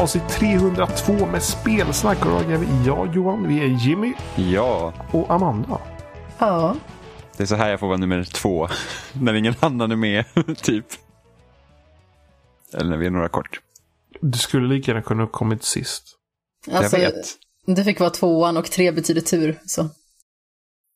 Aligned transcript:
avsnitt 0.00 0.28
302 0.28 1.26
med 1.26 1.42
spelsnack. 1.42 2.26
Och 2.26 2.50
vi 2.50 2.86
jag 2.86 3.14
Johan, 3.14 3.48
vi 3.48 3.60
är 3.60 3.66
Jimmy 3.66 4.12
Ja, 4.36 4.92
och 5.12 5.30
Amanda. 5.30 5.80
Ja. 6.38 6.76
det 7.36 7.42
är 7.42 7.46
så 7.46 7.54
här 7.54 7.70
jag 7.70 7.80
får 7.80 7.86
vara 7.86 7.96
nummer 7.96 8.24
två. 8.24 8.68
när 9.12 9.34
ingen 9.34 9.54
annan 9.60 9.92
är 9.92 9.96
med, 9.96 10.24
typ. 10.56 10.86
Eller 12.74 12.90
när 12.90 12.96
vi 12.96 13.06
är 13.06 13.10
några 13.10 13.28
kort. 13.28 13.60
Du 14.20 14.38
skulle 14.38 14.74
lika 14.74 14.90
gärna 14.90 15.02
kunna 15.02 15.22
ha 15.22 15.30
kommit 15.30 15.64
sist. 15.64 16.04
Alltså, 16.72 16.98
jag 16.98 17.10
vet. 17.12 17.26
det 17.66 17.84
fick 17.84 18.00
vara 18.00 18.10
tvåan 18.10 18.56
och 18.56 18.70
tre 18.70 18.92
betyder 18.92 19.20
tur. 19.20 19.60
Så 19.66 19.88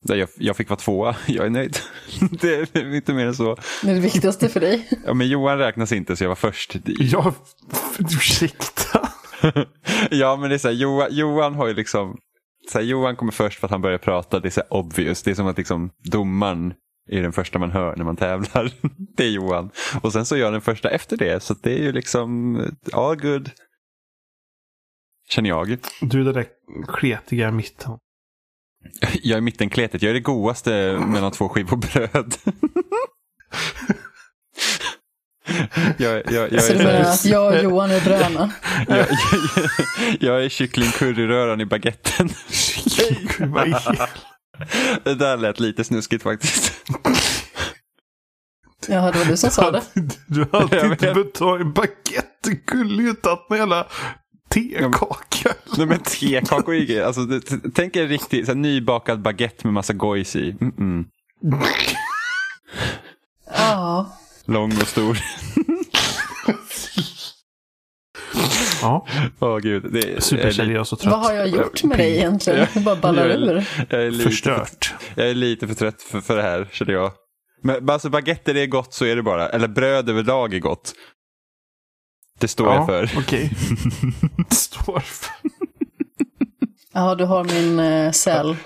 Jag, 0.09 0.29
jag 0.39 0.57
fick 0.57 0.71
vara 0.71 0.81
tvåa, 0.81 1.17
jag 1.27 1.47
är 1.47 1.51
nöjd. 1.51 1.79
det 2.41 2.77
är 2.77 2.95
inte 2.95 3.15
mer 3.15 3.27
än 3.27 3.35
så. 3.35 3.57
det 3.83 3.91
är 3.91 3.95
det 3.95 4.01
viktigaste 4.01 4.49
för 4.49 4.61
dig. 4.61 4.89
Ja, 5.07 5.15
men 5.15 5.29
Johan 5.29 5.59
räknas 5.59 5.93
inte 5.93 6.17
så 6.17 6.25
jag 6.25 6.29
var 6.29 6.37
först. 6.37 6.77
Ja, 6.85 7.35
ursäkta. 7.99 9.09
ja, 10.11 10.37
men 10.37 10.49
det 10.49 10.57
är 10.57 10.59
så 10.59 10.69
här, 10.69 10.75
Johan, 10.75 11.09
Johan 11.11 11.55
har 11.55 11.67
ju 11.67 11.75
liksom, 11.75 12.17
så 12.73 12.79
här, 12.79 12.85
Johan 12.85 13.17
kommer 13.17 13.33
först 13.33 13.61
för 13.61 13.67
att 13.67 13.71
han 13.71 13.83
börjar 13.83 13.99
prata, 13.99 14.41
det 14.41 14.49
är 14.49 14.51
så 14.51 14.61
här 14.61 14.73
obvious. 14.73 15.23
Det 15.23 15.31
är 15.31 15.35
som 15.35 15.47
att 15.47 15.59
liksom 15.59 15.91
domaren 16.11 16.75
är 17.11 17.23
den 17.23 17.33
första 17.33 17.59
man 17.59 17.71
hör 17.71 17.97
när 17.97 18.05
man 18.05 18.17
tävlar. 18.17 18.73
det 19.17 19.25
är 19.25 19.31
Johan. 19.31 19.71
Och 20.03 20.13
sen 20.13 20.27
så 20.27 20.35
är 20.35 20.39
jag 20.39 20.53
den 20.53 20.61
första 20.61 20.91
efter 20.91 21.17
det, 21.17 21.43
så 21.43 21.55
det 21.63 21.79
är 21.79 21.83
ju 21.83 21.93
liksom 21.93 22.57
all 22.93 23.17
good. 23.17 23.51
Känner 25.29 25.49
jag. 25.49 25.77
Du 26.01 26.21
är 26.21 26.25
det 26.25 26.33
där 26.33 26.47
kletiga 26.89 27.49
i 27.49 27.53
mitten. 27.53 27.99
Jag 29.23 29.37
är 29.37 29.41
mittenkletet, 29.41 30.03
jag 30.03 30.11
är 30.11 30.15
det 30.15 30.21
godaste 30.21 30.99
mellan 31.07 31.33
två 31.33 31.49
skivor 31.49 31.77
bröd. 31.77 32.35
jag, 35.99 36.33
jag, 36.33 36.53
jag, 36.53 36.63
Så 36.63 36.73
du 36.73 36.79
är, 36.79 36.85
menar 36.85 37.01
att 37.01 37.25
jag 37.25 37.55
och 37.55 37.63
Johan 37.63 37.91
är 37.91 38.01
bröna? 38.01 38.53
jag, 38.89 38.99
jag, 38.99 39.09
jag 40.21 40.45
är 40.45 40.49
kyckling 40.49 40.91
curryröran 40.91 41.61
i 41.61 41.67
baguetten. 41.67 42.29
Det 45.05 45.15
där 45.15 45.37
lät 45.37 45.61
lite 45.61 45.85
snuskigt 45.85 46.23
faktiskt. 46.23 46.73
Jaha, 48.89 49.13
det 49.13 49.19
var 49.19 49.25
du 49.25 49.37
som 49.37 49.51
sa 49.51 49.71
det. 49.71 49.83
Du 50.27 50.47
hade 50.53 50.77
Jag 50.77 50.93
inte 50.93 51.25
ta 51.25 51.59
en 51.59 51.73
baguette. 51.73 52.23
Du 52.43 52.57
kunde 52.57 53.03
ju 53.03 53.15
tagit 53.15 53.51
med 53.51 53.59
hela 53.59 53.87
tekaka. 54.51 55.55
Nej 55.79 55.87
men 55.87 55.99
tekakor 55.99 56.75
är 56.75 56.79
ju 56.79 56.87
grejer. 56.87 57.05
alltså, 57.05 57.21
Tänk 57.75 57.97
er 57.97 58.07
riktigt 58.07 58.47
så 58.47 58.53
här, 58.53 58.57
nybakad 58.59 59.23
baguette 59.23 59.67
med 59.67 59.75
massa 59.75 59.93
gojs 59.93 60.37
i. 60.37 60.57
Mm 60.61 60.73
-mm. 60.73 61.05
Ja. 63.57 64.17
Lång 64.45 64.73
och 64.81 64.89
stor. 64.89 65.19
Ja, 68.83 69.07
Åh 69.39 69.59
gud. 69.59 69.93
Det, 69.93 70.13
är- 70.13 70.21
superseriös 70.21 70.93
och 70.93 70.99
trött. 70.99 71.13
Vad 71.13 71.21
har 71.21 71.33
jag 71.33 71.49
gjort 71.49 71.83
med 71.85 71.99
dig 71.99 72.17
egentligen? 72.17 72.67
Jag 72.75 72.83
bara 72.85 72.97
ballar 72.97 73.29
Jag 73.29 73.39
ur. 73.41 73.69
Jag 73.91 74.03
är, 74.03 74.11
lite, 74.11 74.25
Förstört. 74.31 74.95
jag 75.15 75.31
är 75.31 75.35
lite 75.35 75.67
för 75.69 75.75
trött 75.75 76.03
för, 76.03 76.21
för 76.21 76.37
det 76.37 76.43
här 76.43 76.69
känner 76.73 76.93
jag. 76.93 77.13
Men 77.63 77.91
alltså 77.91 78.11
baguetter 78.11 78.57
är 78.57 78.67
gott 78.67 78.95
så 78.95 79.05
är 79.05 79.17
det 79.17 79.23
bara. 79.23 79.49
Eller 79.49 79.69
bröd 79.69 80.09
överlag 80.11 80.55
är 80.55 80.59
gott. 80.59 80.95
Det 82.41 82.49
står 82.49 82.75
jag 82.75 82.87
för. 82.87 83.11
okej. 83.19 83.51
Står 84.51 85.01
för. 85.01 85.31
Ja, 86.95 87.15
du 87.15 87.25
har 87.25 87.45
min 87.45 87.79
uh, 87.81 88.13
cell. 88.13 88.57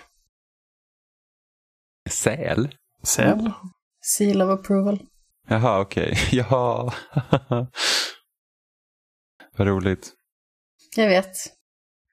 Säl? 2.10 2.74
Säl? 3.02 3.52
Seal 4.00 4.42
of 4.42 4.60
approval. 4.60 4.98
Jaha, 5.48 5.80
okej. 5.80 6.14
Jaha. 6.32 6.92
Vad 9.56 9.66
roligt. 9.68 10.12
Jag 10.96 11.08
vet. 11.08 11.32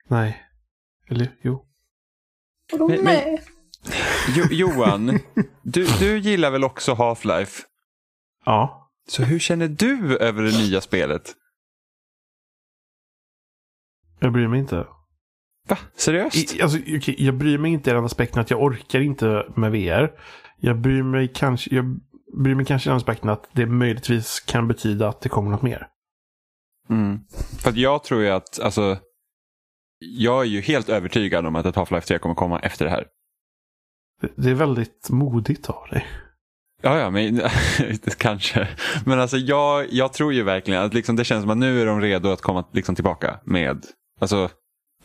Nej. 0.08 0.44
Eller 1.10 1.38
jo. 1.42 1.66
Vadå 2.72 2.88
men- 2.88 3.04
nej? 3.04 3.44
Jo, 4.36 4.44
Johan, 4.52 5.20
du, 5.64 5.86
du 6.00 6.20
gillar 6.20 6.52
väl 6.52 6.64
också 6.64 6.94
Half-Life? 6.94 7.62
Ja. 8.46 8.92
Så 9.08 9.24
hur 9.24 9.40
känner 9.40 9.68
du 9.68 10.18
över 10.18 10.44
det 10.44 10.58
nya 10.58 10.82
spelet? 10.82 11.34
Jag 14.20 14.34
bryr 14.34 14.48
mig 14.48 14.60
inte. 14.60 14.88
Va? 15.68 15.78
Seriöst? 15.96 16.56
I, 16.56 16.62
alltså, 16.62 16.78
okej, 16.78 17.16
jag 17.18 17.36
bryr 17.36 17.58
mig 17.58 17.72
inte 17.72 17.90
i 17.90 17.94
den 17.94 18.06
aspekten 18.06 18.42
att 18.42 18.50
jag 18.50 18.64
orkar 18.64 19.00
inte 19.00 19.46
med 19.56 19.72
VR. 19.72 20.12
Jag 20.58 20.80
bryr 20.80 21.04
mig 21.04 21.32
kanske, 21.36 21.76
jag 21.76 22.00
bryr 22.44 22.56
mig 22.56 22.66
kanske 22.66 22.90
i 22.90 22.90
den 22.90 22.98
aspekten 22.98 23.30
att 23.30 23.50
det 23.52 23.66
möjligtvis 23.66 24.40
kan 24.40 24.68
betyda 24.68 25.10
att 25.10 25.22
det 25.22 25.30
kommer 25.30 25.52
något 25.52 25.62
mer. 25.62 25.88
Mm. 26.90 27.20
För 27.60 27.70
att 27.70 27.78
jag 27.78 28.04
tror 28.04 28.22
ju 28.22 28.30
att, 28.30 28.60
alltså, 28.60 28.98
jag 30.00 30.42
är 30.42 30.48
ju 30.48 30.62
helt 30.62 30.90
övertygad 30.90 31.46
om 31.46 31.56
att 31.56 31.66
ett 31.66 31.76
Half-Life 31.76 32.08
3 32.08 32.20
kommer 32.20 32.36
komma 32.36 32.60
efter 32.60 32.86
det 32.86 32.92
här. 32.92 33.08
Det, 34.22 34.30
det 34.36 34.50
är 34.50 34.54
väldigt 34.54 35.10
modigt 35.10 35.70
av 35.70 35.88
dig. 35.90 36.06
Ja, 36.82 37.00
ja, 37.00 37.10
men 37.10 37.42
kanske. 38.18 38.68
Men 39.06 39.20
alltså 39.20 39.38
jag, 39.38 39.86
jag 39.94 40.14
tror 40.14 40.34
ju 40.34 40.44
verkligen 40.44 40.82
att 40.82 40.94
liksom, 40.94 41.16
det 41.16 41.24
känns 41.24 41.42
som 41.42 41.50
att 41.50 41.58
nu 41.58 41.82
är 41.82 41.86
de 41.86 42.02
redo 42.02 42.30
att 42.30 42.42
komma 42.42 42.66
liksom, 42.74 42.96
tillbaka 42.96 43.40
med, 43.44 43.86
alltså 44.20 44.50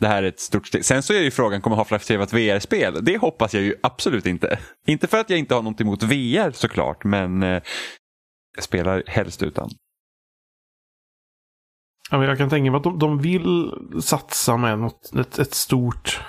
det 0.01 0.07
här 0.07 0.23
är 0.23 0.27
ett 0.27 0.39
stort 0.39 0.67
steg. 0.67 0.85
Sen 0.85 1.03
så 1.03 1.13
är 1.13 1.19
ju 1.19 1.31
frågan, 1.31 1.61
kommer 1.61 1.75
Half-Life 1.75 2.07
3 2.07 2.17
vara 2.17 2.25
ett 2.25 2.33
VR-spel? 2.33 3.05
Det 3.05 3.17
hoppas 3.17 3.53
jag 3.53 3.63
ju 3.63 3.75
absolut 3.83 4.25
inte. 4.25 4.59
Inte 4.87 5.07
för 5.07 5.17
att 5.17 5.29
jag 5.29 5.39
inte 5.39 5.55
har 5.55 5.61
något 5.61 5.81
emot 5.81 6.03
VR 6.03 6.51
såklart, 6.51 7.03
men 7.03 7.43
eh, 7.43 7.61
jag 8.55 8.63
spelar 8.63 9.03
helst 9.07 9.43
utan. 9.43 9.69
Ja, 12.11 12.17
men 12.17 12.27
jag 12.27 12.37
kan 12.37 12.49
tänka 12.49 12.71
mig 12.71 12.77
att 12.77 12.83
de, 12.83 12.99
de 12.99 13.21
vill 13.21 13.71
satsa 14.01 14.57
med 14.57 14.79
något, 14.79 15.15
ett, 15.15 15.39
ett 15.39 15.53
stort 15.53 16.21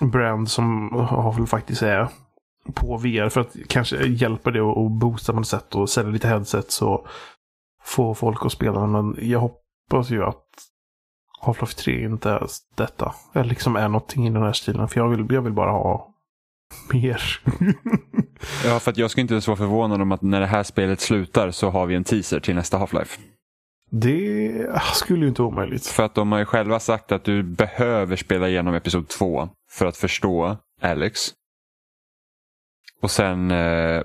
brand 0.00 0.50
som 0.50 0.92
har 0.92 1.32
väl 1.32 1.46
faktiskt 1.46 1.82
är 1.82 2.08
på 2.74 2.96
VR 2.96 3.28
för 3.28 3.40
att 3.40 3.56
kanske 3.68 4.06
hjälpa 4.06 4.50
det 4.50 4.60
och 4.60 4.90
boosta 4.90 5.32
på 5.32 5.38
något 5.38 5.48
sätt 5.48 5.74
och 5.74 5.90
sälja 5.90 6.10
lite 6.10 6.28
headsets 6.28 6.82
och 6.82 7.06
få 7.84 8.14
folk 8.14 8.46
att 8.46 8.52
spela. 8.52 8.86
Men 8.86 9.16
jag 9.20 9.40
hoppas 9.40 10.10
ju 10.10 10.24
att 10.24 10.71
Half-Life 11.42 11.76
3 11.76 12.04
inte 12.04 12.30
är 12.30 12.46
detta. 12.76 13.14
Eller 13.34 13.44
liksom 13.44 13.76
är 13.76 13.88
någonting 13.88 14.26
i 14.26 14.30
den 14.30 14.42
här 14.42 14.52
stilen. 14.52 14.88
För 14.88 15.00
jag 15.00 15.08
vill, 15.08 15.26
jag 15.30 15.42
vill 15.42 15.52
bara 15.52 15.70
ha 15.70 16.14
mer. 16.92 17.22
Ja, 18.64 18.80
för 18.80 18.90
att 18.90 18.96
jag 18.96 19.10
skulle 19.10 19.22
inte 19.22 19.34
ens 19.34 19.46
vara 19.48 19.56
förvånad 19.56 20.02
om 20.02 20.12
att 20.12 20.22
när 20.22 20.40
det 20.40 20.46
här 20.46 20.62
spelet 20.62 21.00
slutar 21.00 21.50
så 21.50 21.70
har 21.70 21.86
vi 21.86 21.94
en 21.94 22.04
teaser 22.04 22.40
till 22.40 22.54
nästa 22.54 22.78
Half-Life. 22.78 23.18
det 23.90 24.80
skulle 24.94 25.20
ju 25.20 25.28
inte 25.28 25.42
vara 25.42 25.52
omöjligt. 25.52 25.86
För 25.86 26.02
att 26.02 26.14
de 26.14 26.32
har 26.32 26.38
ju 26.38 26.44
själva 26.44 26.80
sagt 26.80 27.12
att 27.12 27.24
du 27.24 27.42
behöver 27.42 28.16
spela 28.16 28.48
igenom 28.48 28.74
Episod 28.74 29.08
2 29.08 29.48
för 29.70 29.86
att 29.86 29.96
förstå 29.96 30.56
Alex. 30.80 31.20
Och 33.02 33.10
sen, 33.10 33.50
eh, 33.50 34.02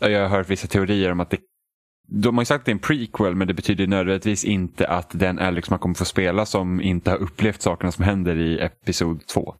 jag 0.00 0.20
har 0.20 0.28
hört 0.28 0.48
vissa 0.50 0.68
teorier 0.68 1.12
om 1.12 1.20
att 1.20 1.30
det, 1.30 1.38
de 2.10 2.36
har 2.36 2.42
ju 2.42 2.46
sagt 2.46 2.60
att 2.60 2.66
det 2.66 2.70
är 2.70 2.74
en 2.74 2.78
prequel 2.78 3.34
men 3.34 3.48
det 3.48 3.54
betyder 3.54 3.86
nödvändigtvis 3.86 4.44
inte 4.44 4.88
att 4.88 5.10
den 5.18 5.38
Alex 5.38 5.70
man 5.70 5.78
kommer 5.78 5.94
få 5.94 6.04
spela 6.04 6.46
som 6.46 6.80
inte 6.80 7.10
har 7.10 7.18
upplevt 7.18 7.62
sakerna 7.62 7.92
som 7.92 8.04
händer 8.04 8.36
i 8.36 8.60
Episod 8.60 9.26
2. 9.26 9.54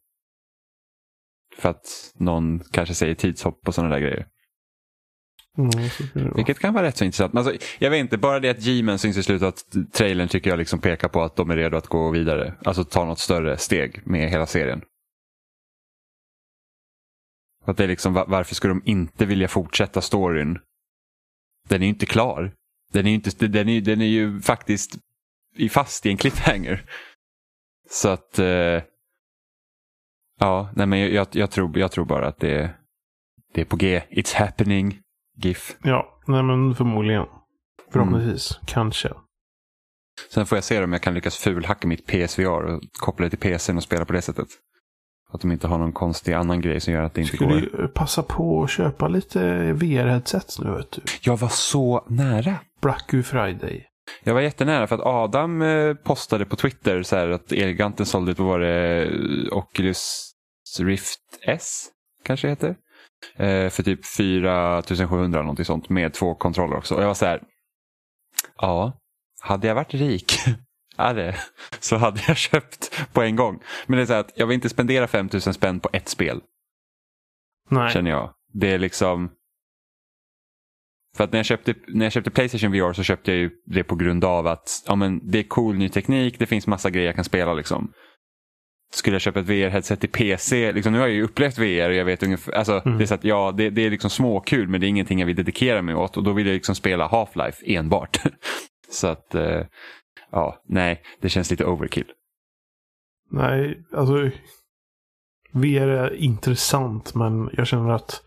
För 1.56 1.68
att 1.68 2.12
någon 2.14 2.60
kanske 2.70 2.94
säger 2.94 3.14
tidshopp 3.14 3.68
och 3.68 3.74
sådana 3.74 3.94
där 3.94 4.00
grejer. 4.00 4.26
Mm. 5.58 6.34
Vilket 6.34 6.58
kan 6.58 6.74
vara 6.74 6.86
rätt 6.86 6.96
så 6.96 7.04
intressant. 7.04 7.32
Men 7.32 7.46
alltså, 7.46 7.66
jag 7.78 7.90
vet 7.90 8.00
inte, 8.00 8.18
bara 8.18 8.40
det 8.40 8.50
att 8.50 8.64
G-Men 8.64 8.98
syns 8.98 9.16
i 9.16 9.22
slutet 9.22 9.46
av 9.46 9.82
trailern 9.92 10.28
tycker 10.28 10.50
jag 10.50 10.58
liksom 10.58 10.78
pekar 10.80 11.08
på 11.08 11.22
att 11.22 11.36
de 11.36 11.50
är 11.50 11.56
redo 11.56 11.76
att 11.76 11.86
gå 11.86 12.10
vidare. 12.10 12.54
Alltså 12.64 12.84
ta 12.84 13.04
något 13.04 13.18
större 13.18 13.56
steg 13.56 14.06
med 14.06 14.30
hela 14.30 14.46
serien. 14.46 14.82
Att 17.64 17.76
det 17.76 17.84
är 17.84 17.88
liksom, 17.88 18.14
va- 18.14 18.24
varför 18.28 18.54
skulle 18.54 18.74
de 18.74 18.82
inte 18.84 19.26
vilja 19.26 19.48
fortsätta 19.48 20.00
storyn? 20.00 20.58
Den 21.68 21.82
är 21.82 21.86
ju 21.86 21.92
inte 21.92 22.06
klar. 22.06 22.52
Den 22.92 23.06
är 23.06 23.10
ju, 23.10 23.14
inte, 23.14 23.46
den 23.46 23.68
är, 23.68 23.80
den 23.80 24.00
är 24.00 24.06
ju 24.06 24.40
faktiskt 24.40 24.98
i- 25.56 25.68
fast 25.68 26.06
i 26.06 26.10
en 26.10 26.16
cliffhanger. 26.16 26.84
Så 27.90 28.08
att... 28.08 28.38
Eh, 28.38 28.82
ja, 30.40 30.72
nej 30.76 30.86
men 30.86 30.98
jag, 31.14 31.26
jag, 31.32 31.50
tror, 31.50 31.78
jag 31.78 31.92
tror 31.92 32.04
bara 32.04 32.28
att 32.28 32.40
det, 32.40 32.74
det 33.54 33.60
är 33.60 33.64
på 33.64 33.76
G. 33.76 34.02
It's 34.10 34.36
happening. 34.36 35.00
GIF. 35.36 35.76
Ja, 35.82 36.20
nej 36.26 36.42
men 36.42 36.74
förmodligen. 36.74 37.26
Förhoppningsvis. 37.92 38.58
Kanske. 38.66 39.12
Sen 40.30 40.46
får 40.46 40.56
jag 40.56 40.64
se 40.64 40.84
om 40.84 40.92
jag 40.92 41.02
kan 41.02 41.14
lyckas 41.14 41.36
fulhacka 41.36 41.88
mitt 41.88 42.06
PSVR 42.06 42.62
och 42.64 42.82
koppla 43.00 43.24
det 43.28 43.30
till 43.30 43.38
PCn 43.38 43.76
och 43.76 43.82
spela 43.82 44.04
på 44.04 44.12
det 44.12 44.22
sättet. 44.22 44.48
Att 45.32 45.40
de 45.40 45.52
inte 45.52 45.66
har 45.66 45.78
någon 45.78 45.92
konstig 45.92 46.32
annan 46.32 46.60
grej 46.60 46.80
som 46.80 46.92
gör 46.92 47.02
att 47.02 47.14
det 47.14 47.20
inte 47.20 47.36
Skulle 47.36 47.50
går. 47.50 47.60
ju 47.60 47.88
passa 47.88 48.22
på 48.22 48.62
att 48.62 48.70
köpa 48.70 49.08
lite 49.08 49.38
VR-headsets 49.72 50.64
nu 50.64 50.70
vet 50.70 50.92
du. 50.92 51.02
Jag 51.22 51.36
var 51.36 51.48
så 51.48 52.04
nära. 52.08 52.54
Black 52.82 53.10
Friday. 53.24 53.84
Jag 54.24 54.34
var 54.34 54.40
jättenära 54.40 54.86
för 54.86 54.94
att 54.94 55.06
Adam 55.06 55.62
eh, 55.62 55.94
postade 55.94 56.44
på 56.44 56.56
Twitter 56.56 57.02
så 57.02 57.16
här 57.16 57.28
att 57.28 57.52
Elgiganten 57.52 58.06
sålde 58.06 58.32
ut, 58.32 58.38
vad 58.38 58.48
var 58.48 58.58
det, 58.58 59.04
eh, 59.04 59.56
Oculus 59.58 60.32
Rift 60.80 61.20
S 61.42 61.86
kanske 62.24 62.46
det 62.46 62.50
heter. 62.50 62.76
Eh, 63.36 63.70
för 63.70 63.82
typ 63.82 64.06
4700 64.06 65.40
någonting 65.42 65.64
sånt 65.64 65.88
med 65.88 66.14
två 66.14 66.34
kontroller 66.34 66.76
också. 66.76 66.94
Och 66.94 67.02
jag 67.02 67.06
var 67.06 67.14
så 67.14 67.26
här, 67.26 67.42
ja, 68.56 68.92
hade 69.40 69.68
jag 69.68 69.74
varit 69.74 69.94
rik 69.94 70.32
det, 70.98 71.36
så 71.80 71.96
hade 71.96 72.20
jag 72.28 72.36
köpt 72.36 73.06
på 73.12 73.22
en 73.22 73.36
gång. 73.36 73.62
Men 73.86 73.96
det 73.96 74.02
är 74.02 74.06
så 74.06 74.12
att 74.12 74.32
jag 74.34 74.46
vill 74.46 74.54
inte 74.54 74.68
spendera 74.68 75.06
5000 75.06 75.54
spänn 75.54 75.80
på 75.80 75.88
ett 75.92 76.08
spel. 76.08 76.40
Nej. 77.70 77.92
Känner 77.92 78.10
jag. 78.10 78.30
Det 78.52 78.72
är 78.72 78.78
liksom... 78.78 79.30
För 81.16 81.24
att 81.24 81.32
när 81.32 81.38
jag, 81.38 81.46
köpte, 81.46 81.74
när 81.88 82.04
jag 82.04 82.12
köpte 82.12 82.30
Playstation 82.30 82.72
VR 82.72 82.92
så 82.92 83.02
köpte 83.02 83.30
jag 83.30 83.38
ju 83.38 83.50
det 83.66 83.84
på 83.84 83.94
grund 83.94 84.24
av 84.24 84.46
att 84.46 84.82
ja, 84.86 84.94
men 84.94 85.30
det 85.30 85.38
är 85.38 85.42
cool 85.42 85.76
ny 85.76 85.88
teknik, 85.88 86.38
det 86.38 86.46
finns 86.46 86.66
massa 86.66 86.90
grejer 86.90 87.06
jag 87.06 87.14
kan 87.14 87.24
spela. 87.24 87.54
Liksom. 87.54 87.92
Skulle 88.92 89.14
jag 89.14 89.20
köpa 89.22 89.40
ett 89.40 89.46
VR-headset 89.46 89.96
till 89.96 90.08
PC, 90.08 90.72
liksom, 90.72 90.92
nu 90.92 90.98
har 90.98 91.06
jag 91.06 91.14
ju 91.14 91.22
upplevt 91.22 91.58
VR 91.58 91.88
och 91.88 91.94
jag 91.94 92.04
vet 92.04 92.22
ungefär, 92.22 92.52
alltså, 92.52 92.82
Mm. 92.84 92.98
det 92.98 93.04
är 93.04 93.06
så 93.06 93.14
att 93.14 93.24
ja, 93.24 93.54
det, 93.56 93.70
det 93.70 93.82
är 93.82 93.90
liksom 93.90 94.10
småkul 94.10 94.68
men 94.68 94.80
det 94.80 94.86
är 94.86 94.88
ingenting 94.88 95.18
jag 95.18 95.26
vill 95.26 95.36
dedikera 95.36 95.82
mig 95.82 95.94
åt 95.94 96.16
och 96.16 96.22
då 96.22 96.32
vill 96.32 96.46
jag 96.46 96.54
liksom 96.54 96.74
spela 96.74 97.08
Half-Life 97.08 97.62
enbart. 97.66 98.20
så 98.90 99.06
att, 99.06 99.34
eh, 99.34 99.60
ja, 100.30 100.62
nej, 100.66 101.02
det 101.20 101.28
känns 101.28 101.50
lite 101.50 101.64
overkill. 101.64 102.12
Nej, 103.30 103.82
alltså. 103.92 104.30
VR 105.52 105.88
är 105.88 106.14
intressant, 106.14 107.14
men 107.14 107.50
jag 107.52 107.66
känner 107.66 107.90
att 107.90 108.22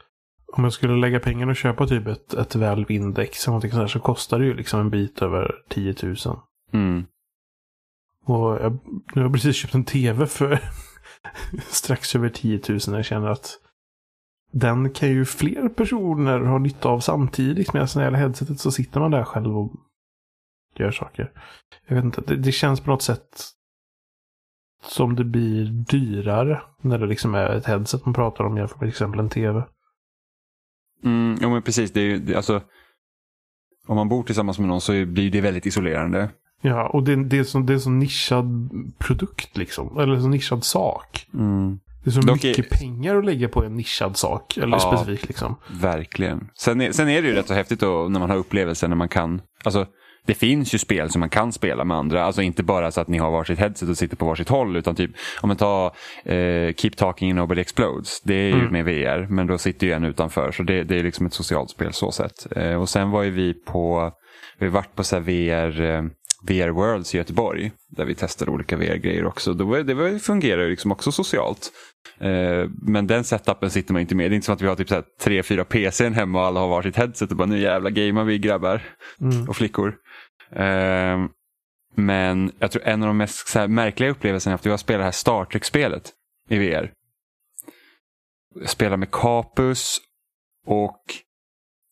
om 0.54 0.64
jag 0.64 0.74
skulle 0.74 0.96
lägga 0.96 1.20
pengar 1.20 1.50
och 1.50 1.56
köpa 1.56 1.88
typ 1.88 2.08
ett, 2.08 2.34
ett 2.34 2.56
eller 2.56 2.68
någonting 3.48 3.72
sånt 3.72 3.74
här, 3.74 3.88
så 3.88 4.00
kostar 4.00 4.40
det 4.40 4.46
ju 4.46 4.54
liksom 4.54 4.80
en 4.80 4.90
bit 4.90 5.22
över 5.22 5.56
10 5.70 5.96
000. 6.04 6.16
Mm. 6.74 7.06
Och 8.26 8.54
jag, 8.62 8.80
nu 8.86 9.02
har 9.16 9.22
jag 9.22 9.34
precis 9.34 9.56
köpt 9.56 9.76
en 9.76 9.86
tv 9.86 10.28
för 10.28 10.60
strax 11.70 12.16
över 12.16 12.30
10 12.30 12.62
000. 12.70 12.80
Jag 12.88 13.06
känner 13.06 13.28
att 13.28 13.60
den 14.52 14.90
kan 14.90 15.10
ju 15.10 15.26
fler 15.26 15.70
personer 15.70 16.40
ha 16.40 16.58
nytta 16.58 16.90
av 16.90 17.00
samtidigt. 17.00 17.74
Med 17.74 17.82
det 17.82 18.02
här 18.02 18.12
headsetet 18.12 18.60
så 18.60 18.72
sitter 18.72 19.00
man 19.00 19.12
där 19.12 19.24
själv 19.24 19.58
och 19.58 19.72
gör 20.82 20.92
saker. 20.92 21.32
Jag 21.88 21.96
vet 21.96 22.06
inte, 22.06 22.22
det, 22.22 22.36
det 22.36 22.52
känns 22.52 22.80
på 22.82 22.90
något 22.90 23.02
sätt 23.02 23.48
som 24.84 25.16
det 25.16 25.24
blir 25.24 25.66
dyrare 25.66 26.62
när 26.82 26.98
det 27.00 27.06
liksom 27.06 27.36
är 27.36 27.50
ett 27.50 27.66
headset 27.66 28.06
man 28.06 28.14
pratar 28.14 28.44
om 28.44 28.58
jämfört 28.58 28.76
med 28.82 28.88
till 28.90 28.94
exempel 28.94 29.20
en 29.20 29.30
tv. 29.30 29.64
Mm, 31.04 31.38
jo 31.42 31.50
men 31.50 31.62
precis, 31.62 31.92
det 31.92 32.02
är 32.02 32.06
ju, 32.06 32.36
alltså, 32.36 32.62
om 33.88 33.96
man 33.96 34.10
bor 34.10 34.24
tillsammans 34.24 34.60
med 34.60 34.68
någon 34.68 34.82
så 34.82 35.06
blir 35.06 35.32
det 35.32 35.42
väldigt 35.42 35.66
isolerande. 35.66 36.30
Ja, 36.62 36.90
och 36.90 37.04
det, 37.04 37.24
det, 37.24 37.38
är 37.38 37.44
så, 37.44 37.60
det 37.60 37.74
är 37.74 37.76
en 37.76 37.82
så 37.82 37.90
nischad 37.90 38.70
produkt 38.98 39.58
liksom. 39.58 39.98
Eller 40.00 40.14
en 40.14 40.22
så 40.22 40.28
nischad 40.28 40.64
sak. 40.64 41.28
Mm. 41.34 41.80
Det 42.04 42.10
är 42.10 42.12
så 42.12 42.22
Dock 42.22 42.44
är- 42.44 42.48
mycket 42.48 42.70
pengar 42.70 43.16
att 43.16 43.26
lägga 43.26 43.50
på 43.50 43.64
en 43.64 43.76
nischad 43.76 44.18
sak. 44.18 44.58
Eller 44.58 44.68
Ja. 44.78 44.80
specifikt 44.80 45.28
liksom. 45.28 45.56
Verkligen. 45.82 46.50
Sen 46.54 46.82
är, 46.82 46.92
sen 46.92 47.10
är 47.10 47.22
det 47.22 47.28
ju 47.28 47.34
rätt 47.34 47.48
så 47.48 47.54
häftigt 47.54 47.80
då, 47.80 48.08
när 48.10 48.20
man 48.20 48.30
har 48.30 48.38
upplevelser 48.38 48.88
när 48.88 48.96
man 48.96 49.10
kan. 49.10 49.42
Alltså, 49.64 49.86
det 50.28 50.34
finns 50.34 50.74
ju 50.74 50.78
spel 50.78 51.10
som 51.10 51.20
man 51.20 51.30
kan 51.30 51.52
spela 51.52 51.84
med 51.84 51.98
andra. 51.98 52.24
Alltså 52.24 52.42
inte 52.42 52.64
bara 52.64 52.92
så 52.92 53.02
att 53.02 53.08
ni 53.08 53.18
har 53.18 53.32
varsitt 53.32 53.60
headset 53.60 53.90
och 53.90 53.98
sitter 53.98 54.16
på 54.16 54.26
varsitt 54.26 54.50
håll. 54.50 54.76
Utan 54.76 54.96
typ, 54.96 55.12
om 55.42 55.48
man 55.48 55.58
tar 55.58 55.86
eh, 56.26 56.74
Keep 56.74 56.92
Talking 56.98 57.36
Nobody 57.36 57.62
Explodes. 57.62 58.22
Det 58.22 58.34
är 58.36 58.48
ju 58.48 58.54
Mm. 58.62 58.72
med 58.72 58.86
VR, 58.86 59.28
men 59.30 59.48
då 59.48 59.58
sitter 59.58 59.88
ju 59.88 59.94
en 59.94 60.04
utanför. 60.04 60.52
Så 60.52 60.64
det, 60.64 60.84
det 60.84 61.00
är 61.00 61.04
liksom 61.04 61.26
ett 61.26 61.34
socialt 61.34 61.70
spel 61.70 61.94
så 61.94 62.12
sett. 62.12 62.58
Eh, 62.58 62.74
och 62.82 62.90
sen 62.90 63.12
var 63.12 63.24
ju 63.24 63.30
vi 63.32 63.54
på, 63.54 64.12
vi 64.60 64.68
varit 64.68 64.96
på 64.96 65.04
så 65.04 65.20
VR, 65.20 65.82
eh, 65.82 66.04
VR 66.48 66.70
Worlds 66.70 67.16
i 67.16 67.18
Göteborg. 67.18 67.72
Där 67.90 68.06
vi 68.06 68.16
testade 68.16 68.52
olika 68.52 68.78
VR-grejer 68.78 69.26
också. 69.26 69.54
Det, 69.54 69.64
var, 69.64 69.80
det 69.80 69.94
var, 69.94 70.20
fungerar 70.20 70.64
ju 70.64 70.70
liksom 70.70 70.92
också 70.92 71.12
socialt. 71.12 71.72
Eh, 72.20 72.70
Men 72.82 73.08
den 73.08 73.24
setupen 73.24 73.70
sitter 73.70 73.94
man 73.94 74.02
inte 74.02 74.16
med. 74.16 74.32
Det 74.32 74.34
är 74.34 74.36
inte 74.36 74.46
som 74.46 74.56
att 74.56 74.62
vi 74.62 74.68
har 74.68 74.76
typ 74.76 74.90
så 74.90 74.96
här 74.96 75.04
tre, 75.22 75.44
fyra 75.44 75.66
PCn 75.66 76.14
hemma 76.14 76.40
och 76.40 76.46
alla 76.46 76.60
har 76.60 76.68
varsitt 76.68 76.96
headset 76.96 77.32
och 77.32 77.38
bara 77.38 77.48
nu 77.48 77.60
jävla 77.60 77.90
gamear 77.90 78.24
vi 78.26 78.38
grabbar 78.40 78.82
Mm. 79.22 79.50
och 79.50 79.56
flickor. 79.56 79.96
Eh, 80.52 81.26
Men 81.96 82.52
jag 82.60 82.72
tror 82.72 82.84
en 82.84 83.02
av 83.04 83.08
de 83.08 83.18
mest 83.18 83.56
märkliga 83.68 84.10
upplevelserna 84.10 84.54
är 84.54 84.56
att 84.56 84.66
jag 84.66 84.80
spelar 84.80 84.98
det 85.00 85.04
här 85.06 85.12
Star 85.12 85.46
Trek-spelet 85.46 86.12
i 86.50 86.58
VR. 86.58 86.92
Jag 88.60 88.70
spelar 88.70 88.98
med 88.98 89.12
Capus 89.12 89.98
och, 90.68 91.02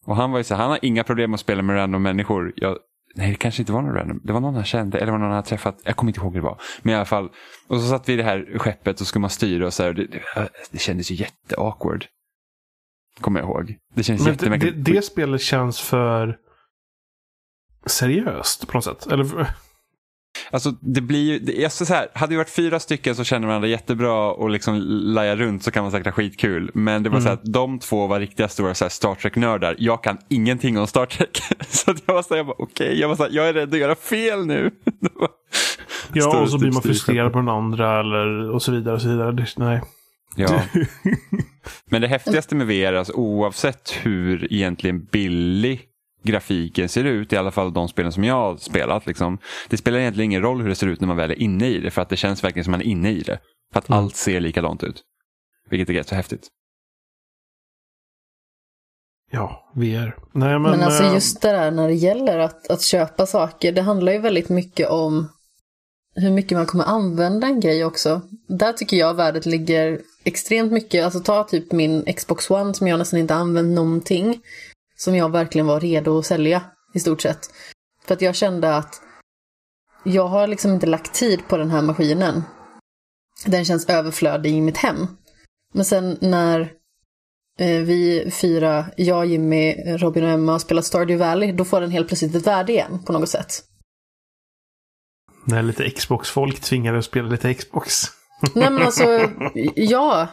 och 0.05 0.15
han 0.15 0.31
var 0.31 0.37
ju 0.37 0.43
så 0.43 0.55
han 0.55 0.69
har 0.69 0.79
inga 0.81 1.03
problem 1.03 1.33
att 1.33 1.39
spela 1.39 1.61
med 1.61 1.75
random 1.75 2.03
människor. 2.03 2.53
Jag, 2.55 2.77
nej, 3.15 3.29
det 3.29 3.35
kanske 3.35 3.61
inte 3.61 3.71
var 3.71 3.81
någon 3.81 3.95
random. 3.95 4.21
Det 4.23 4.33
var 4.33 4.39
någon 4.39 4.55
han 4.55 4.65
kände 4.65 4.99
eller 4.99 5.11
var 5.11 5.19
någon 5.19 5.31
han 5.31 5.43
träffat. 5.43 5.81
Jag 5.83 5.95
kommer 5.95 6.09
inte 6.09 6.19
ihåg 6.19 6.33
hur 6.33 6.41
det 6.41 6.45
var. 6.45 6.61
Men 6.81 6.93
i 6.93 6.95
alla 6.95 7.05
fall. 7.05 7.29
Och 7.67 7.81
så 7.81 7.89
satt 7.89 8.09
vi 8.09 8.13
i 8.13 8.15
det 8.15 8.23
här 8.23 8.57
skeppet 8.59 9.01
och 9.01 9.07
skulle 9.07 9.21
man 9.21 9.29
styra 9.29 9.65
och 9.65 9.73
så 9.73 9.83
här. 9.83 9.93
Det, 9.93 10.05
det, 10.05 10.49
det 10.71 10.77
kändes 10.77 11.11
ju 11.11 11.15
jätteawkward. 11.15 12.05
Kommer 13.21 13.39
jag 13.39 13.49
ihåg. 13.49 13.75
Det 13.93 14.03
kändes 14.03 14.25
Men 14.25 14.37
det, 14.37 14.37
det, 14.37 14.55
jättemärkligt. 14.55 14.85
det 14.85 15.01
spelet 15.01 15.41
känns 15.41 15.81
för 15.81 16.37
seriöst 17.85 18.67
på 18.67 18.77
något 18.77 18.83
sätt. 18.83 19.07
Eller 19.07 19.47
Alltså 20.51 20.71
det 20.81 21.01
blir 21.01 21.19
ju, 21.31 21.39
det, 21.39 21.63
alltså 21.63 21.85
så 21.85 21.93
här, 21.93 22.07
hade 22.13 22.29
vi 22.29 22.35
varit 22.37 22.49
fyra 22.49 22.79
stycken 22.79 23.15
så 23.15 23.23
känner 23.23 23.47
varandra 23.47 23.67
jättebra 23.67 24.31
och 24.31 24.49
liksom 24.49 24.75
laja 24.89 25.35
runt 25.35 25.63
så 25.63 25.71
kan 25.71 25.83
man 25.83 25.91
säkert 25.91 26.05
ha 26.07 26.11
skitkul. 26.11 26.71
Men 26.73 27.03
det 27.03 27.09
var 27.09 27.17
Mm. 27.17 27.27
så 27.27 27.33
att 27.33 27.53
de 27.53 27.79
två 27.79 28.07
var 28.07 28.19
riktiga 28.19 28.47
stora 28.47 28.73
så 28.73 28.85
här, 28.85 28.89
Star 28.89 29.15
Trek-nördar. 29.15 29.75
Jag 29.79 30.03
kan 30.03 30.17
ingenting 30.29 30.77
om 30.77 30.87
Star 30.87 31.05
Trek. 31.05 31.41
så 31.67 31.91
att 31.91 32.03
jag 32.05 32.13
var 32.13 32.21
så 32.23 32.29
här, 32.29 32.37
jag 32.37 32.45
bara 32.45 32.55
okej, 32.59 32.99
jag 32.99 33.07
var 33.07 33.15
så 33.15 33.23
här, 33.23 33.29
jag 33.33 33.49
är 33.49 33.53
rädd 33.53 33.73
att 33.73 33.79
göra 33.79 33.95
fel 33.95 34.45
nu. 34.45 34.71
Det 36.13 36.19
ja, 36.19 36.39
och 36.41 36.49
så 36.49 36.57
blir 36.57 36.71
man 36.71 36.81
styrskepp. 36.81 36.95
frustrerad 37.05 37.31
på 37.33 37.39
den 37.39 37.49
andra 37.49 37.99
eller 37.99 38.49
och 38.51 38.61
så 38.61 38.71
vidare. 38.71 38.95
Och 38.95 39.01
så 39.01 39.07
vidare. 39.09 39.31
Det, 39.31 39.45
nej. 39.57 39.81
Ja. 40.35 40.61
Men 41.89 42.01
det 42.01 42.07
häftigaste 42.07 42.55
med 42.55 42.67
VR, 42.67 42.93
alltså, 42.93 43.13
oavsett 43.13 43.91
hur 44.01 44.53
egentligen 44.53 45.03
billig 45.11 45.81
grafiken 46.23 46.89
ser 46.89 47.03
ut, 47.03 47.33
i 47.33 47.37
alla 47.37 47.51
fall 47.51 47.73
de 47.73 47.87
spelen 47.87 48.11
som 48.11 48.23
jag 48.23 48.35
har 48.35 48.57
spelat. 48.57 49.05
Liksom, 49.05 49.37
det 49.69 49.77
spelar 49.77 49.99
egentligen 49.99 50.31
ingen 50.31 50.41
roll 50.41 50.61
hur 50.61 50.69
det 50.69 50.75
ser 50.75 50.87
ut 50.87 50.99
när 51.01 51.07
man 51.07 51.17
väl 51.17 51.31
är 51.31 51.39
inne 51.41 51.67
i 51.67 51.79
det, 51.79 51.91
för 51.91 52.01
att 52.01 52.09
det 52.09 52.17
känns 52.17 52.43
verkligen 52.43 52.63
som 52.63 52.71
man 52.71 52.81
är 52.81 52.85
inne 52.85 53.11
i 53.11 53.19
det. 53.19 53.39
För 53.73 53.79
att 53.79 53.89
Mm. 53.89 53.99
allt 53.99 54.15
ser 54.15 54.39
likadant 54.39 54.83
ut. 54.83 55.01
Vilket 55.69 55.89
är 55.89 55.93
rätt 55.93 56.07
så 56.07 56.15
häftigt. 56.15 56.47
Ja, 59.31 59.71
VR. 59.75 60.15
Nej, 60.33 60.59
men, 60.59 60.61
Men, 60.61 60.81
alltså 60.81 61.03
eh, 61.03 61.13
just 61.13 61.41
det 61.41 61.51
där 61.51 61.71
när 61.71 61.87
det 61.87 61.93
gäller 61.93 62.39
att, 62.39 62.69
att 62.69 62.81
köpa 62.81 63.25
saker, 63.25 63.71
det 63.71 63.81
handlar 63.81 64.11
ju 64.11 64.19
väldigt 64.19 64.49
mycket 64.49 64.89
om 64.89 65.27
hur 66.15 66.31
mycket 66.31 66.57
man 66.57 66.65
kommer 66.65 66.83
använda 66.83 67.47
en 67.47 67.59
grej 67.59 67.85
också. 67.85 68.21
Där 68.47 68.73
tycker 68.73 68.97
jag 68.97 69.13
värdet 69.13 69.45
ligger 69.45 70.01
extremt 70.23 70.71
mycket. 70.71 71.05
Alltså 71.05 71.19
ta 71.19 71.43
typ 71.43 71.71
min 71.71 72.13
Xbox 72.13 72.51
One 72.51 72.73
som 72.73 72.87
jag 72.87 72.97
nästan 72.99 73.19
inte 73.19 73.35
använt 73.35 73.75
någonting. 73.75 74.41
Som 74.99 75.15
jag 75.15 75.31
verkligen 75.31 75.67
var 75.67 75.79
redo 75.79 76.19
att 76.19 76.25
sälja 76.25 76.61
i 76.93 76.99
stort 76.99 77.21
sett. 77.21 77.49
För 78.05 78.13
att 78.13 78.21
jag 78.21 78.35
kände 78.35 78.75
att 78.75 79.01
jag 80.03 80.27
har 80.27 80.47
liksom 80.47 80.71
inte 80.73 80.87
lagt 80.87 81.13
tid 81.13 81.47
på 81.47 81.57
den 81.57 81.71
här 81.71 81.81
maskinen. 81.81 82.43
Den 83.45 83.65
känns 83.65 83.89
överflödig 83.89 84.51
i 84.51 84.61
mitt 84.61 84.77
hem. 84.77 85.07
Men 85.73 85.85
sen 85.85 86.17
när 86.21 86.61
eh, 87.59 87.81
vi 87.81 88.31
fyra, 88.41 88.85
jag, 88.97 89.25
Jimmy, 89.25 89.75
Robin 89.97 90.23
och 90.23 90.29
Emma, 90.29 90.59
spelar 90.59 90.81
Stardew 90.81 91.25
Valley, 91.25 91.51
då 91.51 91.65
får 91.65 91.81
den 91.81 91.91
helt 91.91 92.07
plötsligt 92.07 92.35
ett 92.35 92.47
värde 92.47 92.71
igen 92.71 93.03
på 93.05 93.13
något 93.13 93.29
sätt. 93.29 93.63
när 95.45 95.63
lite 95.63 95.89
Xbox-folk 95.89 96.59
tvingade 96.59 96.97
att 96.97 97.05
spela 97.05 97.29
lite 97.29 97.53
Xbox. 97.53 98.03
Nej 98.55 98.69
men 98.69 98.81
alltså, 98.83 99.29
ja, 99.75 100.27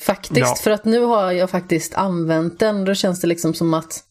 faktiskt. 0.00 0.40
Ja. 0.40 0.54
För 0.62 0.70
att 0.70 0.84
nu 0.84 1.00
har 1.00 1.32
jag 1.32 1.50
faktiskt 1.50 1.94
använt 1.94 2.58
den, 2.58 2.84
då 2.84 2.94
känns 2.94 3.20
det 3.20 3.26
liksom 3.26 3.54
som 3.54 3.74
att 3.74 4.02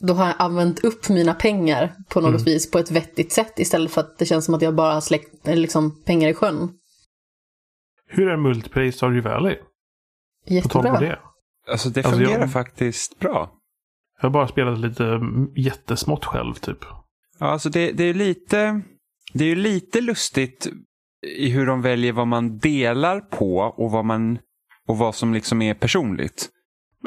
då 0.00 0.14
har 0.14 0.26
jag 0.26 0.34
använt 0.38 0.84
upp 0.84 1.08
mina 1.08 1.34
pengar 1.34 1.94
på 2.08 2.20
något 2.20 2.30
Mm. 2.30 2.42
vis 2.44 2.70
på 2.70 2.78
ett 2.78 2.90
vettigt 2.90 3.32
sätt 3.32 3.58
istället 3.58 3.92
för 3.92 4.00
att 4.00 4.18
det 4.18 4.26
känns 4.26 4.44
som 4.44 4.54
att 4.54 4.62
jag 4.62 4.74
bara 4.74 4.94
har 4.94 5.00
släckt 5.00 5.48
eller 5.48 5.62
liksom, 5.62 6.02
pengar 6.04 6.28
i 6.28 6.34
sjön. 6.34 6.70
Hur 8.06 8.28
är 8.28 8.36
multiplayer 8.36 8.88
i 8.88 8.92
Stardew 8.92 9.30
Valley? 9.30 9.54
På 9.56 9.62
tal 10.48 10.54
Jättebra. 10.54 10.94
på 10.94 11.00
det. 11.00 11.18
Alltså 11.70 11.88
det 11.88 12.00
Alltså, 12.04 12.18
fungerar 12.20 12.40
jag- 12.40 12.52
faktiskt 12.52 13.18
bra. 13.18 13.52
Jag 14.16 14.28
har 14.28 14.30
bara 14.32 14.48
spelat 14.48 14.78
lite 14.80 15.04
mm, 15.06 15.48
jättesmått 15.56 16.24
själv 16.24 16.54
typ. 16.54 16.78
Ja, 17.38 17.46
alltså 17.46 17.68
det, 17.70 17.92
det 17.92 18.04
är 18.04 18.14
lite 18.14 18.82
det 19.34 19.44
är 19.44 19.48
ju 19.48 19.54
lite 19.54 20.00
lustigt 20.00 20.66
i 21.26 21.50
hur 21.50 21.66
de 21.66 21.82
väljer 21.82 22.12
vad 22.12 22.26
man 22.26 22.58
delar 22.58 23.20
på 23.20 23.58
och 23.58 23.90
vad, 23.90 24.04
man, 24.04 24.38
och 24.88 24.98
vad 24.98 25.14
som 25.14 25.34
liksom 25.34 25.62
är 25.62 25.74
personligt. 25.74 26.48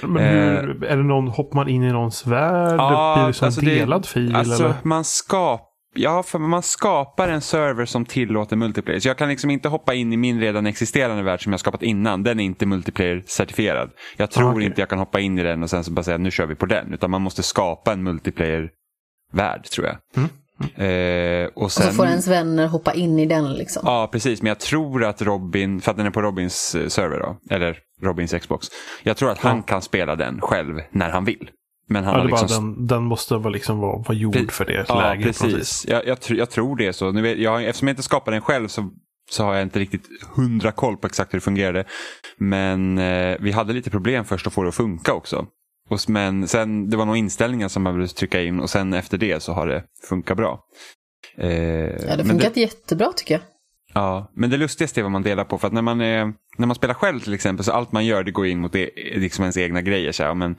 Men 0.04 0.24
hur, 0.24 0.84
är 0.84 0.98
det 0.98 1.04
någon, 1.04 1.28
hoppar 1.28 1.56
man 1.56 1.70
in 1.70 1.84
i 1.84 1.92
någons 1.92 2.28
värld? 2.28 2.80
Eh. 2.80 2.86
Ja, 2.86 3.16
Blir 3.18 3.28
det 3.28 3.34
som 3.34 3.46
alltså 3.46 3.62
en 3.62 3.68
det- 3.68 3.76
delad 3.76 4.06
fil? 4.06 4.36
Alltså 4.36 4.64
eller? 4.64 4.76
man 4.84 5.04
skapar 5.04 5.66
Ja, 5.98 6.24
för 6.24 6.40
man 6.40 6.64
skapar 6.64 7.28
en 7.30 7.42
server 7.42 7.86
som 7.86 8.06
tillåter 8.06 8.56
multiplayer. 8.56 9.00
Så 9.00 9.08
jag 9.08 9.18
kan 9.18 9.30
liksom 9.30 9.50
inte 9.50 9.70
hoppa 9.70 9.94
in 9.94 10.14
i 10.14 10.18
min 10.18 10.40
redan 10.40 10.66
existerande 10.66 11.24
värld 11.24 11.44
som 11.44 11.54
jag 11.54 11.60
skapat 11.60 11.84
innan. 11.84 12.24
Den 12.24 12.40
är 12.40 12.44
inte 12.44 12.66
multiplayer-certifierad. 12.66 13.90
Jag 14.18 14.32
tror 14.32 14.52
okej. 14.52 14.66
inte 14.66 14.82
jag 14.82 14.90
kan 14.90 15.00
hoppa 15.00 15.20
in 15.20 15.40
i 15.40 15.44
den 15.44 15.64
och 15.64 15.70
sen 15.70 15.84
så 15.84 15.92
bara 15.92 16.04
säga 16.04 16.18
nu 16.18 16.32
kör 16.32 16.46
vi 16.46 16.56
på 16.56 16.66
den. 16.66 16.94
Utan 16.94 17.12
man 17.12 17.22
måste 17.22 17.44
skapa 17.44 17.94
en 17.94 18.04
multiplayer-värld 18.04 19.64
tror 19.64 19.88
jag. 19.88 19.98
Mm. 20.18 20.30
Eh, 20.76 21.46
och 21.56 21.62
Och 21.64 21.72
sen... 21.72 21.88
så 21.88 21.94
får 21.94 22.06
ens 22.06 22.28
vänner 22.28 22.68
hoppa 22.68 22.94
in 22.94 23.20
i 23.20 23.26
den 23.26 23.54
liksom. 23.54 23.82
Ja, 23.86 24.10
precis. 24.12 24.42
Men 24.42 24.48
jag 24.50 24.60
tror 24.60 25.04
att 25.04 25.22
Robin, 25.22 25.82
för 25.82 25.92
att 25.92 25.98
den 25.98 26.06
är 26.06 26.10
på 26.12 26.22
Robins 26.22 26.76
eh, 26.76 26.88
server 26.88 27.20
då, 27.20 27.38
eller 27.56 27.78
Robins 28.02 28.34
Xbox. 28.34 28.68
Jag 29.04 29.18
tror 29.18 29.32
att 29.32 29.38
han 29.40 29.58
Ja. 29.58 29.64
kan 29.64 29.82
spela 29.82 30.16
den 30.16 30.42
själv 30.42 30.80
när 30.92 31.10
han 31.10 31.26
vill. 31.26 31.50
Men 31.88 32.04
han 32.04 32.14
Ja, 32.14 32.20
har 32.20 32.28
liksom 32.28 32.76
den, 32.76 32.88
den 32.88 33.04
måste 33.04 33.36
vara, 33.38 33.50
liksom 33.50 33.80
vara, 33.80 33.98
vara 33.98 34.14
gjord 34.14 34.36
Pre- 34.36 34.52
för 34.52 34.66
det 34.66 34.86
Ja, 34.88 35.02
läget. 35.02 35.26
precis. 35.26 35.86
Jag, 35.90 36.08
jag, 36.08 36.18
tr- 36.18 36.36
jag 36.36 36.50
tror 36.50 36.76
det 36.76 36.88
är 36.88 36.92
så. 36.92 37.12
Nu 37.12 37.22
vet, 37.22 37.38
jag, 37.38 37.64
eftersom 37.66 37.88
jag 37.88 37.94
inte 37.94 38.04
skapar 38.04 38.32
den 38.32 38.42
själv 38.42 38.68
så, 38.68 38.90
så 39.32 39.44
har 39.44 39.54
jag 39.54 39.64
inte 39.64 39.80
riktigt 39.80 40.06
hundra 40.36 40.72
koll 40.72 40.98
på 40.98 41.08
exakt 41.08 41.34
hur 41.34 41.38
det 41.40 41.44
fungerade. 41.44 41.84
Men 42.38 42.98
eh, 42.98 43.36
vi 43.40 43.52
hade 43.52 43.74
lite 43.74 43.90
problem 43.90 44.26
först 44.26 44.48
att 44.48 44.54
få 44.54 44.64
det 44.64 44.70
att 44.70 44.76
funka 44.76 45.14
också. 45.14 45.46
Och, 45.90 46.00
men 46.08 46.48
sen, 46.48 46.90
det 46.90 46.98
var 46.98 47.06
nog 47.06 47.18
inställningar 47.18 47.68
som 47.68 47.84
man 47.84 47.94
behövde 47.94 48.14
trycka 48.14 48.42
in 48.42 48.60
och 48.60 48.70
sen 48.70 48.94
efter 48.94 49.18
det 49.18 49.44
så 49.44 49.54
har 49.54 49.68
det 49.68 49.84
funkat 50.10 50.38
bra. 50.38 50.60
Eh, 51.38 51.50
Ja, 51.50 52.16
det 52.16 52.24
har 52.24 52.30
funkat 52.30 52.58
jättebra 52.58 53.12
tycker 53.16 53.34
jag. 53.34 53.42
Ja, 53.94 54.32
men 54.36 54.50
det 54.50 54.58
lustigaste 54.58 55.02
är 55.02 55.04
vad 55.04 55.12
man 55.12 55.24
delar 55.24 55.44
på. 55.44 55.58
För 55.58 55.68
att 55.68 55.74
när 55.74 55.82
man, 55.82 56.02
är, 56.02 56.34
när 56.58 56.68
man 56.68 56.76
spelar 56.76 56.94
själv 56.94 57.20
till 57.20 57.34
exempel 57.34 57.66
så 57.66 57.72
allt 57.72 57.92
man 57.92 58.06
gör 58.06 58.24
det 58.24 58.32
går 58.32 58.48
in 58.48 58.60
mot 58.60 58.74
det, 58.74 58.90
liksom 59.16 59.44
ens 59.44 59.58
egna 59.58 59.82
grejer. 59.82 60.12
Så 60.12 60.24
här, 60.24 60.34
men, 60.34 60.56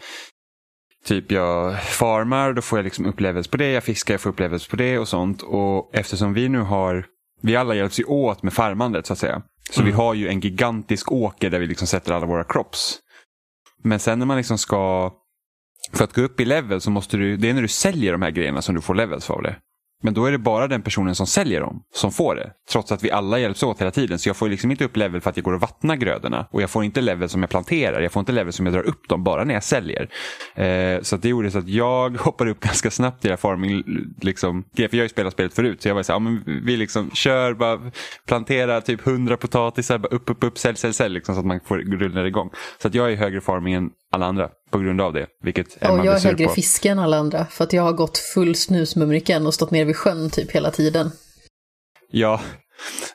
typ 1.05 1.31
jag 1.33 1.83
farmar, 1.83 2.53
då 2.53 2.63
får 2.63 2.79
jag 2.79 2.85
liksom 2.85 3.07
upplevelse 3.07 3.51
på 3.51 3.57
det. 3.57 3.71
Jag 3.71 3.85
fiskar, 3.85 4.15
jag 4.15 4.21
får 4.21 4.31
upplevelse 4.31 4.71
på 4.71 4.77
det 4.77 4.99
och 4.99 5.09
sånt. 5.09 5.43
Och 5.43 5.91
eftersom 5.93 6.35
vi 6.35 6.49
nu 6.49 6.59
har, 6.59 7.07
vi 7.43 7.57
alla 7.57 7.75
hjälps 7.75 8.01
ju 8.01 8.05
åt 8.05 8.43
med 8.43 8.53
farmandet 8.53 9.07
så 9.07 9.13
att 9.13 9.19
säga. 9.19 9.43
Så 9.71 9.83
vi 9.83 9.93
har 9.93 10.15
ju 10.15 10.29
en 10.29 10.41
gigantisk 10.41 11.13
åker 11.13 11.51
där 11.51 11.59
vi 11.59 11.67
liksom 11.67 11.87
sätter 11.87 12.13
alla 12.13 12.27
våra 12.27 12.45
crops. 12.45 12.99
Men 13.87 13.99
sen 13.99 14.19
när 14.19 14.27
man 14.27 14.37
liksom 14.37 14.59
ska, 14.59 15.13
för 15.93 16.05
att 16.05 16.13
gå 16.13 16.23
upp 16.23 16.41
i 16.41 16.45
level 16.45 16.81
så 16.81 16.91
måste 16.91 17.17
du, 17.17 17.37
det 17.37 17.51
är 17.51 17.55
när 17.55 17.63
du 17.63 17.69
säljer 17.69 18.13
de 18.13 18.23
här 18.23 18.31
grejerna 18.31 18.63
som 18.63 18.75
du 18.75 18.81
får 18.81 18.95
levels 18.95 19.31
av 19.31 19.43
det. 19.43 19.57
Men 20.03 20.15
då 20.15 20.25
är 20.25 20.33
det 20.33 20.39
bara 20.39 20.69
den 20.69 20.83
personen 20.83 21.15
som 21.15 21.27
säljer 21.27 21.61
dem 21.61 21.83
som 21.95 22.13
får 22.13 22.35
det. 22.35 22.51
Trots 22.71 22.93
att 22.93 23.05
vi 23.05 23.11
alla 23.11 23.39
hjälps 23.39 23.63
åt 23.63 23.81
hela 23.81 23.91
tiden. 23.91 24.19
Så 24.19 24.29
jag 24.29 24.37
får 24.37 24.49
liksom 24.49 24.71
inte 24.71 24.85
upp 24.85 24.97
level 24.97 25.21
för 25.21 25.31
att 25.31 25.37
jag 25.37 25.45
går 25.45 25.53
och 25.53 25.61
vattnar 25.61 25.97
grödorna. 25.97 26.47
Och 26.51 26.63
jag 26.63 26.71
får 26.71 26.85
inte 26.85 27.01
level 27.01 27.29
som 27.29 27.43
jag 27.43 27.51
planterar. 27.51 28.01
Jag 28.01 28.13
får 28.13 28.21
inte 28.21 28.33
level 28.33 28.53
som 28.53 28.67
jag 28.67 28.75
drar 28.75 28.83
upp 28.83 29.09
dem 29.09 29.25
bara 29.25 29.45
när 29.45 29.55
jag 29.55 29.65
säljer. 29.65 30.09
Eh, 30.55 31.03
så 31.03 31.17
att 31.17 31.23
det 31.23 31.29
gjorde 31.29 31.51
så 31.51 31.59
att 31.59 31.69
jag 31.69 32.17
hoppade 32.21 32.51
upp 32.51 32.61
ganska 32.61 32.91
snabbt 32.91 33.25
i 33.25 33.29
det 33.29 33.33
här 33.33 33.37
farming. 33.37 33.83
Liksom, 34.21 34.65
för 34.77 34.83
jag 34.83 34.91
har 34.91 35.03
ju 35.03 35.09
spelat 35.09 35.33
spelet 35.33 35.55
förut. 35.55 35.83
Så 35.83 35.89
jag 35.89 35.95
var 35.95 36.03
så 36.03 36.13
här, 36.13 36.17
ja, 36.17 36.19
men 36.19 36.63
vi 36.65 36.77
liksom 36.77 37.11
kör, 37.11 37.55
bara 37.55 37.91
Planterar 38.27 38.81
typ 38.81 39.07
100 39.07 39.37
potatisar. 39.37 39.99
Bara 39.99 40.09
upp, 40.09 40.31
upp, 40.31 40.45
upp, 40.45 40.59
sälj, 40.59 40.77
sälj, 40.77 40.95
sälj. 40.95 41.15
Liksom, 41.15 41.35
så 41.35 41.41
att 41.41 41.47
man 41.47 41.61
får 41.65 41.79
rulla 41.79 42.27
igång. 42.27 42.51
Så 42.83 42.89
att 42.89 42.95
jag 42.95 43.13
är 43.13 43.17
högre 43.17 43.41
farming 43.41 43.75
än 43.75 43.91
alla 44.17 44.27
andra 44.27 44.51
på 44.71 44.79
grund 44.79 45.01
av 45.01 45.13
det. 45.13 45.27
Vilket 45.43 45.77
Och 45.77 45.83
Emma 45.83 45.97
jag 45.97 46.03
blir 46.03 46.13
är 46.13 46.31
högre 46.31 46.47
på. 46.47 46.53
fiske 46.53 46.89
än 46.91 46.99
alla 46.99 47.17
andra. 47.17 47.47
För 47.47 47.65
att 47.65 47.73
jag 47.73 47.83
har 47.83 47.93
gått 47.93 48.19
full 48.19 48.55
snusmumriken 48.55 49.47
och 49.47 49.55
stått 49.55 49.71
nere 49.71 49.85
vid 49.85 49.97
sjön 49.97 50.31
typ 50.31 50.51
hela 50.51 50.71
tiden. 50.71 51.11
Ja, 52.11 52.41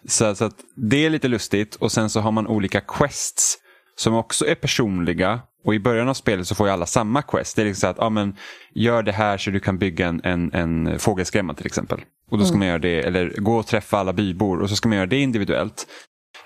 så, 0.08 0.36
så 0.36 0.46
att 0.46 0.56
det 0.76 1.06
är 1.06 1.10
lite 1.10 1.28
lustigt 1.28 1.76
och 1.76 1.92
sen 1.92 2.10
så 2.10 2.20
har 2.20 2.32
man 2.32 2.48
olika 2.48 2.82
quests 2.82 3.58
som 3.96 4.16
också 4.16 4.46
är 4.46 4.56
personliga. 4.56 5.40
Och 5.66 5.76
i 5.76 5.80
början 5.80 6.10
av 6.10 6.14
spelet 6.14 6.48
så 6.48 6.56
får 6.56 6.68
ju 6.68 6.74
alla 6.74 6.86
samma 6.86 7.22
quest. 7.22 7.56
Det 7.56 7.62
är 7.62 7.66
liksom 7.66 7.82
så 7.82 7.88
att, 7.88 7.98
ja 8.00 8.10
men 8.10 8.36
gör 8.76 9.04
det 9.04 9.12
här 9.12 9.38
så 9.38 9.52
du 9.52 9.60
kan 9.60 9.78
bygga 9.78 10.08
en, 10.08 10.22
en, 10.24 10.54
en 10.54 11.00
fågelskrämma 11.00 11.54
till 11.54 11.66
exempel. 11.66 12.00
Och 12.32 12.38
då 12.38 12.46
ska 12.46 12.58
man 12.58 12.68
göra 12.68 12.80
det, 12.80 13.02
eller 13.02 13.30
gå 13.38 13.58
och 13.58 13.68
träffa 13.68 13.98
alla 13.98 14.14
bybor 14.14 14.62
och 14.62 14.70
så 14.70 14.76
ska 14.76 14.90
man 14.90 14.98
göra 14.98 15.08
det 15.08 15.18
individuellt. 15.18 15.88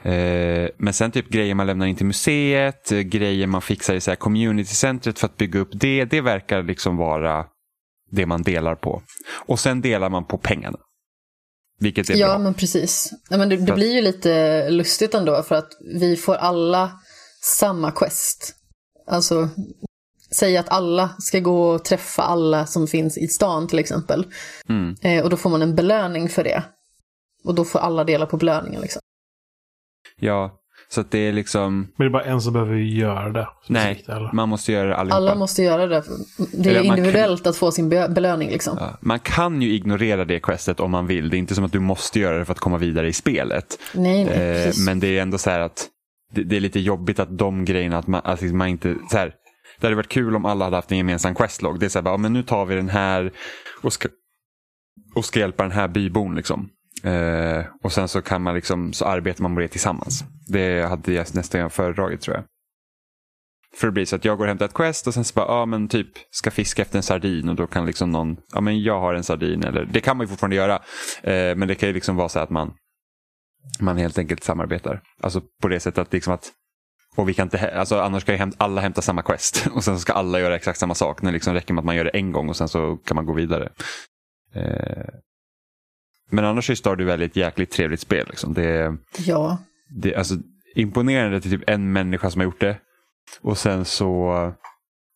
Eh, 0.06 0.70
men 0.78 0.94
sen 0.94 1.12
typ 1.12 1.30
grejer 1.30 1.56
man 1.56 1.68
lämnar 1.68 1.86
in 1.86 1.96
till 1.96 2.06
museet, 2.06 2.92
eh, 2.92 3.00
grejer 3.00 3.48
man 3.48 3.62
fixar 3.62 3.94
i 3.94 4.02
så 4.02 4.12
här 4.12 4.16
community-centret 4.16 5.20
för 5.20 5.28
att 5.28 5.38
bygga 5.38 5.60
upp 5.60 5.70
det. 5.72 6.06
Det 6.06 6.22
verkar 6.22 6.64
liksom 6.64 6.98
vara 6.98 7.46
det 8.12 8.26
man 8.26 8.42
delar 8.42 8.76
på. 8.76 9.02
Och 9.46 9.60
sen 9.60 9.82
delar 9.82 10.10
man 10.10 10.26
på 10.26 10.38
pengarna. 10.38 10.78
Vilket 11.80 12.10
är 12.10 12.16
Ja, 12.16 12.28
bra. 12.28 12.38
men 12.38 12.54
precis. 12.54 13.12
Nej, 13.30 13.40
men 13.40 13.50
det, 13.50 13.58
det 13.58 13.74
blir 13.74 13.94
ju 13.96 14.02
lite 14.02 14.70
lustigt 14.70 15.14
ändå 15.14 15.44
för 15.44 15.56
att 15.56 15.70
vi 16.00 16.16
får 16.16 16.36
alla 16.36 16.92
samma 17.44 17.92
quest. 17.92 18.56
Alltså, 19.08 19.50
säg 20.32 20.58
att 20.58 20.70
alla 20.70 21.16
ska 21.20 21.40
gå 21.40 21.70
och 21.70 21.86
träffa 21.86 22.24
alla 22.24 22.66
som 22.66 22.88
finns 22.88 23.18
i 23.18 23.28
stan 23.28 23.68
till 23.68 23.80
exempel. 23.80 24.26
Mm. 24.70 24.96
Eh, 25.02 25.24
och 25.24 25.30
då 25.30 25.38
får 25.38 25.50
man 25.50 25.62
en 25.62 25.76
belöning 25.76 26.30
för 26.30 26.44
det. 26.44 26.64
Och 27.44 27.56
då 27.56 27.66
får 27.66 27.80
alla 27.80 28.04
dela 28.04 28.26
på 28.26 28.38
belöningen 28.38 28.82
liksom. 28.82 29.02
Ja, 30.22 30.62
så 30.90 31.02
att 31.02 31.12
det 31.12 31.18
är 31.20 31.34
liksom, 31.34 31.80
Men 31.80 31.92
det 31.98 32.06
är 32.06 32.10
bara 32.10 32.24
en 32.24 32.42
som 32.42 32.54
behöver 32.54 32.76
göra 32.76 33.30
det. 33.30 33.48
nej, 33.70 34.04
eller? 34.08 34.30
man 34.34 34.50
måste 34.50 34.72
göra 34.72 34.88
det 34.90 34.96
allihopa. 34.96 35.16
Alla 35.18 35.36
måste 35.36 35.64
göra 35.64 35.88
det. 35.88 36.04
Det 36.54 36.70
Eller 36.70 36.80
är 36.80 36.84
kan- 36.84 36.98
individuellt 36.98 37.48
att 37.48 37.58
få 37.58 37.72
sin 37.72 37.90
be- 37.90 38.10
belöning 38.10 38.50
liksom. 38.50 38.78
Ja, 38.80 38.98
man 39.02 39.20
kan 39.20 39.62
ju 39.62 39.74
ignorera 39.74 40.26
det 40.26 40.40
questet 40.40 40.80
om 40.80 40.92
man 40.92 41.08
vill. 41.08 41.30
Det 41.30 41.38
är 41.38 41.40
inte 41.40 41.56
som 41.56 41.64
att 41.64 41.72
du 41.72 41.80
måste 41.80 42.20
göra 42.20 42.38
det 42.38 42.46
för 42.46 42.52
att 42.54 42.60
komma 42.60 42.78
vidare 42.78 43.08
i 43.08 43.14
spelet. 43.14 43.80
Nej, 43.94 44.26
nej, 44.26 44.68
Eh, 44.68 44.74
men 44.86 45.00
det 45.00 45.18
är 45.18 45.22
ändå 45.22 45.38
så 45.38 45.50
här 45.50 45.60
att 45.60 45.88
det, 46.34 46.44
det 46.44 46.56
är 46.56 46.60
lite 46.60 46.80
jobbigt 46.80 47.20
att 47.20 47.38
de 47.38 47.66
grejerna, 47.66 47.98
att 47.98 48.08
man, 48.08 48.22
att 48.24 48.42
man 48.42 48.68
inte, 48.68 48.96
så 49.12 49.18
här, 49.18 49.34
det 49.80 49.88
hade 49.88 49.96
varit 49.96 50.10
kul 50.10 50.36
om 50.36 50.46
alla 50.46 50.66
hade 50.66 50.76
haft 50.78 50.92
en 50.92 50.98
gemensam 50.98 51.36
questlog. 51.36 51.80
Det 51.80 51.86
är 51.86 51.90
så 51.90 52.00
här, 52.00 52.04
bara, 52.04 52.18
men 52.18 52.34
nu 52.34 52.44
tar 52.44 52.66
vi 52.66 52.76
den 52.76 52.90
här 52.90 53.32
och 53.82 53.94
ska, 53.94 54.10
och 55.16 55.26
ska 55.26 55.40
hjälpa 55.40 55.64
den 55.64 55.72
här 55.72 55.88
bybon. 55.88 56.36
Liksom. 56.36 56.70
Eh, 57.04 57.66
och 57.84 57.92
sen 57.92 58.08
så 58.08 58.22
kan 58.22 58.42
man 58.42 58.56
liksom, 58.56 58.94
så 58.94 59.06
arbetar 59.06 59.42
man 59.42 59.54
med 59.54 59.64
det 59.64 59.68
tillsammans. 59.68 60.24
Det 60.48 60.82
hade 60.82 61.14
jag 61.14 61.36
nästan 61.36 61.70
föredragit 61.70 62.22
tror 62.22 62.36
jag. 62.36 62.46
För 63.76 63.88
det 63.88 63.92
blir 63.92 64.06
så 64.06 64.16
att 64.16 64.26
jag 64.26 64.38
går 64.38 64.46
och 64.46 64.48
hämtar 64.48 64.66
ett 64.66 64.74
quest 64.74 65.08
och 65.08 65.14
sen 65.14 65.24
så 65.24 65.34
bara, 65.34 65.46
ja 65.48 65.66
men 65.66 65.88
typ 65.88 66.08
ska 66.32 66.52
fiska 66.52 66.82
efter 66.82 66.98
en 66.98 67.04
sardin 67.04 67.50
och 67.50 67.56
då 67.56 67.68
kan 67.68 67.86
liksom 67.86 68.10
någon, 68.12 68.38
ja 68.54 68.62
men 68.62 68.82
jag 68.82 69.00
har 69.00 69.14
en 69.14 69.24
sardin 69.24 69.64
eller 69.64 69.86
det 69.86 70.02
kan 70.02 70.18
man 70.18 70.24
ju 70.24 70.28
fortfarande 70.28 70.56
göra. 70.56 70.76
Eh, 71.24 71.56
men 71.56 71.68
det 71.68 71.76
kan 71.76 71.90
ju 71.90 71.94
liksom 71.94 72.16
vara 72.16 72.30
så 72.30 72.40
att 72.40 72.50
man, 72.50 72.74
man 73.80 73.98
helt 73.98 74.18
enkelt 74.18 74.44
samarbetar. 74.44 75.02
Alltså 75.22 75.42
på 75.62 75.68
det 75.68 75.80
sättet 75.80 76.00
att 76.00 76.14
liksom 76.14 76.34
att 76.34 76.52
och 77.16 77.30
vi 77.30 77.34
kan 77.34 77.46
inte, 77.46 77.78
alltså 77.80 78.00
annars 78.00 78.22
ska 78.22 78.36
ju 78.36 78.52
alla 78.58 78.82
hämta 78.82 79.02
samma 79.02 79.22
quest 79.22 79.68
och 79.76 79.84
sen 79.84 80.00
ska 80.00 80.14
alla 80.14 80.40
göra 80.40 80.56
exakt 80.56 80.80
samma 80.80 80.96
sak. 80.96 81.22
Det 81.22 81.32
liksom 81.32 81.54
räcker 81.54 81.74
med 81.74 81.82
att 81.82 81.86
man 81.86 81.96
gör 81.96 82.04
det 82.04 82.10
en 82.10 82.32
gång 82.32 82.50
och 82.50 82.56
sen 82.56 82.68
så 82.68 82.98
kan 82.98 83.16
man 83.16 83.26
gå 83.26 83.34
vidare. 83.34 83.70
Eh, 84.54 85.06
men 86.32 86.46
annars 86.46 86.70
är 86.70 86.76
Stardew 86.76 87.12
Valley 87.12 87.26
ett 87.26 87.36
jäkligt 87.36 87.72
trevligt 87.72 88.00
spel. 88.00 88.26
Liksom. 88.30 88.54
Det, 88.54 88.98
Ja. 89.26 89.58
det, 89.90 90.16
alltså, 90.16 90.36
imponerande 90.76 91.42
till 91.42 91.52
typ 91.52 91.64
en 91.70 91.92
människa 91.94 92.30
som 92.32 92.40
har 92.40 92.46
gjort 92.46 92.60
det. 92.62 92.78
Och 93.42 93.58
sen 93.58 93.86
så 93.86 94.34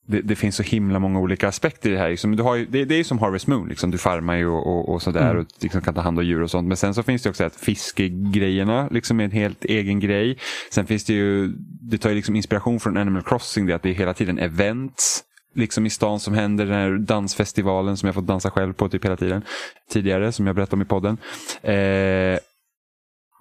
det, 0.08 0.22
det 0.22 0.36
finns 0.36 0.56
så 0.56 0.64
himla 0.64 1.00
många 1.00 1.20
olika 1.20 1.48
aspekter 1.48 1.90
i 1.90 1.94
det 1.94 2.00
här. 2.00 2.10
Liksom, 2.10 2.36
du 2.36 2.44
har 2.44 2.56
ju, 2.56 2.66
det, 2.66 2.86
det 2.86 2.96
är 2.96 2.98
ju 2.98 3.04
som 3.04 3.20
Harvest 3.20 3.48
Moon, 3.48 3.68
liksom. 3.70 3.92
du 3.92 3.98
farmar 3.98 4.36
ju 4.36 4.48
och, 4.48 4.68
och, 4.68 4.90
och 4.94 5.02
sådär 5.02 5.30
Mm. 5.32 5.38
och 5.42 5.48
liksom 5.62 5.82
kan 5.82 5.94
ta 5.94 6.02
hand 6.02 6.20
om 6.20 6.26
djur 6.26 6.42
och 6.42 6.52
sånt. 6.52 6.68
Men 6.68 6.78
sen 6.78 6.94
så 6.94 7.04
finns 7.04 7.22
det 7.24 7.30
också 7.30 7.44
att 7.44 7.56
fiskegrejerna 7.56 8.88
liksom 8.92 9.20
är 9.20 9.24
en 9.24 9.32
helt 9.32 9.66
egen 9.66 10.00
grej. 10.00 10.38
Sen 10.72 10.86
finns 10.86 11.06
det 11.06 11.14
ju, 11.14 11.48
det 11.82 11.98
tar 11.98 12.10
ju 12.10 12.16
liksom 12.16 12.36
inspiration 12.36 12.80
från 12.80 12.98
Animal 12.98 13.24
Crossing, 13.24 13.66
det 13.66 13.74
att 13.76 13.84
det 13.84 13.90
är 13.90 13.94
hela 13.94 14.14
tiden 14.14 14.40
events 14.40 15.24
liksom 15.56 15.86
i 15.86 15.90
stan 15.90 16.20
som 16.20 16.34
händer. 16.34 16.66
Den 16.66 16.76
här 16.76 16.92
dansfestivalen 16.98 17.98
som 17.98 18.08
jag 18.08 18.16
fått 18.16 18.28
dansa 18.28 18.52
själv 18.52 18.74
på 18.74 18.90
typ 18.90 19.06
hela 19.06 19.18
tiden 19.18 19.42
tidigare, 19.90 20.32
som 20.32 20.48
jag 20.48 20.56
berättade 20.56 20.76
om 20.76 20.82
i 20.82 20.86
podden. 20.86 21.18
Eh, 21.62 22.40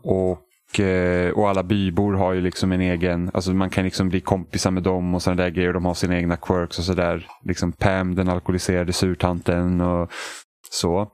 och, 0.02 0.80
eh, 0.80 1.30
och 1.30 1.48
alla 1.48 1.62
bybor 1.62 2.14
har 2.14 2.32
ju 2.32 2.40
liksom 2.40 2.72
en 2.72 2.80
egen, 2.80 3.30
alltså 3.34 3.50
man 3.50 3.70
kan 3.70 3.84
liksom 3.84 4.08
bli 4.08 4.20
kompisar 4.20 4.70
med 4.70 4.82
dem 4.82 5.14
och 5.14 5.22
sådana 5.22 5.42
där 5.42 5.50
grejer. 5.50 5.72
De 5.72 5.84
har 5.84 5.94
sina 5.94 6.16
egna 6.16 6.36
quirks 6.36 6.78
och 6.78 6.84
sådär. 6.84 7.26
Liksom 7.44 7.72
Pam, 7.72 8.14
den 8.14 8.28
alkoholiserade 8.28 8.92
surtanten 8.92 9.80
och 9.80 10.12
så. 10.70 11.12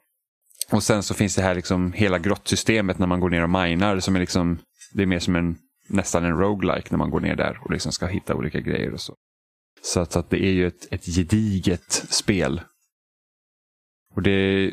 Och 0.72 0.82
sen 0.82 1.02
så 1.02 1.14
finns 1.14 1.36
det 1.36 1.42
här 1.42 1.54
liksom 1.54 1.92
hela 1.92 2.18
grottsystemet 2.18 2.98
när 2.98 3.06
man 3.06 3.20
går 3.20 3.30
ner 3.30 3.42
och 3.42 3.50
minar 3.50 4.00
som 4.00 4.16
är 4.16 4.20
liksom, 4.20 4.58
det 4.92 5.02
är 5.02 5.06
mer 5.06 5.18
som 5.18 5.36
en, 5.36 5.56
nästan 5.88 6.24
en 6.24 6.38
roguelike 6.38 6.88
när 6.90 6.98
man 6.98 7.10
går 7.10 7.20
ner 7.20 7.36
där 7.36 7.58
och 7.60 7.70
liksom 7.70 7.92
ska 7.92 8.06
hitta 8.06 8.34
olika 8.34 8.60
grejer 8.60 8.92
och 8.92 9.00
så. 9.00 9.14
Så 9.84 10.00
att, 10.00 10.12
så 10.12 10.18
att 10.18 10.30
det 10.30 10.44
är 10.44 10.52
ju 10.52 10.66
ett, 10.66 10.92
ett 10.92 11.04
gediget 11.04 11.92
spel. 11.92 12.60
Och 14.14 14.22
det, 14.22 14.70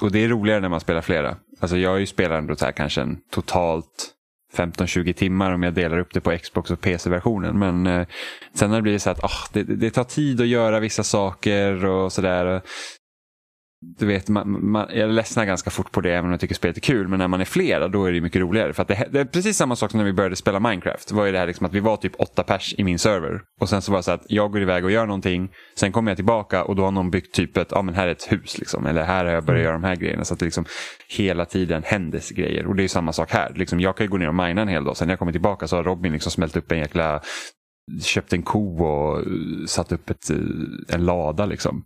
och 0.00 0.12
det 0.12 0.24
är 0.24 0.28
roligare 0.28 0.60
när 0.60 0.68
man 0.68 0.80
spelar 0.80 1.00
flera. 1.00 1.36
Alltså 1.60 1.76
jag 1.76 1.90
har 1.90 1.98
ju 1.98 2.06
spelat 2.06 2.38
ändå 2.38 2.56
så 2.56 2.64
här 2.64 2.72
kanske 2.72 3.00
en 3.00 3.18
totalt 3.30 4.14
15-20 4.56 5.12
timmar 5.12 5.52
om 5.52 5.62
jag 5.62 5.74
delar 5.74 5.98
upp 5.98 6.14
det 6.14 6.20
på 6.20 6.38
Xbox 6.38 6.70
och 6.70 6.80
PC-versionen. 6.80 7.58
Men 7.58 7.86
eh, 7.86 8.06
sen 8.54 8.70
har 8.70 8.76
det 8.76 8.82
blivit 8.82 9.02
så 9.02 9.10
att 9.10 9.24
oh, 9.24 9.46
det, 9.52 9.62
det 9.62 9.90
tar 9.90 10.04
tid 10.04 10.40
att 10.40 10.46
göra 10.46 10.80
vissa 10.80 11.02
saker 11.02 11.84
och 11.84 12.12
sådär. 12.12 12.62
Du 13.82 14.06
vet, 14.06 14.28
man, 14.28 14.70
man, 14.70 14.86
jag 14.94 15.10
ledsnar 15.10 15.44
ganska 15.44 15.70
fort 15.70 15.92
på 15.92 16.00
det 16.00 16.10
även 16.10 16.24
om 16.24 16.30
jag 16.30 16.40
tycker 16.40 16.54
spelet 16.54 16.76
är 16.76 16.80
kul. 16.80 17.08
Men 17.08 17.18
när 17.18 17.28
man 17.28 17.40
är 17.40 17.44
flera 17.44 17.88
då 17.88 18.04
är 18.04 18.12
det 18.12 18.20
mycket 18.20 18.40
roligare. 18.40 18.72
För 18.72 18.82
att 18.82 18.88
det, 18.88 19.08
det 19.12 19.20
är 19.20 19.24
precis 19.24 19.56
samma 19.56 19.76
sak 19.76 19.90
som 19.90 19.98
när 19.98 20.04
vi 20.04 20.12
började 20.12 20.36
spela 20.36 20.60
Minecraft. 20.60 21.12
Var 21.12 21.26
ju 21.26 21.32
det 21.32 21.38
här 21.38 21.46
liksom 21.46 21.66
att 21.66 21.74
vi 21.74 21.80
var 21.80 21.96
typ 21.96 22.12
åtta 22.18 22.42
pers 22.42 22.74
i 22.78 22.84
min 22.84 22.98
server. 22.98 23.40
Och 23.60 23.68
sen 23.68 23.82
så 23.82 23.92
var 23.92 23.98
det 23.98 24.02
så 24.02 24.10
att 24.10 24.24
jag 24.28 24.52
går 24.52 24.62
iväg 24.62 24.84
och 24.84 24.90
gör 24.90 25.06
någonting. 25.06 25.50
Sen 25.76 25.92
kommer 25.92 26.10
jag 26.10 26.18
tillbaka 26.18 26.64
och 26.64 26.76
då 26.76 26.84
har 26.84 26.90
någon 26.90 27.10
byggt 27.10 27.34
typ 27.34 27.56
ett, 27.56 27.68
ja 27.70 27.82
men 27.82 27.94
här 27.94 28.06
är 28.06 28.12
ett 28.12 28.32
hus 28.32 28.58
liksom. 28.58 28.86
Eller 28.86 29.02
här 29.02 29.24
har 29.24 29.32
jag 29.32 29.44
börjat 29.44 29.64
göra 29.64 29.72
de 29.72 29.84
här 29.84 29.96
grejerna. 29.96 30.24
Så 30.24 30.34
att 30.34 30.40
det 30.40 30.46
liksom 30.46 30.64
hela 31.08 31.44
tiden 31.44 31.82
händer 31.86 32.34
grejer. 32.34 32.66
Och 32.66 32.76
det 32.76 32.84
är 32.84 32.88
samma 32.88 33.12
sak 33.12 33.32
här. 33.32 33.52
Liksom, 33.56 33.80
jag 33.80 33.96
kan 33.96 34.06
ju 34.06 34.10
gå 34.10 34.16
ner 34.16 34.28
och 34.28 34.34
mina 34.34 34.62
en 34.62 34.68
hel 34.68 34.84
dag. 34.84 34.96
Sen 34.96 35.08
när 35.08 35.12
jag 35.12 35.18
kommer 35.18 35.32
tillbaka 35.32 35.68
så 35.68 35.76
har 35.76 35.84
Robin 35.84 36.12
liksom 36.12 36.32
smält 36.32 36.56
upp 36.56 36.72
en 36.72 36.78
jäkla 36.78 37.20
köpt 38.02 38.32
en 38.32 38.42
ko 38.42 38.84
och 38.84 39.18
eh, 39.18 39.24
satt 39.66 39.92
upp 39.92 40.10
ett, 40.10 40.30
eh, 40.30 40.36
en 40.94 41.04
lada 41.04 41.46
liksom. 41.46 41.84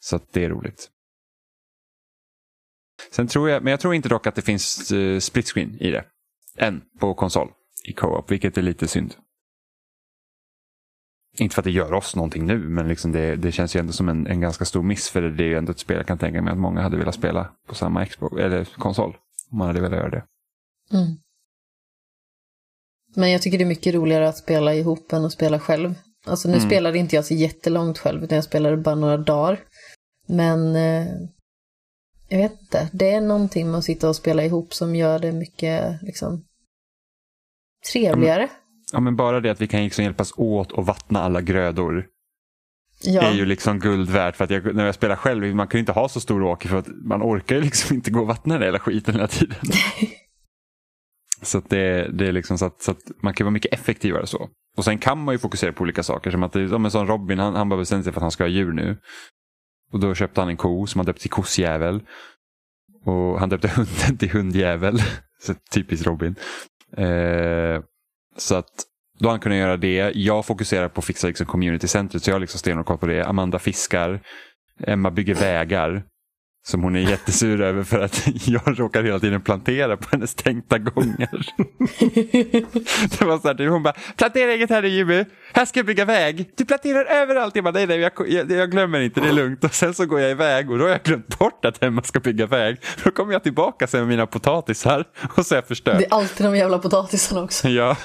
Så 0.00 0.16
att 0.16 0.32
det 0.32 0.44
är 0.44 0.48
roligt. 0.48 0.90
Sen 3.10 3.26
tror 3.28 3.50
jag, 3.50 3.62
men 3.62 3.70
jag 3.70 3.80
tror 3.80 3.94
inte 3.94 4.08
dock 4.08 4.26
att 4.26 4.34
det 4.34 4.42
finns 4.42 4.92
uh, 4.92 5.18
split 5.18 5.48
screen 5.48 5.76
i 5.80 5.90
det. 5.90 6.04
Än 6.56 6.82
på 7.00 7.14
konsol 7.14 7.52
i 7.84 7.92
co-op, 7.92 8.30
vilket 8.30 8.58
är 8.58 8.62
lite 8.62 8.88
synd. 8.88 9.14
inte 11.38 11.54
för 11.54 11.62
att 11.62 11.64
det 11.64 11.70
gör 11.70 11.92
oss 11.92 12.16
någonting 12.16 12.46
nu, 12.46 12.58
men 12.58 12.88
liksom 12.88 13.12
det, 13.12 13.36
det 13.36 13.52
känns 13.52 13.76
ju 13.76 13.80
ändå 13.80 13.92
som 13.92 14.08
en, 14.08 14.26
en 14.26 14.40
ganska 14.40 14.64
stor 14.64 14.82
miss. 14.82 15.10
För 15.10 15.22
det 15.22 15.44
är 15.44 15.48
ju 15.48 15.56
ändå 15.58 15.72
ett 15.72 15.78
spel 15.78 15.96
jag 15.96 16.06
kan 16.06 16.18
tänka 16.18 16.42
mig 16.42 16.52
att 16.52 16.58
många 16.58 16.80
hade 16.82 16.96
velat 16.96 17.14
spela 17.14 17.52
på 17.68 17.74
samma 17.74 18.06
Xbox, 18.06 18.36
eller 18.36 18.64
konsol. 18.64 19.16
Om 19.50 19.58
man 19.58 19.66
hade 19.66 19.80
velat 19.80 19.98
göra 19.98 20.10
det. 20.10 20.24
Mm. 20.92 21.16
Men 23.16 23.30
jag 23.30 23.42
tycker 23.42 23.58
det 23.58 23.64
är 23.64 23.68
mycket 23.68 23.94
roligare 23.94 24.28
att 24.28 24.36
spela 24.38 24.74
ihop 24.74 25.12
än 25.12 25.24
att 25.24 25.32
spela 25.32 25.60
själv. 25.60 25.94
Alltså 26.26 26.48
nu 26.48 26.54
Mm. 26.56 26.68
spelade 26.68 26.98
inte 26.98 27.16
jag 27.16 27.24
så 27.24 27.34
jättelångt 27.34 27.98
själv, 27.98 28.24
utan 28.24 28.36
jag 28.36 28.44
spelade 28.44 28.76
bara 28.76 28.94
några 28.94 29.16
dagar. 29.16 29.60
Men 30.30 30.76
eh, 30.76 31.06
jag 32.28 32.38
vet 32.38 32.60
inte, 32.60 32.88
det 32.92 33.10
är 33.10 33.20
någonting 33.20 33.70
med 33.70 33.78
att 33.78 33.84
sitta 33.84 34.08
och 34.08 34.16
spela 34.16 34.44
ihop 34.44 34.74
som 34.74 34.94
gör 34.94 35.18
det 35.18 35.32
mycket 35.32 36.02
liksom 36.02 36.44
trevligare. 37.92 38.48
Ja, 38.92 39.00
men 39.00 39.16
bara 39.16 39.40
det 39.40 39.50
att 39.50 39.60
vi 39.60 39.68
kan 39.68 39.84
liksom 39.84 40.04
hjälpas 40.04 40.32
åt 40.36 40.72
och 40.72 40.86
vattna 40.86 41.22
alla 41.22 41.40
grödor 41.40 42.06
Ja, 43.02 43.22
är 43.22 43.32
ju 43.32 43.46
liksom 43.46 43.78
guld 43.78 44.10
värt. 44.10 44.36
För 44.36 44.44
att 44.44 44.50
jag, 44.50 44.74
när 44.74 44.86
jag 44.86 44.94
spelar 44.94 45.16
själv, 45.16 45.54
man 45.54 45.68
kan 45.68 45.78
ju 45.78 45.80
inte 45.80 45.92
ha 45.92 46.08
så 46.08 46.20
stor 46.20 46.42
åker 46.42 46.68
för 46.68 46.78
att 46.78 46.88
man 47.04 47.22
orkar 47.22 47.56
ju 47.56 47.62
liksom 47.62 47.94
inte 47.96 48.10
gå 48.10 48.20
och 48.20 48.26
vattna 48.26 48.54
den 48.54 48.62
hela 48.62 48.78
skiten 48.78 49.14
hela 49.14 49.28
tiden. 49.28 49.56
så 51.42 51.58
att 51.58 51.70
det, 51.70 52.10
det 52.12 52.26
är 52.26 52.32
liksom 52.32 52.58
så 52.58 52.64
att, 52.64 52.82
så 52.82 52.90
att 52.90 53.22
man 53.22 53.34
kan 53.34 53.44
vara 53.44 53.52
mycket 53.52 53.74
effektivare 53.74 54.26
så. 54.26 54.48
Och 54.76 54.84
sen 54.84 54.98
kan 54.98 55.24
man 55.24 55.34
ju 55.34 55.38
fokusera 55.38 55.72
på 55.72 55.82
olika 55.82 56.02
saker. 56.02 56.30
Som 56.30 56.42
att 56.42 56.52
det, 56.52 56.68
som 56.68 56.84
en 56.84 56.90
sån 56.90 57.06
Robin, 57.06 57.38
han, 57.38 57.54
han 57.54 57.68
bara 57.68 57.80
bestämde 57.80 58.04
sig 58.04 58.12
för 58.12 58.20
att 58.20 58.22
han 58.22 58.30
ska 58.30 58.44
ha 58.44 58.48
djur 58.48 58.72
nu. 58.72 58.96
Och 59.92 60.00
då 60.00 60.14
köpte 60.14 60.40
han 60.40 60.50
en 60.50 60.56
ko 60.56 60.86
som 60.86 60.98
han 60.98 61.06
döpte 61.06 61.22
till 61.22 61.30
kossjävel. 61.30 62.00
Och 63.04 63.40
han 63.40 63.48
döpte 63.48 63.68
hunden 63.74 64.18
till 64.18 64.30
hundjävel. 64.30 64.98
så 65.40 65.54
typiskt 65.74 66.06
Robin. 66.06 66.34
Eh, 66.96 67.82
så 68.36 68.54
att 68.54 68.70
då 69.18 69.28
har 69.28 69.30
han 69.30 69.40
kunnat 69.40 69.58
göra 69.58 69.76
det. 69.76 70.12
Jag 70.14 70.46
fokuserar 70.46 70.88
på 70.88 70.98
att 70.98 71.04
fixa 71.04 71.26
liksom 71.26 71.46
communitycentret 71.46 72.22
så 72.22 72.30
jag 72.30 72.34
har 72.34 72.40
liksom 72.40 72.58
stenhårt 72.58 72.86
koll 72.86 72.98
på 72.98 73.06
det. 73.06 73.26
Amanda 73.26 73.58
fiskar. 73.58 74.20
Emma 74.86 75.10
bygger 75.10 75.34
vägar. 75.34 76.04
Som 76.62 76.82
hon 76.82 76.96
är 76.96 77.00
jättesur 77.00 77.60
över 77.60 77.82
för 77.82 78.00
att 78.00 78.22
jag 78.46 78.80
råkar 78.80 79.02
hela 79.02 79.18
tiden 79.18 79.40
plantera 79.40 79.96
på 79.96 80.08
hennes 80.12 80.34
tänkta 80.34 80.78
gångar. 80.78 81.30
Det 83.18 83.24
var 83.24 83.38
så 83.38 83.48
här, 83.48 83.66
hon 83.66 83.82
bara, 83.82 83.94
plantera 84.16 84.54
inget 84.54 84.70
här 84.70 84.82
nu 84.82 84.88
Jimmy, 84.88 85.24
här 85.52 85.64
ska 85.64 85.78
jag 85.78 85.86
bygga 85.86 86.04
väg. 86.04 86.50
Du 86.56 86.64
planterar 86.64 87.04
överallt. 87.04 87.56
Jag 87.56 87.64
bara, 87.64 87.70
nej, 87.70 87.86
nej, 87.86 87.98
jag, 87.98 88.12
jag, 88.28 88.50
jag 88.50 88.70
glömmer 88.70 89.00
inte, 89.00 89.20
det 89.20 89.28
är 89.28 89.32
lugnt. 89.32 89.64
Och 89.64 89.74
sen 89.74 89.94
så 89.94 90.06
går 90.06 90.20
jag 90.20 90.30
iväg 90.30 90.70
och 90.70 90.78
då 90.78 90.84
har 90.84 90.90
jag 90.90 91.02
glömt 91.02 91.38
bort 91.38 91.64
att 91.64 91.82
Emma 91.82 92.02
ska 92.02 92.20
bygga 92.20 92.46
väg. 92.46 92.76
Då 93.04 93.10
kommer 93.10 93.32
jag 93.32 93.42
tillbaka 93.42 93.86
sen 93.86 94.00
med 94.00 94.08
mina 94.08 94.26
potatisar 94.26 95.04
och 95.36 95.46
så 95.46 95.54
är 95.54 95.56
jag 95.56 95.66
förstörd. 95.66 95.98
det 95.98 96.04
är 96.04 96.14
alltid 96.14 96.46
de 96.46 96.56
jävla 96.56 96.78
potatisarna 96.78 97.42
också. 97.42 97.68
Ja, 97.68 97.96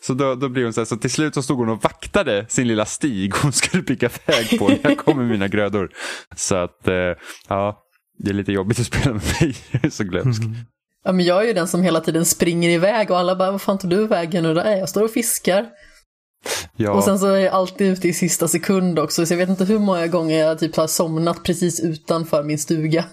så 0.00 0.14
då, 0.14 0.34
då 0.34 0.48
blir 0.48 0.64
hon 0.64 0.72
så 0.72 0.80
här, 0.80 0.84
så 0.86 0.96
till 0.96 1.10
slut 1.10 1.34
så 1.34 1.42
stod 1.42 1.58
hon 1.58 1.68
och 1.68 1.82
vaktade 1.82 2.46
sin 2.48 2.68
lilla 2.68 2.84
stig 2.84 3.34
hon 3.34 3.52
skulle 3.52 3.82
bygga 3.82 4.10
väg 4.26 4.58
på 4.58 4.68
när 4.68 4.78
jag 4.82 4.98
kom 4.98 5.18
med 5.18 5.26
mina 5.26 5.48
grödor. 5.48 5.90
Så 6.36 6.56
att, 6.56 6.88
eh, 6.88 6.94
ja, 7.48 7.84
det 8.18 8.30
är 8.30 8.34
lite 8.34 8.52
jobbigt 8.52 8.80
att 8.80 8.86
spela 8.86 9.12
med 9.14 9.22
mig, 9.40 9.56
jag 9.70 9.84
är 9.84 9.90
så 9.90 10.04
glömsk. 10.04 10.42
Ja, 11.04 11.12
men 11.12 11.24
jag 11.24 11.42
är 11.42 11.46
ju 11.46 11.52
den 11.52 11.68
som 11.68 11.82
hela 11.82 12.00
tiden 12.00 12.24
springer 12.24 12.70
iväg 12.70 13.10
och 13.10 13.18
alla 13.18 13.36
bara, 13.36 13.50
vad 13.50 13.62
fan 13.62 13.78
tog 13.78 13.90
du 13.90 14.06
vägen 14.06 14.42
nu? 14.42 14.54
Där 14.54 14.76
jag 14.76 14.88
står 14.88 15.02
och 15.02 15.10
fiskar. 15.10 15.70
Ja, 16.76 16.92
Och 16.92 17.04
sen 17.04 17.18
så 17.18 17.26
är 17.26 17.38
jag 17.38 17.54
alltid 17.54 17.86
ute 17.92 18.08
i 18.08 18.12
sista 18.12 18.48
sekund 18.48 18.98
också, 18.98 19.26
så 19.26 19.32
jag 19.32 19.38
vet 19.38 19.48
inte 19.48 19.64
hur 19.64 19.78
många 19.78 20.06
gånger 20.06 20.38
jag 20.38 20.58
typ 20.58 20.76
har 20.76 20.86
somnat 20.86 21.44
precis 21.44 21.80
utanför 21.80 22.42
min 22.44 22.58
stuga. 22.58 23.04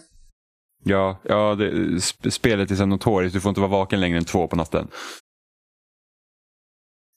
ja, 0.84 1.22
ja 1.24 1.56
det, 1.56 1.72
sp- 1.72 2.30
spelet 2.30 2.72
är 2.72 2.76
så 2.76 2.86
notoriskt, 2.86 3.34
du 3.34 3.42
får 3.42 3.50
inte 3.50 3.62
vara 3.62 3.72
vaken 3.72 4.00
längre 4.00 4.18
än 4.18 4.26
två 4.26 4.48
på 4.48 4.56
natten. 4.56 4.88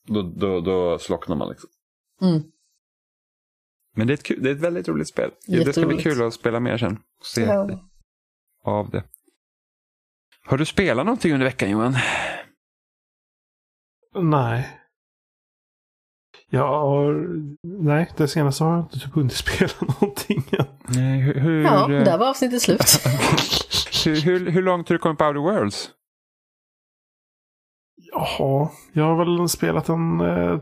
Då, 0.09 0.23
då, 0.23 0.61
då 0.61 0.99
slocknar 0.99 1.37
man 1.37 1.49
liksom. 1.49 1.71
Mm. 2.23 2.43
Men 3.97 4.07
det 4.07 4.13
är, 4.13 4.15
ett 4.15 4.43
det 4.43 4.51
är 4.51 4.55
ett 4.55 4.61
väldigt 4.61 4.89
roligt 4.89 5.09
spel. 5.09 5.31
Det 5.47 5.73
ska 5.73 5.87
bli 5.87 6.03
kul 6.03 6.23
att 6.23 6.35
spela 6.35 6.61
mer 6.61 6.79
sen. 6.79 6.99
Och 7.21 7.27
se 7.27 7.43
Ja. 7.43 7.81
av 8.65 8.91
det. 8.91 9.05
Har 10.47 10.59
du 10.59 10.67
spelat 10.67 11.07
någonting 11.07 11.33
under 11.33 11.47
veckan 11.47 11.71
Johan? 11.71 11.95
Nej. 14.15 14.75
Jag 16.51 16.69
har... 16.69 17.27
Nej, 17.63 18.13
det 18.17 18.29
senaste 18.29 18.65
har 18.65 18.71
jag 18.77 18.81
inte 18.85 18.99
typ 18.99 19.15
hunnit 19.15 19.33
spela 19.37 19.73
någonting 19.81 20.45
än. 20.59 20.67
Nej, 20.89 21.21
hur, 21.21 21.35
hur, 21.35 21.63
Ja, 21.63 21.93
eh, 21.93 22.05
där 22.05 22.19
var 22.19 22.29
avsnittet 22.31 22.63
slut. 22.63 22.81
hur, 24.05 24.21
hur, 24.21 24.51
hur 24.51 24.63
långt 24.63 24.89
har 24.89 24.95
du 24.95 24.99
kommit 24.99 25.19
på 25.19 25.25
Outer 25.25 25.41
Worlds? 25.41 25.91
Jaha, 28.13 28.69
jag 28.93 29.05
har 29.05 29.25
väl 29.39 29.49
spelat 29.49 29.89
en 29.89 30.21
eh, 30.21 30.61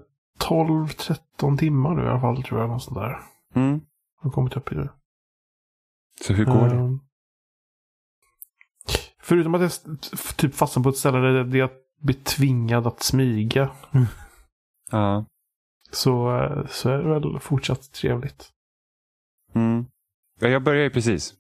12-13 0.49 1.59
timmar 1.59 1.95
nu 1.95 2.03
i 2.05 2.09
alla 2.09 2.21
fall 2.21 2.43
tror 2.43 2.61
jag. 2.61 2.69
Något 2.71 2.83
sånt 2.83 2.97
där. 2.99 3.19
Mm. 3.55 3.81
Jag 4.19 4.29
har 4.29 4.31
kommit 4.31 4.57
upp 4.57 4.73
i 4.73 4.75
det. 4.75 4.89
Så 6.25 6.33
hur 6.33 6.45
går 6.45 6.69
det? 6.69 6.75
Ehm, 6.75 6.99
Förutom 9.23 9.55
att 9.55 9.61
jag 9.61 9.71
typ 10.37 10.55
fastnar 10.55 10.83
på 10.83 10.89
ett 10.89 10.97
ställe 10.97 11.19
där 11.19 11.45
det 11.45 11.59
är 11.59 11.65
att 11.65 11.83
bli 12.03 12.15
tvingad 12.15 12.87
att 12.87 13.03
smyga. 13.03 13.71
Ja. 14.91 15.27
Så, 15.91 16.37
eh, 16.39 16.67
så 16.69 16.91
är 16.91 16.99
det 16.99 17.09
väl 17.09 17.41
fortsatt 17.41 17.93
trevligt. 17.93 18.49
Mm. 19.55 19.87
ja. 20.41 20.49
Jag 20.49 20.63
börjar 20.63 20.83
ju 20.83 20.91
precis. 20.91 21.35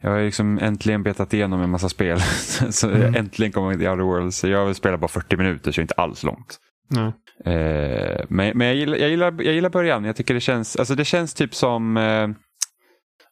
Jag 0.00 0.10
har 0.10 0.20
liksom 0.22 0.58
äntligen 0.58 1.02
betat 1.02 1.34
igenom 1.34 1.60
en 1.60 1.70
massa 1.70 1.88
spel. 1.88 2.20
så 2.70 2.88
Mm. 2.88 3.00
jag 3.02 3.16
äntligen 3.16 3.52
kommer 3.52 3.70
jag 3.70 3.78
till 3.80 3.88
Outer 3.88 4.02
Worlds. 4.02 4.38
Så 4.38 4.48
jag 4.48 4.66
vill 4.66 4.74
spela 4.74 4.98
bara 4.98 5.08
40 5.08 5.36
minuter 5.36 5.72
så 5.72 5.80
inte 5.80 5.94
alls 5.94 6.22
långt. 6.22 6.58
Nej. 6.88 7.12
Eh, 7.54 8.24
men 8.28 8.58
men 8.58 8.66
jag, 8.66 8.76
gillar, 8.76 8.96
jag, 8.96 9.10
gillar, 9.10 9.42
jag 9.42 9.54
gillar 9.54 9.70
början. 9.70 10.04
Jag 10.04 10.16
tycker 10.16 10.34
det 10.34 10.40
känns, 10.40 10.76
alltså 10.76 10.94
det 10.94 11.04
känns 11.04 11.34
typ 11.34 11.54
som, 11.54 11.96
eh, 11.96 12.28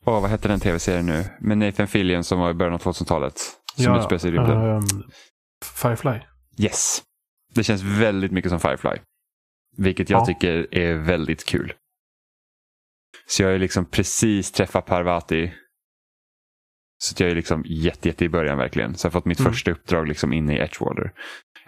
åh 0.06 0.20
vad 0.20 0.30
hette 0.30 0.48
den 0.48 0.60
tv-serien 0.60 1.06
nu? 1.06 1.24
Med 1.40 1.58
Nathan 1.58 1.88
Fillion 1.88 2.24
som 2.24 2.38
var 2.38 2.50
i 2.50 2.54
början 2.54 2.74
av 2.74 2.80
2000-talet. 2.82 3.34
Som 3.76 3.94
utspelar 3.96 4.18
sig 4.18 4.30
i 4.30 4.32
rymden. 4.32 4.58
ehm, 4.62 4.82
Firefly. 5.64 6.18
Yes. 6.58 7.02
Det 7.54 7.64
känns 7.64 7.82
väldigt 7.82 8.32
mycket 8.32 8.50
som 8.50 8.60
Firefly. 8.60 8.98
Vilket 9.76 10.10
jag 10.10 10.20
Ja. 10.20 10.26
tycker 10.26 10.74
är 10.74 10.94
väldigt 10.94 11.44
kul. 11.44 11.72
Så 13.26 13.42
jag 13.42 13.50
har 13.50 13.58
liksom 13.58 13.84
precis 13.84 14.52
träffat 14.52 14.86
Parvati. 14.86 15.52
Så 16.98 17.14
jag 17.22 17.30
är 17.30 17.34
liksom 17.34 17.64
jätte, 17.66 18.08
jätte 18.08 18.24
i 18.24 18.28
början 18.28 18.58
verkligen. 18.58 18.94
Så 18.96 19.06
jag 19.06 19.10
har 19.10 19.20
fått 19.20 19.24
mitt 19.24 19.40
Mm. 19.40 19.52
första 19.52 19.70
uppdrag 19.70 20.08
liksom 20.08 20.32
inne 20.32 20.56
i 20.56 20.60
Edgewater. 20.60 21.12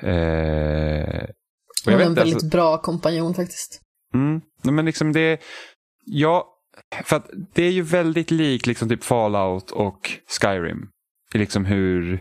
Eh, 0.02 1.22
och 1.22 1.84
Hon 1.84 1.92
jag 1.92 1.94
är 1.94 1.96
vet 1.98 2.06
en 2.06 2.10
inte, 2.12 2.20
väldigt 2.20 2.34
alltså, 2.34 2.48
bra 2.48 2.78
kompanjon 2.82 3.34
faktiskt. 3.34 3.80
mm, 4.14 4.40
men 4.62 4.84
liksom 4.84 5.12
det, 5.12 5.40
ja, 6.04 6.54
för 7.04 7.16
att 7.16 7.30
det 7.54 7.62
är 7.62 7.70
ju 7.70 7.82
väldigt 7.82 8.30
likt 8.30 8.66
liksom 8.66 8.88
typ 8.88 9.04
Fallout 9.04 9.70
och 9.70 10.10
Skyrim. 10.40 10.88
I 11.34 11.38
liksom 11.38 11.64
hur, 11.64 12.20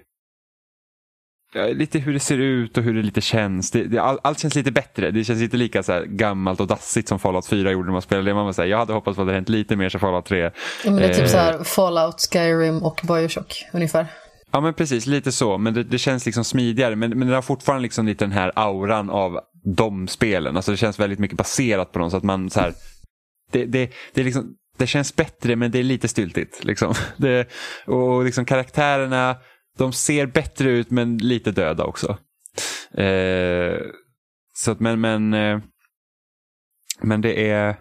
lite 1.73 1.99
hur 1.99 2.13
det 2.13 2.19
ser 2.19 2.37
ut 2.37 2.77
och 2.77 2.83
hur 2.83 2.93
det 2.93 3.01
lite 3.01 3.21
känns. 3.21 3.71
Det, 3.71 3.83
det, 3.83 3.97
all, 3.97 4.19
allt 4.21 4.39
känns 4.39 4.55
lite 4.55 4.71
bättre. 4.71 5.11
Det 5.11 5.23
känns 5.23 5.41
inte 5.41 5.57
lika 5.57 5.83
så 5.83 6.03
gammalt 6.07 6.59
och 6.59 6.67
dassigt 6.67 7.07
som 7.07 7.19
Fallout 7.19 7.45
4 7.47 7.71
gjorde 7.71 7.85
när 7.85 7.93
man 7.93 8.01
spelade 8.01 8.29
det. 8.29 8.33
Man 8.33 8.45
var 8.45 8.53
så 8.53 8.61
här, 8.61 8.69
jag 8.69 8.77
hade 8.77 8.93
hoppats 8.93 9.15
på 9.15 9.21
att 9.21 9.27
det 9.27 9.31
hade 9.31 9.37
hänt 9.37 9.49
lite 9.49 9.75
mer 9.75 9.89
som 9.89 9.99
Fallout 9.99 10.25
3. 10.25 10.39
Ja, 10.39 10.51
men 10.83 10.95
det 10.95 11.05
är 11.05 11.13
typ 11.13 11.23
Eh. 11.23 11.29
så 11.29 11.37
här 11.37 11.63
Fallout, 11.63 12.29
Skyrim 12.33 12.83
och 12.83 13.01
Bioshock 13.07 13.65
ungefär. 13.73 14.07
Ja 14.51 14.61
men 14.61 14.73
precis, 14.73 15.05
lite 15.05 15.31
så. 15.31 15.57
Men 15.57 15.73
det, 15.73 15.83
det 15.83 15.97
känns 15.97 16.25
liksom 16.25 16.43
smidigare. 16.43 16.95
Men, 16.95 17.19
men 17.19 17.27
det 17.27 17.35
har 17.35 17.41
fortfarande 17.41 17.81
liksom 17.81 18.05
lite 18.05 18.25
den 18.25 18.31
här 18.31 18.51
auran 18.55 19.09
av 19.09 19.39
de 19.75 20.07
spelen. 20.07 20.55
Alltså 20.55 20.71
det 20.71 20.77
känns 20.77 20.99
väldigt 20.99 21.19
mycket 21.19 21.37
baserat 21.37 21.91
på 21.91 21.99
dem. 21.99 22.11
Så 22.11 22.17
att 22.17 22.23
man 22.23 22.49
så 22.49 22.59
här, 22.59 22.73
det, 23.51 23.65
det, 23.65 23.91
det, 24.13 24.23
liksom, 24.23 24.55
det 24.77 24.87
känns 24.87 25.15
bättre 25.15 25.55
men 25.55 25.71
det 25.71 25.79
är 25.79 25.83
lite 25.83 26.07
styltigt. 26.07 26.63
Liksom. 26.63 26.93
Det, 27.17 27.49
och 27.85 28.23
liksom 28.23 28.45
karaktärerna, 28.45 29.37
de 29.77 29.93
ser 29.93 30.25
bättre 30.25 30.69
ut 30.69 30.91
men 30.91 31.17
lite 31.17 31.51
döda 31.51 31.83
också. 31.83 32.17
Eh, 32.93 33.79
så 34.55 34.71
att, 34.71 34.79
men, 34.79 35.01
men, 35.01 35.33
eh, 35.33 35.59
men 37.01 37.21
det 37.21 37.49
är, 37.49 37.75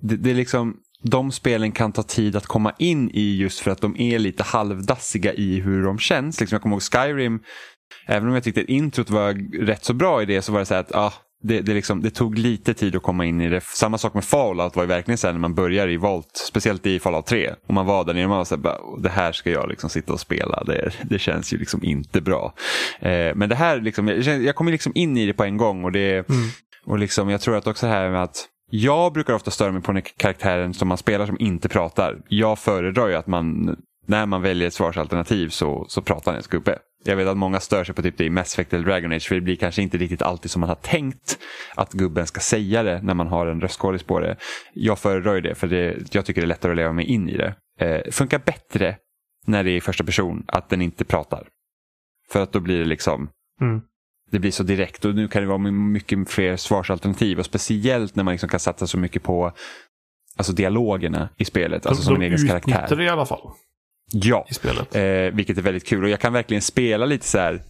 det, 0.00 0.16
det 0.16 0.30
är 0.30 0.34
liksom, 0.34 0.76
de 1.02 1.32
spelen 1.32 1.72
kan 1.72 1.92
ta 1.92 2.02
tid 2.02 2.36
att 2.36 2.46
komma 2.46 2.74
in 2.78 3.10
i 3.10 3.36
just 3.36 3.60
för 3.60 3.70
att 3.70 3.80
de 3.80 3.96
är 4.00 4.18
lite 4.18 4.42
halvdassiga 4.42 5.32
i 5.32 5.60
hur 5.60 5.84
de 5.84 5.98
känns. 5.98 6.40
Liksom 6.40 6.54
jag 6.56 6.62
kommer 6.62 6.76
ihåg 6.76 6.82
Skyrim, 6.82 7.40
även 8.06 8.28
om 8.28 8.34
jag 8.34 8.44
tyckte 8.44 8.60
att 8.60 8.68
introt 8.68 9.10
var 9.10 9.60
rätt 9.66 9.84
så 9.84 9.94
bra 9.94 10.22
i 10.22 10.26
det 10.26 10.42
så 10.42 10.52
var 10.52 10.60
det 10.60 10.66
så 10.66 10.74
här 10.74 10.80
att 10.80 10.94
ah, 10.94 11.12
det, 11.42 11.60
det, 11.60 11.74
liksom, 11.74 12.02
det 12.02 12.10
tog 12.10 12.38
lite 12.38 12.74
tid 12.74 12.96
att 12.96 13.02
komma 13.02 13.24
in 13.24 13.40
i 13.40 13.48
det. 13.48 13.60
Samma 13.64 13.98
sak 13.98 14.14
med 14.14 14.24
Fallout 14.24 14.76
var 14.76 14.82
ju 14.82 14.86
verkligen 14.88 15.18
så 15.18 15.26
här 15.26 15.32
när 15.34 15.40
man 15.40 15.54
börjar 15.54 15.88
i 15.88 15.96
Vault, 15.96 16.30
speciellt 16.48 16.86
i 16.86 16.98
Fallout 16.98 17.26
3. 17.26 17.54
Och 17.66 17.74
man 17.74 17.86
var 17.86 18.04
där 18.04 18.14
nere 18.14 18.24
och 18.24 18.28
man 18.28 18.38
var 18.38 18.44
så 18.44 18.54
här, 18.54 18.62
bara, 18.62 18.78
"Åh, 18.82 19.00
det 19.02 19.08
här 19.08 19.32
ska 19.32 19.50
jag 19.50 19.68
liksom 19.68 19.90
sitta 19.90 20.12
och 20.12 20.20
spela. 20.20 20.64
Det, 20.64 20.92
det 21.02 21.18
känns 21.18 21.52
ju 21.52 21.58
liksom 21.58 21.84
inte 21.84 22.20
bra. 22.20 22.54
Eh, 23.00 23.34
men 23.34 23.48
det 23.48 23.54
här, 23.54 23.80
liksom, 23.80 24.08
jag, 24.08 24.20
jag 24.42 24.54
kommer 24.54 24.72
liksom 24.72 24.92
in 24.94 25.16
i 25.16 25.26
det 25.26 25.32
på 25.32 25.44
en 25.44 25.56
gång 25.56 25.84
och 25.84 25.92
det 25.92 26.28
Mm. 26.28 26.48
och 26.86 26.98
liksom, 26.98 27.28
jag 27.30 27.40
tror 27.40 27.56
att 27.56 27.66
också 27.66 27.86
här 27.86 28.10
med 28.10 28.22
att 28.22 28.44
jag 28.70 29.12
brukar 29.12 29.34
ofta 29.34 29.50
störa 29.50 29.72
mig 29.72 29.82
på 29.82 29.92
den 29.92 30.02
karaktären 30.16 30.74
som 30.74 30.88
man 30.88 30.98
spelar 30.98 31.26
som 31.26 31.36
inte 31.40 31.68
pratar. 31.68 32.16
Jag 32.28 32.58
föredrar 32.58 33.08
ju 33.08 33.14
att 33.14 33.26
man 33.26 33.76
när 34.06 34.26
man 34.26 34.42
väljer 34.42 34.68
ett 34.68 34.74
svarsalternativ 34.74 35.48
så, 35.48 35.86
så 35.88 36.02
pratar 36.02 36.34
en 36.34 36.42
gubbe. 36.50 36.78
Jag 37.04 37.16
vet 37.16 37.28
att 37.28 37.36
många 37.36 37.60
stör 37.60 37.84
sig 37.84 37.94
på 37.94 38.02
typ 38.02 38.18
det 38.18 38.24
i 38.24 38.30
Mass 38.30 38.54
Effect 38.54 38.72
eller 38.72 38.84
Dragon 38.84 39.12
Age 39.12 39.28
för 39.28 39.34
det 39.34 39.40
blir 39.40 39.56
kanske 39.56 39.82
inte 39.82 39.98
riktigt 39.98 40.22
alltid 40.22 40.50
som 40.50 40.60
man 40.60 40.68
har 40.68 40.76
tänkt 40.76 41.38
att 41.74 41.92
gubben 41.92 42.26
ska 42.26 42.40
säga 42.40 42.82
det 42.82 43.02
när 43.02 43.14
man 43.14 43.26
har 43.26 43.46
en 43.46 43.60
röstskådis 43.60 44.02
på 44.02 44.20
det. 44.20 44.36
Jag 44.74 44.98
föredrar 44.98 45.40
det 45.40 45.54
för 45.54 45.66
det, 45.66 46.14
jag 46.14 46.24
tycker 46.26 46.40
det 46.40 46.44
är 46.44 46.48
lättare 46.48 46.72
att 46.72 46.76
leva 46.76 46.92
mig 46.92 47.04
in 47.04 47.28
i 47.28 47.36
det. 47.36 47.54
Eh, 47.80 48.10
funkar 48.12 48.38
bättre 48.38 48.96
när 49.46 49.64
det 49.64 49.70
är 49.70 49.76
i 49.76 49.80
första 49.80 50.04
person 50.04 50.44
att 50.48 50.68
den 50.68 50.82
inte 50.82 51.04
pratar. 51.04 51.48
För 52.32 52.42
att 52.42 52.52
då 52.52 52.60
blir 52.60 52.78
det 52.78 52.84
liksom 52.84 53.28
Mm. 53.60 53.80
det 54.30 54.38
blir 54.38 54.50
så 54.50 54.62
direkt 54.62 55.04
och 55.04 55.14
nu 55.14 55.28
kan 55.28 55.42
det 55.42 55.48
vara 55.48 55.58
mycket 55.70 56.30
fler 56.30 56.56
svarsalternativ 56.56 57.38
och 57.38 57.44
speciellt 57.44 58.16
när 58.16 58.24
man 58.24 58.32
liksom 58.32 58.48
kan 58.48 58.60
satsa 58.60 58.86
så 58.86 58.98
mycket 58.98 59.22
på 59.22 59.52
alltså 60.36 60.52
dialogerna 60.52 61.28
i 61.36 61.44
spelet, 61.44 61.86
alltså 61.86 62.02
de, 62.02 62.04
som 62.04 62.14
en 62.14 62.20
de 62.20 62.26
egen 62.26 62.34
utnyttjar 62.34 62.60
karaktär. 62.60 62.96
det 62.96 63.04
i 63.04 63.08
alla 63.08 63.26
fall 63.26 63.50
Ja, 64.12 64.46
i 64.50 64.54
spelet. 64.54 64.96
eh, 64.96 65.02
vilket 65.36 65.58
är 65.58 65.62
väldigt 65.62 65.86
kul 65.86 66.04
och 66.04 66.10
jag 66.10 66.20
kan 66.20 66.32
verkligen 66.32 66.62
spela 66.62 67.06
lite 67.06 67.26
så 67.26 67.38
här. 67.38 67.62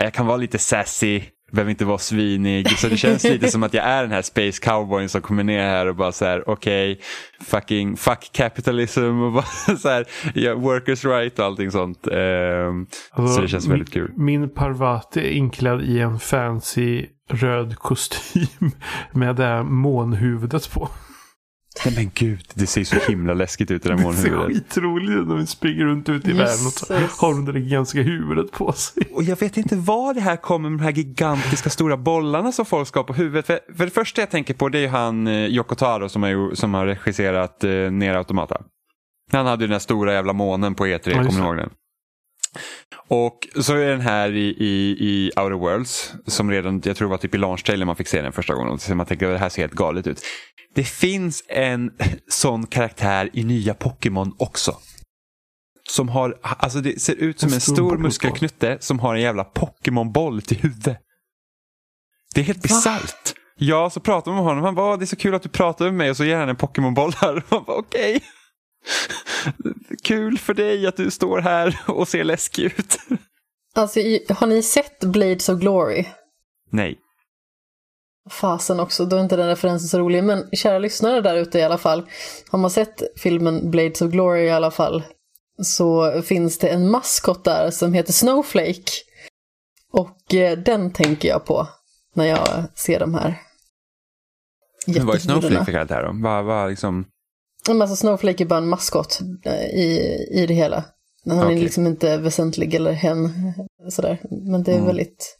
Jag 0.00 0.12
kan 0.14 0.26
vara 0.26 0.36
lite 0.36 0.58
sassy, 0.58 1.22
behöver 1.52 1.70
inte 1.70 1.84
vara 1.84 1.98
svinig. 1.98 2.70
Så 2.70 2.88
det 2.88 2.96
känns 2.96 3.24
lite 3.24 3.48
som 3.48 3.62
att 3.62 3.74
jag 3.74 3.84
är 3.84 4.02
den 4.02 4.12
här 4.12 4.22
space 4.22 4.62
cowboyen 4.62 5.08
som 5.08 5.20
kommer 5.22 5.44
ner 5.44 5.62
här 5.62 5.86
och 5.86 5.96
bara 5.96 6.12
så 6.12 6.24
här, 6.24 6.48
okej, 6.50 6.92
okay, 6.92 7.04
fucking 7.46 7.96
fuck 7.96 8.30
capitalism 8.32 9.20
och 9.22 9.32
bara 9.32 9.42
så 9.78 9.88
här, 9.88 10.06
ja, 10.34 10.54
workers 10.54 11.04
right 11.04 11.38
och 11.38 11.44
allting 11.44 11.70
sånt. 11.70 12.06
Eh, 12.06 12.16
Alltså, 13.10 13.34
så 13.34 13.40
det 13.40 13.48
känns 13.48 13.66
väldigt 13.66 13.92
kul. 13.92 14.12
Min, 14.16 14.40
min 14.40 14.50
Parvati 14.54 15.20
är 15.20 15.30
inklädd 15.30 15.82
i 15.82 16.00
en 16.00 16.18
fancy 16.18 17.06
röd 17.30 17.76
kostym 17.78 18.70
med 19.12 19.36
det 19.36 19.44
här 19.44 19.62
månhuvudet 19.62 20.70
på. 20.72 20.88
Nej 21.86 21.94
men 21.96 22.10
gud, 22.14 22.40
det 22.54 22.66
ser 22.66 22.84
så 22.84 22.96
himla 23.08 23.34
läskigt 23.34 23.70
ut 23.70 23.82
det 23.82 23.88
där 23.88 23.96
Det 23.96 24.02
ser 24.16 24.30
skitroligt 24.54 25.10
ut 25.10 25.28
när 25.28 25.36
vi 25.36 25.46
springer 25.46 25.84
runt 25.84 26.08
ute 26.08 26.30
i 26.30 26.32
världen 26.32 26.66
och 26.66 26.72
så 26.72 26.94
har 26.94 27.32
hon 27.34 27.44
det 27.44 27.52
där 27.52 27.60
gigantiska 27.60 28.02
huvudet 28.02 28.52
på 28.52 28.72
sig. 28.72 29.02
Och 29.12 29.22
jag 29.22 29.40
vet 29.40 29.56
inte 29.56 29.76
var 29.76 30.14
det 30.14 30.20
här 30.20 30.36
kommer 30.36 30.70
med 30.70 30.78
de 30.78 30.84
här 30.84 30.92
gigantiska 30.92 31.70
stora 31.70 31.96
bollarna 31.96 32.52
som 32.52 32.66
folk 32.66 32.88
ska 32.88 32.98
ha 32.98 33.04
på 33.04 33.12
huvudet. 33.14 33.46
För, 33.46 33.58
för 33.76 33.84
det 33.84 33.90
första 33.90 34.22
jag 34.22 34.30
tänker 34.30 34.54
på 34.54 34.68
det 34.68 34.78
är 34.78 34.82
ju 34.82 34.88
han 34.88 35.26
eh, 35.26 35.32
Yoko 35.46 35.74
Taro 35.74 36.08
som 36.08 36.22
har, 36.22 36.30
ju- 36.30 36.54
som 36.56 36.74
har 36.74 36.86
regisserat 36.86 37.64
eh, 37.64 37.70
Ner 37.70 38.14
Automata. 38.14 38.60
Han 39.32 39.46
hade 39.46 39.64
ju 39.64 39.66
den 39.68 39.72
här 39.74 39.78
stora 39.78 40.12
jävla 40.12 40.32
månen 40.32 40.74
på 40.74 40.86
E3, 40.86 40.92
just 40.92 41.12
kommer 41.14 41.30
ni 41.32 41.38
ihåg 41.46 41.56
den? 41.56 41.70
Och 43.08 43.48
så 43.60 43.74
är 43.74 43.86
den 43.88 44.00
här 44.00 44.32
i, 44.32 44.48
i, 44.58 44.96
i 45.00 45.30
Outer 45.36 45.56
Worlds, 45.58 46.14
som 46.26 46.50
redan, 46.50 46.82
jag 46.84 46.96
tror 46.96 47.08
det 47.08 47.10
var 47.10 47.18
typ 47.18 47.34
i 47.34 47.38
launch 47.38 47.70
man 47.86 47.96
fick 47.96 48.08
se 48.08 48.22
den 48.22 48.32
första 48.32 48.54
gången. 48.54 48.78
Så 48.78 48.94
man 48.94 49.06
tänker 49.06 49.26
att 49.26 49.34
det 49.34 49.38
här 49.38 49.48
ser 49.48 49.62
helt 49.62 49.72
galet 49.72 50.06
ut. 50.06 50.22
Det 50.74 50.84
finns 50.84 51.44
en 51.48 51.90
sån 52.28 52.66
karaktär 52.66 53.30
i 53.32 53.44
nya 53.44 53.74
Pokémon 53.74 54.34
också. 54.38 54.76
Som 55.88 56.08
har, 56.08 56.38
alltså 56.42 56.80
det 56.80 57.00
ser 57.02 57.14
ut 57.14 57.40
som 57.40 57.48
En 57.48 57.54
en, 57.54 57.60
stor 57.60 57.98
muskelknutte 57.98 58.76
som 58.80 58.98
har 58.98 59.14
en 59.14 59.20
jävla 59.20 59.44
Pokémon-boll 59.44 60.42
till 60.42 60.58
huvud. 60.58 60.96
Det 62.34 62.40
är 62.40 62.44
helt 62.44 62.62
bisarrt. 62.62 63.34
Ja, 63.58 63.90
så 63.90 64.00
pratar 64.00 64.30
man 64.30 64.36
med 64.36 64.44
honom. 64.44 64.64
Han 64.64 64.74
bara, 64.74 64.92
"Åh, 64.92 64.98
det 64.98 65.04
är 65.04 65.06
så 65.06 65.16
kul 65.16 65.34
att 65.34 65.42
du 65.42 65.48
pratar 65.48 65.84
med 65.84 65.94
mig 65.94 66.10
och 66.10 66.16
så 66.16 66.24
ger 66.24 66.36
han 66.36 66.48
en 66.48 66.56
Pokémon-boll 66.56 67.12
här. 67.16 67.42
Man 67.50 67.64
bara, 67.64 67.76
okej. 67.76 68.20
Kul 70.02 70.38
för 70.38 70.54
dig 70.54 70.86
att 70.86 70.96
du 70.96 71.10
står 71.10 71.38
här 71.38 71.78
och 71.86 72.08
ser 72.08 72.24
läskig 72.24 72.64
ut. 72.64 72.98
Alltså, 73.74 74.00
har 74.28 74.46
ni 74.46 74.62
sett 74.62 75.04
Blades 75.04 75.48
of 75.48 75.60
Glory? 75.60 76.04
Nej. 76.70 76.98
Fasen 78.30 78.80
också, 78.80 79.04
då 79.04 79.16
är 79.16 79.20
inte 79.20 79.36
den 79.36 79.48
referensen 79.48 79.88
så 79.88 79.98
rolig. 79.98 80.24
Men 80.24 80.50
kära 80.52 80.78
lyssnare 80.78 81.20
där 81.20 81.36
ute 81.36 81.58
i 81.58 81.62
alla 81.62 81.78
fall. 81.78 82.06
Har 82.50 82.58
man 82.58 82.70
sett 82.70 83.02
filmen 83.16 83.70
Blades 83.70 84.02
of 84.02 84.10
Glory 84.10 84.44
i 84.44 84.50
alla 84.50 84.70
fall 84.70 85.04
så 85.62 86.22
finns 86.22 86.58
det 86.58 86.68
en 86.68 86.90
maskot 86.90 87.44
där 87.44 87.70
som 87.70 87.92
heter 87.92 88.12
Snowflake. 88.12 88.92
Och 89.92 90.34
eh, 90.34 90.58
den 90.58 90.92
tänker 90.92 91.28
jag 91.28 91.44
på 91.44 91.68
när 92.14 92.24
jag 92.24 92.64
ser 92.74 93.00
de 93.00 93.14
här 93.14 93.42
Men 94.86 95.06
vad 95.06 95.16
är 95.16 95.20
Snowflake 95.20 95.64
för 95.64 95.72
karaktär 95.72 96.02
då? 96.02 96.10
Vad, 96.22 96.44
vad 96.44 96.70
liksom... 96.70 97.04
Men 97.68 97.82
alltså 97.82 97.96
Snowflake 97.96 98.44
är 98.44 98.46
bara 98.46 98.58
en 98.58 98.68
maskot 98.68 99.20
eh, 99.44 99.64
i, 99.66 100.16
i 100.30 100.46
det 100.46 100.54
hela. 100.54 100.84
Han 101.26 101.38
är 101.38 101.44
Okej. 101.44 101.58
liksom 101.60 101.86
inte 101.86 102.16
väsentlig 102.18 102.74
eller 102.74 102.92
hen 102.92 103.30
sådär. 103.90 104.18
Men 104.30 104.62
det 104.62 104.70
är 104.72 104.76
Mm. 104.76 104.86
väldigt... 104.86 105.38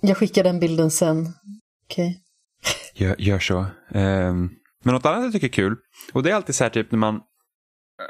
Jag 0.00 0.16
skickar 0.16 0.44
den 0.44 0.60
bilden 0.60 0.90
sen. 0.90 1.32
Okej. 1.84 2.20
Gör, 2.94 3.16
gör 3.18 3.38
så. 3.38 3.66
Ehm, 3.94 4.50
men 4.84 4.94
något 4.94 5.06
annat 5.06 5.24
jag 5.24 5.32
tycker 5.32 5.46
är 5.46 5.52
kul, 5.52 5.76
och 6.12 6.22
det 6.22 6.30
är 6.30 6.34
alltid 6.34 6.54
så 6.54 6.64
här 6.64 6.70
typ 6.70 6.90
när 6.92 6.98
man 6.98 7.20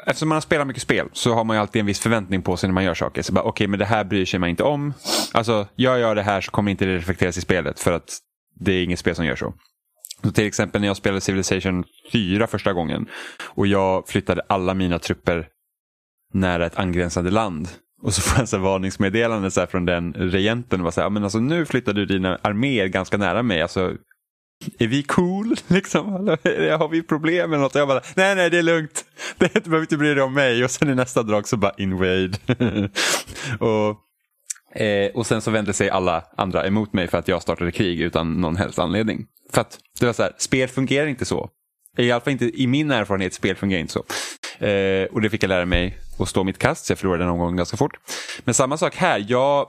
Eftersom 0.07 0.29
man 0.29 0.37
har 0.37 0.40
spelat 0.40 0.66
mycket 0.66 0.83
spel 0.83 1.09
så 1.12 1.35
har 1.35 1.44
man 1.44 1.57
ju 1.57 1.61
alltid 1.61 1.81
en 1.81 1.87
viss 1.87 2.01
förväntning 2.01 2.42
på 2.42 2.57
sig 2.57 2.68
när 2.68 2.74
man 2.74 2.85
gör 2.85 2.94
saker. 2.94 3.22
Så 3.22 3.33
bara, 3.33 3.44
okej, 3.44 3.66
men 3.66 3.79
det 3.79 3.85
här 3.85 4.05
bryr 4.05 4.24
sig 4.24 4.40
man 4.40 4.48
inte 4.48 4.62
om. 4.62 4.94
Alltså, 5.33 5.68
jag 5.77 6.01
gör 6.01 6.14
det 6.14 6.22
här 6.22 6.40
så 6.40 6.51
kommer 6.51 6.70
inte 6.70 6.85
det 6.85 6.96
reflekteras 6.96 7.37
i 7.38 7.40
spelet 7.40 7.81
för 7.81 7.92
att 7.92 8.18
det 8.61 8.72
är 8.72 8.85
inget 8.85 8.98
spel 8.98 9.14
som 9.14 9.24
gör 9.24 9.37
så 9.37 9.55
så. 10.24 10.33
Till 10.33 10.46
exempel 10.46 10.81
när 10.81 10.88
jag 10.88 10.96
spelade 10.96 11.20
Civilization 11.20 11.85
4 12.12 12.46
första 12.46 12.72
gången 12.72 13.07
och 13.44 13.66
jag 13.66 14.09
flyttade 14.09 14.42
alla 14.48 14.74
mina 14.74 14.98
trupper 14.98 15.48
nära 16.33 16.66
ett 16.66 16.78
angränsande 16.78 17.31
land. 17.31 17.68
Och 18.02 18.14
så 18.14 18.20
får 18.20 18.38
jag 18.38 18.54
en 18.54 18.61
här 18.61 18.70
varningsmeddelande 18.70 19.50
så 19.50 19.61
här 19.61 19.66
från 19.66 19.85
den 19.85 20.12
regenten. 20.12 20.87
Och 20.87 20.94
så 20.94 21.00
här, 21.00 21.11
men 21.11 21.24
alltså, 21.24 21.38
nu 21.38 21.66
flyttar 21.66 21.92
du 21.92 22.07
dina 22.07 22.38
arméer 22.42 22.87
ganska 22.87 23.16
nära 23.16 23.42
mig. 23.42 23.62
Alltså, 23.62 23.94
är 24.78 24.87
vi 24.87 25.02
cool? 25.02 25.54
Liksom? 25.68 26.12
Har 26.78 26.88
vi 26.88 27.02
problem 27.02 27.52
eller 27.52 27.62
något? 27.62 27.74
Och 27.74 27.81
jag 27.81 27.88
bara, 27.88 28.02
nej 28.16 28.35
nej 28.35 28.50
det 28.50 28.59
är 28.59 28.62
lugnt. 28.62 29.04
Det 29.38 29.54
du 29.54 29.61
behöver 29.61 29.81
inte 29.81 29.96
bry 29.96 30.14
dig 30.14 30.22
om 30.22 30.35
mig. 30.35 30.64
Och 30.64 30.70
sen 30.70 30.90
i 30.90 30.94
nästa 30.94 31.22
drag 31.22 31.48
så 31.48 31.57
bara 31.57 31.72
invade. 31.78 32.31
och, 33.61 34.07
eh, 34.74 35.11
och 35.14 35.26
sen 35.26 35.40
så 35.40 35.50
vände 35.50 35.72
sig 35.72 35.90
alla 35.90 36.24
andra 36.37 36.66
emot 36.66 36.92
mig 36.92 37.09
för 37.09 37.18
att 37.18 37.28
jag 37.28 37.42
startade 37.42 37.72
krig 37.72 38.00
utan 38.00 38.40
någon 38.40 38.57
helst 38.57 38.78
anledning. 38.78 39.26
För 39.52 39.61
att 39.61 39.78
det 40.00 40.07
var 40.07 40.12
så 40.12 40.22
här, 40.22 40.33
spel 40.38 40.68
fungerar 40.68 41.07
inte 41.07 41.24
så. 41.24 41.50
I 41.96 42.12
alla 42.12 42.20
fall 42.20 42.33
inte 42.33 42.61
i 42.61 42.66
min 42.66 42.90
erfarenhet, 42.90 43.35
spel 43.35 43.57
fungerar 43.57 43.81
inte 43.81 43.92
så. 43.92 44.04
Eh, 44.64 45.04
och 45.04 45.20
det 45.20 45.31
fick 45.31 45.42
jag 45.42 45.48
lära 45.48 45.66
mig 45.66 45.98
att 46.18 46.28
stå 46.28 46.44
mitt 46.44 46.59
kast, 46.59 46.85
så 46.85 46.90
jag 46.92 46.98
förlorade 46.98 47.24
någon 47.24 47.38
gång 47.38 47.57
ganska 47.57 47.76
fort. 47.76 47.96
Men 48.44 48.54
samma 48.54 48.76
sak 48.76 48.96
här, 48.96 49.24
jag, 49.28 49.68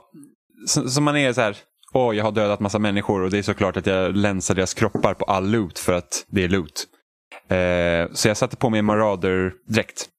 som 0.67 0.89
som 0.89 1.03
man 1.03 1.17
är 1.17 1.33
så 1.33 1.41
här, 1.41 1.57
åh 1.93 2.15
jag 2.15 2.23
har 2.23 2.31
dödat 2.31 2.59
massa 2.59 2.79
människor 2.79 3.21
och 3.21 3.31
det 3.31 3.37
är 3.37 3.41
såklart 3.41 3.77
att 3.77 3.85
jag 3.85 4.15
länsar 4.15 4.55
deras 4.55 4.73
kroppar 4.73 5.13
på 5.13 5.25
all 5.25 5.49
loot 5.49 5.79
för 5.79 5.93
att 5.93 6.25
det 6.27 6.43
är 6.43 6.49
loot. 6.49 6.85
Eh, 7.49 8.13
så 8.13 8.27
jag 8.27 8.37
satte 8.37 8.55
på 8.55 8.69
mig 8.69 8.79
en 8.79 8.85
Marauder-dräkt. 8.85 10.09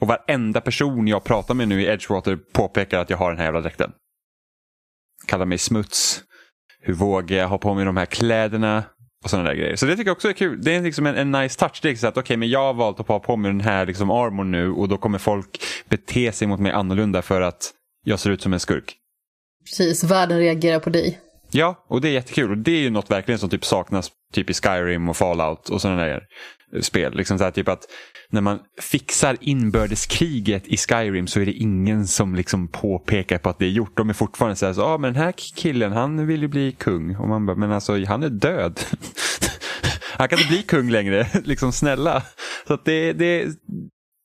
Och 0.00 0.08
varenda 0.08 0.60
person 0.60 1.08
jag 1.08 1.24
pratar 1.24 1.54
med 1.54 1.68
nu 1.68 1.82
i 1.82 1.86
Edgewater 1.86 2.38
påpekar 2.52 2.98
att 2.98 3.10
jag 3.10 3.16
har 3.16 3.30
den 3.30 3.38
här 3.38 3.44
jävla 3.44 3.60
dräkten. 3.60 3.92
Kallar 5.26 5.46
mig 5.46 5.58
smuts. 5.58 6.22
Hur 6.80 6.94
vågar 6.94 7.36
jag 7.36 7.48
ha 7.48 7.58
på 7.58 7.74
mig 7.74 7.84
de 7.84 7.96
här 7.96 8.06
kläderna? 8.06 8.84
Och 9.24 9.30
sådana 9.30 9.48
där 9.48 9.56
grejer. 9.56 9.76
Så 9.76 9.86
det 9.86 9.96
tycker 9.96 10.08
jag 10.08 10.16
också 10.16 10.28
är 10.28 10.32
kul. 10.32 10.62
Det 10.62 10.74
är 10.74 10.80
liksom 10.80 11.06
en, 11.06 11.16
en 11.16 11.30
nice 11.30 11.58
touch. 11.58 11.80
Det 11.82 11.90
är 11.90 11.94
så 11.94 12.06
att 12.06 12.16
okej, 12.16 12.36
men 12.36 12.50
jag 12.50 12.60
har 12.60 12.74
valt 12.74 13.00
att 13.00 13.08
ha 13.08 13.20
på 13.20 13.36
mig 13.36 13.50
den 13.50 13.60
här 13.60 13.86
liksom 13.86 14.10
armor 14.10 14.44
nu 14.44 14.70
och 14.70 14.88
då 14.88 14.96
kommer 14.96 15.18
folk 15.18 15.62
bete 15.88 16.32
sig 16.32 16.48
mot 16.48 16.60
mig 16.60 16.72
annorlunda 16.72 17.22
för 17.22 17.40
att 17.40 17.70
jag 18.04 18.18
ser 18.18 18.30
ut 18.30 18.42
som 18.42 18.52
en 18.52 18.60
skurk. 18.60 18.96
Precis, 19.64 20.04
världen 20.04 20.38
reagerar 20.38 20.80
på 20.80 20.90
dig. 20.90 21.18
Ja, 21.50 21.84
och 21.88 22.00
det 22.00 22.08
är 22.08 22.12
jättekul. 22.12 22.50
Och 22.50 22.58
det 22.58 22.72
är 22.72 22.80
ju 22.80 22.90
något 22.90 23.10
verkligen 23.10 23.38
som 23.38 23.50
typ 23.50 23.64
saknas 23.64 24.10
typ 24.32 24.50
i 24.50 24.54
Skyrim 24.54 25.08
och 25.08 25.16
Fallout 25.16 25.68
och 25.68 25.80
sådana 25.80 26.02
där 26.02 26.14
eh, 26.14 26.20
spel. 26.80 27.16
Liksom 27.16 27.38
så 27.38 27.44
här, 27.44 27.50
typ 27.50 27.68
att 27.68 27.84
när 28.30 28.40
man 28.40 28.58
fixar 28.80 29.36
inbördeskriget 29.40 30.66
i 30.66 30.76
Skyrim 30.76 31.26
så 31.26 31.40
är 31.40 31.46
det 31.46 31.52
ingen 31.52 32.06
som 32.06 32.34
liksom 32.34 32.68
påpekar 32.68 33.38
på 33.38 33.50
att 33.50 33.58
det 33.58 33.64
är 33.64 33.70
gjort. 33.70 33.96
De 33.96 34.08
är 34.08 34.14
fortfarande 34.14 34.56
så 34.56 34.66
här, 34.66 34.72
så, 34.72 34.82
ah, 34.82 34.98
men 34.98 35.12
den 35.12 35.22
här 35.22 35.34
killen 35.56 35.92
han 35.92 36.26
vill 36.26 36.42
ju 36.42 36.48
bli 36.48 36.72
kung. 36.72 37.16
Och 37.16 37.28
man 37.28 37.46
bara, 37.46 37.56
men 37.56 37.72
alltså 37.72 38.04
han 38.04 38.22
är 38.22 38.28
död. 38.28 38.80
han 40.18 40.28
kan 40.28 40.38
inte 40.38 40.52
bli 40.52 40.62
kung 40.62 40.90
längre, 40.90 41.26
liksom 41.44 41.72
snälla. 41.72 42.22
Så 42.66 42.74
att 42.74 42.84
det, 42.84 43.12
det, 43.12 43.48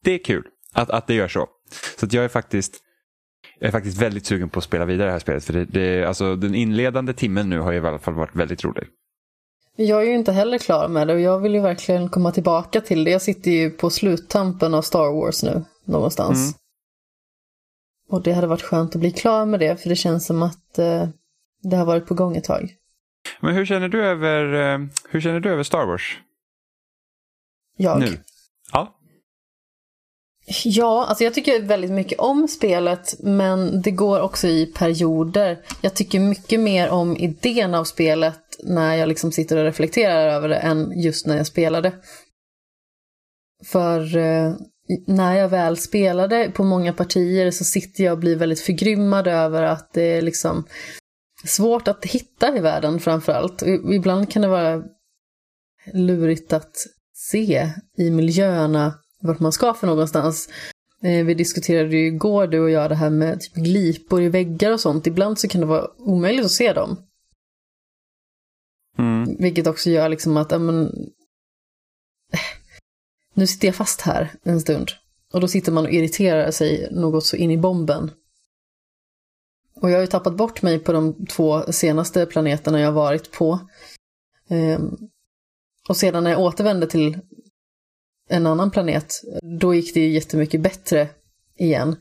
det 0.04 0.12
är 0.12 0.24
kul 0.24 0.44
att, 0.74 0.90
att 0.90 1.08
det 1.08 1.14
gör 1.14 1.28
så. 1.28 1.48
Så 2.00 2.06
att 2.06 2.14
jag 2.14 2.24
är 2.24 2.30
faktiskt 2.30 2.84
jag 3.60 3.68
är 3.68 3.72
faktiskt 3.72 4.02
väldigt 4.02 4.26
sugen 4.26 4.50
på 4.50 4.60
att 4.60 4.64
spela 4.64 4.86
vidare 4.86 5.08
det 5.08 5.12
här 5.12 5.20
spelet. 5.20 5.46
För 5.46 5.54
det, 5.54 5.66
det, 5.66 6.06
alltså, 6.06 6.36
den 6.36 6.56
inledande 6.56 7.14
timmen 7.14 7.50
nu 7.50 7.60
har 7.60 7.72
ju 7.72 7.78
i 7.78 7.88
alla 7.88 8.00
fall 8.00 8.14
varit 8.14 8.36
väldigt 8.36 8.64
rolig. 8.64 8.88
Jag 9.80 10.02
är 10.02 10.06
ju 10.06 10.16
inte 10.16 10.32
heller 10.32 10.58
klar 10.58 10.88
med 10.88 11.08
det 11.08 11.14
och 11.14 11.20
jag 11.20 11.40
vill 11.40 11.54
ju 11.54 11.60
verkligen 11.60 12.10
komma 12.10 12.32
tillbaka 12.32 12.82
till 12.82 13.04
det. 13.04 13.12
Jag 13.12 13.22
sitter 13.22 13.52
ju 13.52 13.70
på 13.70 13.90
sluttampen 13.90 14.74
av 14.74 14.82
Star 14.82 15.14
Wars 15.14 15.44
nu, 15.44 15.64
någonstans. 15.86 16.38
Mm. 16.38 16.54
Och 18.10 18.24
det 18.24 18.34
hade 18.34 18.48
varit 18.48 18.62
skönt 18.62 18.96
att 18.96 19.00
bli 19.00 19.12
klar 19.12 19.46
med 19.46 19.60
det, 19.60 19.82
för 19.82 19.90
det 19.90 19.96
känns 19.96 20.26
som 20.26 20.44
att 20.44 20.80
eh, 20.80 21.08
det 21.64 21.76
har 21.76 21.86
varit 21.86 22.06
på 22.06 22.14
gång 22.14 22.36
ett 22.38 22.44
tag. 22.44 22.76
Men 23.40 23.56
hur 23.56 23.66
känner 23.66 23.90
du 23.90 24.04
över, 24.04 24.54
eh, 24.54 24.88
hur 25.10 25.22
känner 25.22 25.40
du 25.40 25.50
över 25.50 25.64
Star 25.64 25.86
Wars 25.86 26.20
Jag. 27.78 28.00
nu? 28.00 28.20
Ja, 28.72 28.97
Ja, 30.66 31.06
alltså 31.06 31.24
jag 31.24 31.34
tycker 31.34 31.62
väldigt 31.62 31.92
mycket 31.92 32.20
om 32.20 32.48
spelet, 32.48 33.16
men 33.20 33.82
det 33.82 33.92
går 33.92 34.22
också 34.22 34.48
i 34.48 34.66
perioder. 34.66 35.60
Jag 35.82 35.96
tycker 35.96 36.20
mycket 36.20 36.60
mer 36.60 36.90
om 36.90 37.18
idén 37.18 37.76
av 37.76 37.84
spelet 37.84 38.40
när 38.64 38.96
jag 38.96 39.10
liksom 39.10 39.32
sitter 39.32 39.58
och 39.58 39.64
reflekterar 39.64 40.28
över 40.30 40.50
det 40.50 40.56
än 40.56 41.02
just 41.02 41.26
när 41.26 41.38
jag 41.38 41.48
spelade. 41.48 41.92
För 43.66 44.18
eh, 44.18 44.54
när 45.08 45.38
jag 45.38 45.50
väl 45.50 45.78
spelade 45.78 46.52
på 46.56 46.64
många 46.64 46.94
partier 46.94 47.52
så 47.52 47.64
sitter 47.64 48.04
jag 48.04 48.12
och 48.12 48.20
blir 48.20 48.36
väldigt 48.36 48.62
förgrymmad 48.62 49.28
över 49.28 49.64
att 49.64 49.94
det 49.94 50.18
är 50.18 50.22
liksom 50.22 50.68
svårt 51.46 51.88
att 51.88 52.06
hitta 52.06 52.58
i 52.58 52.60
världen 52.60 53.00
framförallt. 53.00 53.64
Ibland 53.94 54.32
kan 54.32 54.42
det 54.42 54.48
vara 54.48 54.84
lurigt 55.94 56.54
att 56.54 56.76
se 57.14 57.70
i 57.98 58.12
miljöerna 58.12 58.94
vart 59.20 59.40
man 59.40 59.52
ska 59.52 59.74
för 59.74 59.88
någonstans. 59.88 60.50
Eh, 61.04 61.26
vi 61.26 61.34
diskuterade 61.34 61.98
ju 61.98 62.08
igår, 62.08 62.48
du 62.48 62.60
och 62.60 62.70
jag, 62.70 62.92
det 62.92 62.96
här 62.96 63.10
med 63.10 63.42
typ 63.42 63.54
glipor 63.54 64.22
i 64.22 64.30
väggar 64.30 64.72
och 64.72 64.80
sånt. 64.80 65.08
Ibland 65.08 65.40
så 65.40 65.48
kan 65.48 65.62
det 65.62 65.68
vara 65.68 65.88
omöjligt 65.98 66.46
att 66.46 66.52
se 66.52 66.74
dem. 66.74 66.98
Mm. 68.98 69.36
Vilket 69.40 69.68
också 69.68 69.90
gör 69.90 70.10
liksom 70.10 70.38
att, 70.38 70.52
ja 70.52 70.60
men, 70.60 70.92
nu 73.34 73.48
sitter 73.48 73.68
jag 73.68 73.76
fast 73.76 74.02
här 74.02 74.32
en 74.44 74.62
stund. 74.62 74.92
Och 75.34 75.42
då 75.42 75.48
sitter 75.48 75.72
man 75.72 75.86
och 75.86 75.92
irriterar 75.92 76.52
sig 76.52 76.88
något 76.92 77.26
så 77.26 77.36
in 77.36 77.52
i 77.52 77.58
bomben. 77.58 78.12
Och 79.76 79.90
jag 79.90 79.96
har 79.96 80.02
ju 80.02 80.08
tappat 80.08 80.38
bort 80.38 80.62
mig 80.62 80.80
på 80.80 80.92
de 80.92 81.26
två 81.26 81.72
senaste 81.72 82.26
planeterna 82.26 82.80
jag 82.80 82.92
varit 82.92 83.32
på. 83.32 83.60
Ehm, 84.48 84.98
och 85.90 85.98
sedan 85.98 86.24
när 86.24 86.32
jag 86.32 86.40
återvände 86.40 86.88
till 86.88 87.20
en 88.28 88.48
annan 88.48 88.72
planet, 88.72 89.14
då 89.60 89.74
gick 89.74 89.94
det 89.94 90.00
ju 90.00 90.10
jättemycket 90.10 90.62
bättre 90.62 91.10
igen. 91.58 91.96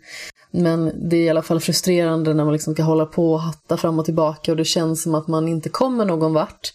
Men 0.51 1.09
det 1.09 1.17
är 1.17 1.25
i 1.25 1.29
alla 1.29 1.43
fall 1.43 1.61
frustrerande 1.61 2.35
när 2.35 2.45
man 2.45 2.53
liksom 2.53 2.75
ska 2.75 2.83
hålla 2.83 3.07
på 3.07 3.33
och 3.33 3.41
hatta 3.41 3.77
fram 3.77 3.99
och 3.99 4.05
tillbaka 4.05 4.53
och 4.53 4.57
det 4.57 4.65
känns 4.65 5.03
som 5.03 5.15
att 5.15 5.29
man 5.29 5.49
inte 5.49 5.69
kommer 5.69 6.05
någon 6.05 6.33
vart. 6.33 6.73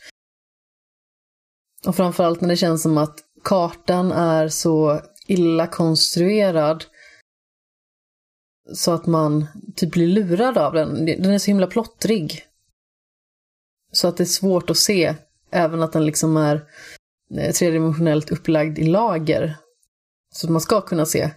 Och 1.86 1.96
framförallt 1.96 2.42
när 2.42 2.50
det 2.50 2.58
känns 2.58 2.82
som 2.82 2.98
att 2.98 3.18
kartan 3.44 4.12
är 4.12 4.48
så 4.48 5.02
illa 5.28 5.68
konstruerad 5.68 6.86
så 8.74 8.92
att 8.92 9.06
man 9.06 9.48
typ 9.76 9.92
blir 9.92 10.08
lurad 10.08 10.58
av 10.58 10.74
den. 10.74 11.06
Den 11.06 11.34
är 11.34 11.40
så 11.40 11.48
himla 11.48 11.68
plottrig. 11.68 12.46
Så 13.92 14.08
att 14.08 14.18
det 14.18 14.24
är 14.24 14.26
svårt 14.26 14.70
att 14.70 14.78
se, 14.78 15.16
även 15.52 15.84
att 15.84 15.94
den 15.94 16.06
liksom 16.06 16.38
är 16.38 16.66
tredimensionellt 17.60 18.32
upplagd 18.32 18.80
i 18.80 18.84
lager. 18.84 19.56
Så 20.34 20.52
man 20.52 20.62
ska 20.62 20.82
kunna 20.82 21.06
se. 21.06 21.30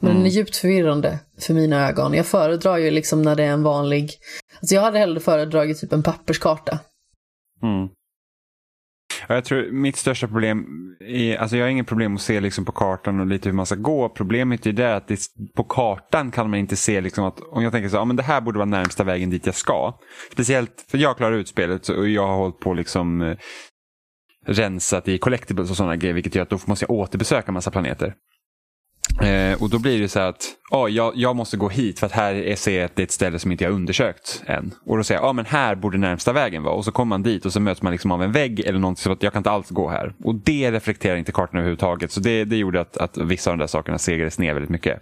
Men 0.00 0.10
mm. 0.10 0.22
den 0.22 0.26
är 0.26 0.30
mm. 0.30 0.36
djupt 0.36 0.56
förvirrande 0.56 1.18
för 1.40 1.54
mina 1.54 1.88
ögon. 1.88 2.14
Jag 2.14 2.26
föredrar 2.26 2.76
ju 2.76 2.90
liksom 2.90 3.22
när 3.22 3.36
det 3.36 3.44
är 3.44 3.52
en 3.52 3.62
vanlig... 3.62 4.10
Alltså 4.60 4.74
jag 4.74 4.82
hade 4.82 4.98
hellre 4.98 5.20
föredragit 5.20 5.80
typ 5.80 5.92
en 5.92 6.02
papperskarta. 6.02 6.78
Mm. 7.62 7.88
Jag 9.28 9.44
tror 9.44 9.70
mitt 9.72 9.96
största 9.96 10.26
problem 10.26 10.66
är, 11.00 11.36
alltså 11.36 11.56
jag 11.56 11.64
har 11.64 11.70
inget 11.70 11.86
problem 11.86 12.14
att 12.14 12.20
se 12.20 12.40
liksom 12.40 12.64
på 12.64 12.72
kartan 12.72 13.20
och 13.20 13.26
lite 13.26 13.48
hur 13.48 13.56
man 13.56 13.66
ska 13.66 13.74
gå. 13.74 14.08
Problemet 14.08 14.66
är 14.66 14.72
det 14.72 14.96
att 14.96 15.08
det, 15.08 15.20
på 15.56 15.64
kartan 15.64 16.30
kan 16.30 16.50
man 16.50 16.58
inte 16.58 16.76
se 16.76 17.00
liksom 17.00 17.24
att 17.24 17.40
om 17.40 17.62
jag 17.62 17.72
tänker 17.72 17.88
så, 17.88 17.96
ja, 17.96 18.04
men 18.04 18.16
det 18.16 18.22
här 18.22 18.40
borde 18.40 18.58
vara 18.58 18.66
närmsta 18.66 19.04
vägen 19.04 19.30
dit 19.30 19.46
jag 19.46 19.54
ska. 19.54 19.98
Speciellt 20.32 20.84
för 20.88 20.98
jag 20.98 21.16
klarar 21.16 21.36
ut 21.36 21.48
spelet 21.48 21.88
och 21.88 22.08
jag 22.08 22.26
har 22.26 22.36
hållit 22.36 22.60
på 22.60 22.74
liksom 22.74 23.22
eh, 23.22 23.36
rensat 24.46 25.08
i 25.08 25.18
collectibles 25.18 25.70
och 25.70 25.76
sådana 25.76 25.96
grejer 25.96 26.14
vilket 26.14 26.34
gör 26.34 26.42
att 26.42 26.50
då 26.50 26.58
måste 26.64 26.84
jag 26.84 26.90
återbesöka 26.90 27.52
massa 27.52 27.70
planeter. 27.70 28.14
Eh, 29.22 29.62
och 29.62 29.70
då 29.70 29.78
blir 29.78 30.00
det 30.00 30.08
så 30.08 30.20
att 30.20 30.44
oh, 30.70 30.90
jag, 30.90 31.12
jag 31.16 31.36
måste 31.36 31.56
gå 31.56 31.68
hit 31.68 31.98
för 31.98 32.06
att 32.06 32.12
här 32.12 32.34
är, 32.34 32.56
ser 32.56 32.76
jag 32.76 32.84
att 32.84 32.96
det 32.96 33.02
är 33.02 33.04
ett 33.04 33.12
ställe 33.12 33.38
som 33.38 33.52
inte 33.52 33.64
jag 33.64 33.72
undersökt 33.72 34.42
än. 34.46 34.74
Och 34.86 34.96
då 34.96 35.04
säger 35.04 35.20
jag, 35.20 35.26
ja 35.26 35.30
ah, 35.30 35.32
men 35.32 35.44
här 35.44 35.74
borde 35.74 35.98
närmsta 35.98 36.32
vägen 36.32 36.62
vara. 36.62 36.74
Och 36.74 36.84
så 36.84 36.92
kommer 36.92 37.08
man 37.08 37.22
dit 37.22 37.46
och 37.46 37.52
så 37.52 37.60
möts 37.60 37.82
man 37.82 37.92
liksom 37.92 38.12
av 38.12 38.22
en 38.22 38.32
vägg 38.32 38.60
eller 38.60 38.78
någonting 38.78 39.02
så 39.02 39.12
att 39.12 39.22
jag 39.22 39.32
kan 39.32 39.40
inte 39.40 39.50
alls 39.50 39.70
gå 39.70 39.88
här. 39.88 40.14
Och 40.24 40.34
det 40.34 40.72
reflekterar 40.72 41.16
inte 41.16 41.32
kartan 41.32 41.58
överhuvudtaget. 41.58 42.12
Så 42.12 42.20
det, 42.20 42.44
det 42.44 42.56
gjorde 42.56 42.80
att, 42.80 42.96
att 42.96 43.16
vissa 43.16 43.50
av 43.50 43.56
de 43.56 43.60
där 43.60 43.66
sakerna 43.66 43.98
segrades 43.98 44.38
ner 44.38 44.54
väldigt 44.54 44.70
mycket. 44.70 45.00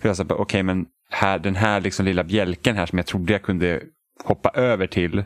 För 0.00 0.08
jag 0.08 0.16
sa, 0.16 0.24
okej 0.24 0.36
okay, 0.36 0.62
men 0.62 0.86
här, 1.10 1.38
den 1.38 1.56
här 1.56 1.80
liksom 1.80 2.04
lilla 2.04 2.24
bjälken 2.24 2.76
här 2.76 2.86
som 2.86 2.98
jag 2.98 3.06
trodde 3.06 3.32
jag 3.32 3.42
kunde 3.42 3.80
hoppa 4.24 4.50
över 4.50 4.86
till 4.86 5.24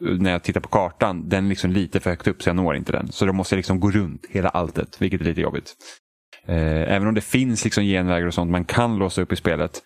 när 0.00 0.30
jag 0.30 0.42
tittar 0.42 0.60
på 0.60 0.68
kartan, 0.68 1.28
den 1.28 1.44
är 1.44 1.48
liksom 1.48 1.70
lite 1.70 2.00
för 2.00 2.10
högt 2.10 2.26
upp 2.26 2.42
så 2.42 2.48
jag 2.48 2.56
når 2.56 2.76
inte 2.76 2.92
den. 2.92 3.12
Så 3.12 3.26
då 3.26 3.32
måste 3.32 3.54
jag 3.54 3.58
liksom 3.58 3.80
gå 3.80 3.90
runt 3.90 4.26
hela 4.30 4.48
alltet, 4.48 4.96
vilket 5.00 5.20
är 5.20 5.24
lite 5.24 5.40
jobbigt. 5.40 5.74
Eh, 6.46 6.92
även 6.94 7.08
om 7.08 7.14
det 7.14 7.20
finns 7.20 7.64
liksom 7.64 7.84
genvägar 7.84 8.26
och 8.26 8.34
sånt 8.34 8.50
man 8.50 8.64
kan 8.64 8.96
låsa 8.96 9.22
upp 9.22 9.32
i 9.32 9.36
spelet 9.36 9.82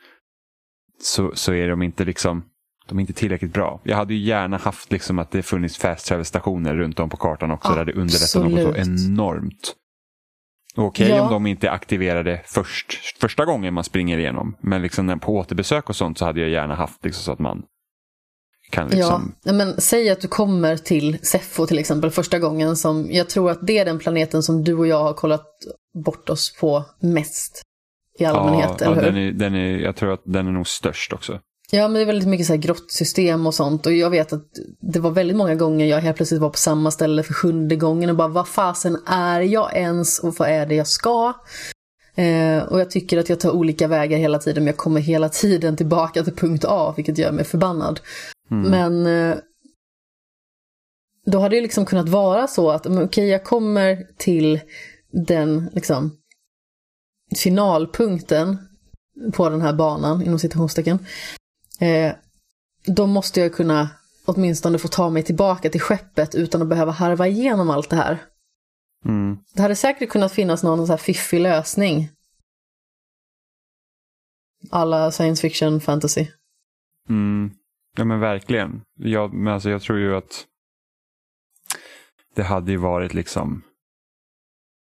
så, 1.03 1.33
så 1.35 1.53
är 1.53 1.69
de 1.69 1.83
inte 1.83 2.05
liksom 2.05 2.45
de 2.89 2.99
är 2.99 3.01
inte 3.01 3.13
tillräckligt 3.13 3.53
bra. 3.53 3.81
Jag 3.85 3.97
hade 3.97 4.15
ju 4.15 4.21
gärna 4.21 4.57
haft 4.57 4.93
liksom 4.93 5.19
att 5.19 5.31
det 5.31 5.43
funnits 5.43 5.79
fast 5.79 6.07
travel 6.07 6.25
stationer 6.25 6.75
runt 6.77 7.01
om 7.01 7.11
på 7.11 7.17
kartan 7.17 7.51
också 7.51 7.69
Absolut. 7.69 7.87
där 7.87 7.93
det 7.93 8.01
underlättar 8.01 8.65
något 8.65 8.75
så 8.75 8.81
enormt. 8.81 9.75
Okej 10.77 11.07
okay, 11.07 11.17
ja. 11.17 11.23
om 11.23 11.33
de 11.33 11.47
inte 11.47 11.67
är 11.67 11.71
aktiverade 11.71 12.41
först, 12.45 13.19
första 13.21 13.45
gången 13.45 13.75
man 13.75 13.85
springer 13.85 14.19
igenom. 14.19 14.57
Men 14.61 14.83
liksom 14.83 15.21
på 15.21 15.37
återbesök 15.37 15.89
och 15.89 15.97
sånt 15.97 16.19
så 16.19 16.25
hade 16.25 16.41
jag 16.41 16.51
gärna 16.51 16.75
haft 16.75 17.05
liksom 17.05 17.23
så 17.23 17.33
att 17.33 17.39
man 17.39 17.63
kan 18.71 18.89
liksom... 18.89 19.35
Ja, 19.43 19.53
men 19.53 19.81
säg 19.81 20.11
att 20.11 20.21
du 20.21 20.29
kommer 20.29 20.77
till 20.77 21.19
Seffo 21.23 21.67
till 21.67 21.79
exempel 21.79 22.11
första 22.11 22.39
gången 22.39 22.77
som, 22.77 23.09
jag 23.11 23.29
tror 23.29 23.51
att 23.51 23.67
det 23.67 23.79
är 23.79 23.85
den 23.85 23.99
planeten 23.99 24.43
som 24.43 24.65
du 24.65 24.75
och 24.75 24.87
jag 24.87 25.03
har 25.03 25.13
kollat 25.13 25.47
bort 26.05 26.29
oss 26.29 26.57
på 26.61 26.85
mest 27.01 27.63
i 28.19 28.25
allmänhet, 28.25 28.71
ja, 28.81 28.87
eller 28.87 28.95
hur? 28.95 29.03
Den 29.03 29.17
är, 29.17 29.33
den 29.33 29.55
är, 29.55 29.79
jag 29.79 29.97
tror 29.97 30.13
att 30.13 30.23
den 30.25 30.47
är 30.47 30.53
nog 30.53 30.69
störst 30.69 31.13
också. 31.13 31.41
Ja, 31.71 31.83
men 31.89 31.95
det 31.95 32.01
är 32.01 32.07
väldigt 32.07 32.29
mycket 32.29 32.47
så 32.47 32.53
här 32.53 32.61
grottsystem 32.61 33.47
och 33.47 33.55
sånt. 33.55 33.87
Och 33.87 33.93
jag 33.93 34.11
vet 34.11 34.33
att 34.33 34.45
det 34.81 35.01
var 35.01 35.11
väldigt 35.11 35.37
många 35.37 35.55
gånger 35.55 35.87
jag 35.87 36.01
helt 36.01 36.17
plötsligt 36.17 36.41
var 36.41 36.51
på 36.51 36.59
samma 36.59 36.91
ställe 36.91 37.23
för 37.23 37.35
sjunde 37.35 37.77
gången 37.77 38.11
och 38.11 38.17
bara 38.17 38.29
vad 38.29 38.49
fasen 38.49 38.99
är 39.07 39.41
jag 39.41 39.77
ens 39.77 40.19
och 40.19 40.35
vad 40.39 40.49
är 40.49 40.67
det 40.67 40.75
jag 40.75 40.87
ska? 40.87 41.35
Eh, 42.19 42.63
och 42.63 42.81
jag 42.81 42.91
tycker 42.91 43.19
att 43.19 43.29
jag 43.29 43.41
tar 43.41 43.51
olika 43.51 43.89
vägar 43.89 44.19
hela 44.19 44.39
tiden 44.39 44.65
men 44.65 44.67
jag 44.67 44.77
kommer 44.77 45.01
hela 45.01 45.29
tiden 45.29 45.77
tillbaka 45.77 46.25
till 46.25 46.35
punkt 46.35 46.65
A 46.69 46.95
vilket 46.97 47.19
gör 47.19 47.33
mig 47.33 47.45
förbannad. 47.45 48.01
Mm. 48.51 48.71
Men 48.71 49.07
eh, 49.07 49.39
då 51.27 51.39
hade 51.39 51.57
det 51.57 51.63
liksom 51.63 51.87
kunnat 51.87 52.09
vara 52.09 52.47
så 52.47 52.71
att 52.71 52.87
okej 52.87 53.05
okay, 53.05 53.27
jag 53.27 53.45
kommer 53.45 54.07
till 54.17 54.61
den 55.11 55.71
liksom 55.73 56.17
finalpunkten 57.37 58.59
på 59.33 59.49
den 59.49 59.63
här 59.63 59.73
banan, 59.73 60.23
inom 60.23 60.39
citationstecken. 60.39 60.99
Eh, 61.81 62.13
då 62.87 63.07
måste 63.07 63.41
jag 63.41 63.55
kunna 63.55 63.89
åtminstone 64.25 64.79
få 64.79 64.89
ta 64.89 65.11
mig 65.11 65.23
tillbaka 65.23 65.71
till 65.71 65.81
skeppet 65.81 66.35
utan 66.35 66.63
att 66.63 66.69
behöva 66.69 66.93
harva 66.93 67.27
igenom 67.27 67.71
allt 67.71 67.91
det 67.91 67.97
här. 67.97 68.19
Mm. 69.05 69.39
Det 69.55 69.63
hade 69.63 69.77
säkert 69.77 70.11
kunnat 70.11 70.33
finnas 70.33 70.63
någon 70.63 70.87
så 70.87 70.93
här 70.93 70.99
fiffig 70.99 71.41
lösning. 71.41 72.09
Alla 74.71 75.11
science 75.11 75.41
fiction 75.41 75.81
fantasy. 75.81 76.27
Mm. 77.09 77.51
Ja 77.97 78.05
men 78.05 78.21
verkligen. 78.21 78.83
Jag, 78.95 79.33
men 79.33 79.55
alltså, 79.55 79.71
jag 79.71 79.83
tror 79.83 79.99
ju 79.99 80.17
att 80.17 80.47
det 82.35 82.43
hade 82.43 82.71
ju 82.71 82.77
varit 82.77 83.15
liksom 83.15 83.63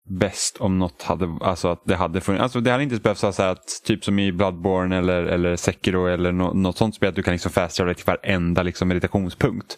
bäst 0.10 0.58
om 0.58 0.80
något 0.80 1.02
hade, 1.02 1.38
alltså 1.42 1.68
att 1.68 1.82
det 1.86 1.96
hade 1.96 2.22
funnits, 2.22 2.42
alltså 2.42 2.60
det 2.60 2.72
hade 2.72 2.84
inte 2.84 2.96
behövt 2.96 3.24
vara 3.24 3.34
så 3.34 3.44
att 3.44 3.82
typ 3.84 4.04
som 4.04 4.20
i 4.20 4.32
Bloodborne 4.32 4.98
eller, 4.98 5.24
eller 5.24 5.56
Sekiro 5.56 6.08
eller 6.08 6.32
no, 6.32 6.54
något 6.54 6.78
sånt 6.78 6.96
spel 6.96 7.10
att 7.10 7.16
du 7.16 7.24
kan 7.24 7.32
liksom 7.32 7.52
fast 7.52 7.76
till 7.76 7.96
varenda 8.06 8.64
liksom 8.64 8.88
meditationspunkt. 8.88 9.78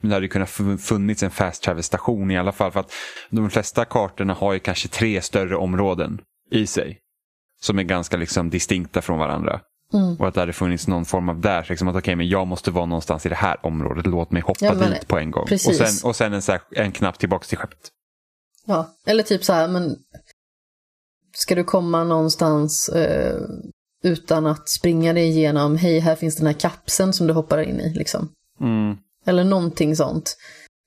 Men 0.00 0.08
det 0.08 0.16
hade 0.16 0.28
kunnat 0.28 0.50
funnits 0.80 1.22
en 1.22 1.30
fast 1.30 1.62
travel 1.62 1.82
station 1.82 2.30
i 2.30 2.38
alla 2.38 2.52
fall 2.52 2.72
för 2.72 2.80
att 2.80 2.92
de 3.30 3.50
flesta 3.50 3.84
kartorna 3.84 4.34
har 4.34 4.52
ju 4.52 4.58
kanske 4.58 4.88
tre 4.88 5.22
större 5.22 5.56
områden 5.56 6.20
i 6.50 6.66
sig. 6.66 6.98
Som 7.62 7.78
är 7.78 7.82
ganska 7.82 8.16
liksom 8.16 8.50
distinkta 8.50 9.02
från 9.02 9.18
varandra. 9.18 9.60
Mm. 9.94 10.16
Och 10.16 10.28
att 10.28 10.34
det 10.34 10.40
hade 10.40 10.52
funnits 10.52 10.88
någon 10.88 11.04
form 11.04 11.28
av 11.28 11.40
där, 11.40 11.66
liksom 11.68 11.88
att 11.88 11.96
okay, 11.96 12.16
men 12.16 12.28
jag 12.28 12.46
måste 12.46 12.70
vara 12.70 12.86
någonstans 12.86 13.26
i 13.26 13.28
det 13.28 13.34
här 13.34 13.66
området, 13.66 14.06
låt 14.06 14.30
mig 14.30 14.42
hoppa 14.42 14.64
ja, 14.64 14.74
dit 14.74 15.08
på 15.08 15.18
en 15.18 15.30
gång. 15.30 15.42
Och 15.42 15.58
sen, 15.58 16.08
och 16.08 16.16
sen 16.16 16.32
en, 16.32 16.42
en 16.70 16.92
knapp 16.92 17.18
tillbaka 17.18 17.44
till 17.44 17.58
skeppet. 17.58 17.90
Ja, 18.66 18.94
eller 19.06 19.22
typ 19.22 19.44
så 19.44 19.52
här, 19.52 19.68
men 19.68 19.96
ska 21.36 21.54
du 21.54 21.64
komma 21.64 22.04
någonstans 22.04 22.88
eh, 22.88 23.40
utan 24.02 24.46
att 24.46 24.68
springa 24.68 25.12
dig 25.12 25.28
igenom, 25.28 25.76
hej 25.76 25.98
här 25.98 26.16
finns 26.16 26.36
den 26.36 26.46
här 26.46 26.52
kapseln 26.52 27.12
som 27.12 27.26
du 27.26 27.32
hoppar 27.32 27.62
in 27.62 27.80
i 27.80 27.94
liksom. 27.94 28.28
Mm. 28.60 28.96
Eller 29.26 29.44
någonting 29.44 29.96
sånt. 29.96 30.36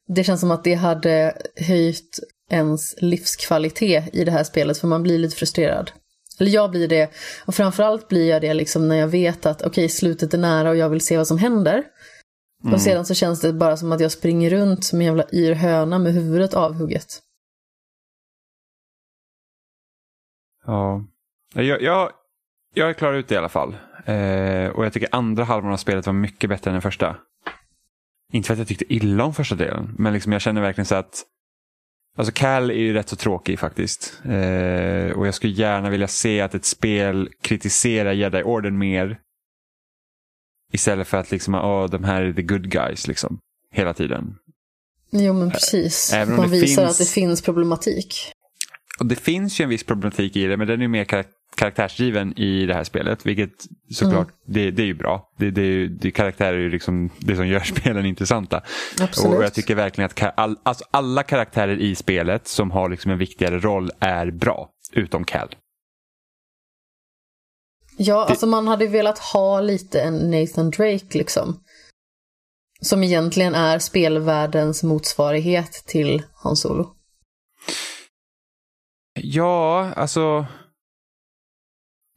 Det 0.08 0.24
känns 0.24 0.40
som 0.40 0.52
att 0.52 0.64
det 0.64 0.74
hade 0.74 1.38
höjt 1.56 2.20
ens 2.50 2.96
livskvalitet 2.98 4.16
i 4.16 4.24
det 4.24 4.32
här 4.32 4.44
spelet, 4.44 4.78
för 4.78 4.88
man 4.88 5.04
blir 5.04 5.18
lite 5.18 5.36
frustrerad. 5.36 5.92
Eller 6.40 6.52
jag 6.52 6.72
blir 6.72 6.88
det, 6.88 7.10
och 7.46 7.56
framförallt 7.56 8.08
blir 8.08 8.30
jag 8.30 8.42
det 8.42 8.54
liksom 8.54 8.88
när 8.88 8.96
jag 8.96 9.08
vet 9.08 9.46
att 9.46 9.62
okej, 9.62 9.70
okay, 9.70 9.90
slutet 9.90 10.34
är 10.34 10.38
nära 10.38 10.70
och 10.70 10.76
jag 10.76 10.90
vill 10.90 11.02
se 11.02 11.18
vad 11.18 11.28
som 11.28 11.38
händer. 11.38 11.84
Mm. 12.64 12.74
Och 12.74 12.82
sedan 12.82 13.06
så 13.06 13.14
känns 13.14 13.42
det 13.42 13.54
bara 13.54 13.78
som 13.78 13.92
att 13.92 14.00
jag 14.00 14.12
springer 14.12 14.50
runt 14.50 14.86
som 14.86 15.00
en 15.00 15.06
jävla 15.06 15.26
yr 15.34 15.54
höna 15.54 16.00
med 16.00 16.14
huvudet 16.14 16.54
avhugget. 16.54 17.22
Ja, 20.66 21.04
jag, 21.54 21.82
jag, 21.82 22.12
jag 22.74 22.98
klarar 22.98 23.14
ut 23.14 23.28
det 23.28 23.36
i 23.36 23.38
alla 23.38 23.50
fall. 23.50 23.76
Eh, 24.06 24.68
och 24.70 24.86
jag 24.86 24.94
tycker 24.94 25.10
andra 25.12 25.44
halvan 25.44 25.74
av 25.74 25.78
spelet 25.78 26.06
var 26.06 26.14
mycket 26.14 26.50
bättre 26.50 26.70
än 26.70 26.74
den 26.76 26.82
första. 26.82 27.18
Inte 28.34 28.48
för 28.48 28.54
att 28.54 28.60
jag 28.60 28.68
tyckte 28.68 28.94
illa 28.94 29.24
om 29.24 29.34
första 29.34 29.56
delen, 29.56 29.96
men 29.98 30.14
liksom 30.14 30.32
jag 30.32 30.42
känner 30.42 30.62
verkligen 30.62 30.86
så 30.86 30.96
att 30.96 31.24
Alltså 32.18 32.34
Cal 32.36 32.72
är 32.72 32.76
ju 32.76 32.94
rätt 32.94 33.10
så 33.10 33.16
tråkig 33.16 33.60
faktiskt. 33.60 34.20
Eh, 34.26 35.12
och 35.18 35.28
jag 35.28 35.34
skulle 35.34 35.54
gärna 35.54 35.90
vilja 35.90 36.08
se 36.08 36.42
att 36.42 36.56
ett 36.56 36.66
spel 36.66 37.30
kritiserar 37.42 38.12
Jedi-orden 38.14 38.78
mer. 38.78 39.20
Istället 40.74 41.08
för 41.08 41.18
att 41.18 41.32
liksom, 41.32 41.56
oh, 41.56 41.90
de 41.90 42.04
här 42.04 42.22
är 42.22 42.34
the 42.34 42.42
good 42.42 42.70
guys 42.72 43.08
liksom. 43.08 43.40
Hela 43.72 43.94
tiden. 43.94 44.36
Jo 45.12 45.34
men 45.34 45.52
precis. 45.52 46.14
Även 46.14 46.36
Man 46.36 46.50
visar 46.50 46.66
finns- 46.68 46.92
att 46.92 46.98
det 46.98 47.12
finns 47.14 47.42
problematik. 47.42 48.32
Och 49.00 49.06
det 49.06 49.16
finns 49.16 49.60
ju 49.60 49.64
en 49.64 49.70
viss 49.70 49.84
problematik 49.84 50.36
i 50.36 50.46
det, 50.46 50.58
men 50.58 50.68
den 50.68 50.82
är 50.82 50.88
mer 50.88 51.06
kar- 51.06 51.26
karaktärsdriven 51.56 52.40
i 52.40 52.66
det 52.66 52.74
här 52.74 52.84
spelet. 52.84 53.26
Vilket 53.26 53.52
såklart, 53.92 54.28
det, 54.48 54.72
det 54.72 54.82
är 54.82 54.86
ju 54.88 54.94
bra. 54.94 55.34
Det, 55.38 55.52
det, 55.52 55.62
är 55.62 55.66
ju- 55.66 55.88
det, 55.88 56.12
karaktärer 56.12 56.54
är 56.54 56.60
ju 56.62 56.70
liksom 56.70 57.10
det 57.20 57.36
som 57.36 57.48
gör 57.48 57.60
spelen 57.80 58.06
intressanta. 58.06 58.62
Absolut. 59.02 59.38
Och 59.38 59.44
jag 59.44 59.54
tycker 59.54 59.76
verkligen 59.76 60.06
att 60.06 60.40
all, 60.40 60.58
alltså 60.64 60.86
alla 60.92 61.24
karaktärer 61.24 61.78
i 61.78 61.96
spelet 61.96 62.48
som 62.48 62.72
har 62.72 62.90
liksom 62.90 63.12
en 63.12 63.18
viktigare 63.18 63.60
roll 63.60 63.92
är 64.00 64.32
bra. 64.32 64.70
Utom 64.92 65.24
Cal. 65.24 65.56
Ja, 67.98 68.26
alltså 68.26 68.48
man 68.48 68.68
hade 68.68 68.88
velat 68.88 69.20
ha 69.20 69.62
lite 69.62 70.02
en 70.02 70.32
Nathan 70.32 70.70
Drake 70.70 71.18
liksom. 71.18 71.60
Som 72.82 73.04
egentligen 73.04 73.56
är 73.56 73.80
spelvärldens 73.80 74.84
motsvarighet 74.84 75.72
till 75.88 76.24
Han 76.44 76.56
Solo. 76.56 76.92
Ja, 79.22 79.94
alltså. 79.96 80.46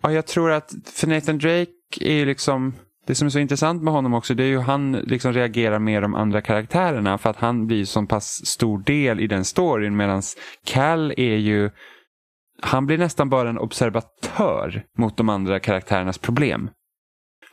Ja, 0.03 0.13
jag 0.13 0.27
tror 0.27 0.51
att 0.51 0.73
för 0.85 1.07
Nathan 1.07 1.39
Drake 1.39 1.73
är 2.01 2.13
ju 2.13 2.25
liksom. 2.25 2.75
Det 3.07 3.15
som 3.15 3.27
är 3.27 3.31
så 3.31 3.39
intressant 3.39 3.83
med 3.83 3.93
honom 3.93 4.15
också 4.15 4.35
det 4.35 4.43
är 4.43 4.47
ju 4.47 4.57
hur 4.57 4.65
han 4.65 4.93
liksom 4.93 5.33
reagerar 5.33 5.79
med 5.79 6.03
de 6.03 6.15
andra 6.15 6.41
karaktärerna 6.41 7.19
för 7.19 7.31
att 7.31 7.37
han 7.37 7.67
blir 7.67 7.85
så 7.85 8.07
pass 8.07 8.47
stor 8.47 8.79
del 8.79 9.21
i 9.21 9.27
den 9.27 9.45
storyn 9.45 9.97
medan 9.97 10.23
Cal 10.65 11.13
är 11.17 11.37
ju 11.37 11.71
han 12.63 12.87
blir 12.87 12.99
nästan 12.99 13.29
bara 13.29 13.51
en 13.51 13.59
observatör 13.59 14.85
mot 14.99 15.17
de 15.17 15.29
andra 15.29 15.61
karaktärernas 15.61 16.19
problem. 16.19 16.71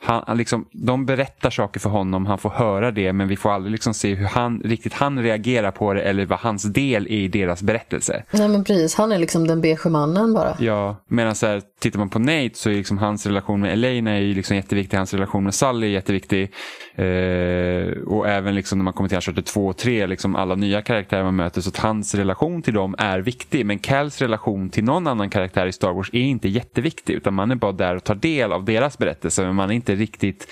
Han, 0.05 0.23
han 0.27 0.37
liksom, 0.37 0.65
de 0.71 1.05
berättar 1.05 1.49
saker 1.49 1.79
för 1.79 1.89
honom, 1.89 2.25
han 2.25 2.37
får 2.37 2.49
höra 2.49 2.91
det 2.91 3.13
men 3.13 3.27
vi 3.27 3.37
får 3.37 3.51
aldrig 3.51 3.71
liksom 3.71 3.93
se 3.93 4.13
hur 4.13 4.25
han, 4.25 4.61
riktigt 4.65 4.93
han 4.93 5.19
reagerar 5.19 5.71
på 5.71 5.93
det 5.93 6.01
eller 6.01 6.25
vad 6.25 6.39
hans 6.39 6.63
del 6.63 7.07
är 7.07 7.11
i 7.11 7.27
deras 7.27 7.61
berättelse. 7.61 8.23
Nej 8.31 8.47
men 8.47 8.63
precis, 8.63 8.95
han 8.95 9.11
är 9.11 9.19
liksom 9.19 9.47
den 9.47 9.61
beige 9.61 9.85
mannen 9.85 10.33
bara. 10.33 10.55
Ja, 10.59 10.95
medan 11.07 11.35
så 11.35 11.47
här, 11.47 11.61
tittar 11.79 11.99
man 11.99 12.09
på 12.09 12.19
Nate 12.19 12.49
så 12.53 12.69
är 12.69 12.73
liksom 12.73 12.97
hans 12.97 13.25
relation 13.25 13.61
med 13.61 13.73
Elena 13.73 14.11
är 14.11 14.21
liksom 14.21 14.55
jätteviktig, 14.55 14.97
hans 14.97 15.13
relation 15.13 15.43
med 15.43 15.53
Sally 15.53 15.87
är 15.87 15.91
jätteviktig. 15.91 16.51
Eh, 16.95 18.03
och 18.07 18.27
även 18.27 18.55
liksom 18.55 18.77
när 18.77 18.83
man 18.83 18.93
kommer 18.93 19.09
till 19.09 19.17
Uncharted 19.17 19.45
2 19.45 19.67
och 19.67 19.77
3, 19.77 20.07
liksom 20.07 20.35
alla 20.35 20.55
nya 20.55 20.81
karaktärer 20.81 21.23
man 21.23 21.35
möter, 21.35 21.61
så 21.61 21.69
att 21.69 21.77
hans 21.77 22.15
relation 22.15 22.61
till 22.61 22.73
dem 22.73 22.95
är 22.97 23.19
viktig. 23.19 23.65
Men 23.65 23.79
Cals 23.79 24.21
relation 24.21 24.69
till 24.69 24.83
någon 24.83 25.07
annan 25.07 25.29
karaktär 25.29 25.67
i 25.67 25.71
Star 25.71 25.93
Wars 25.93 26.09
är 26.13 26.21
inte 26.21 26.49
jätteviktig, 26.49 27.13
utan 27.13 27.33
man 27.33 27.51
är 27.51 27.55
bara 27.55 27.71
där 27.71 27.95
och 27.95 28.03
tar 28.03 28.15
del 28.15 28.51
av 28.51 28.65
deras 28.65 28.97
berättelse, 28.97 29.45
men 29.45 29.55
man 29.55 29.69
är 29.69 29.73
inte 29.73 29.94
riktigt 29.95 30.47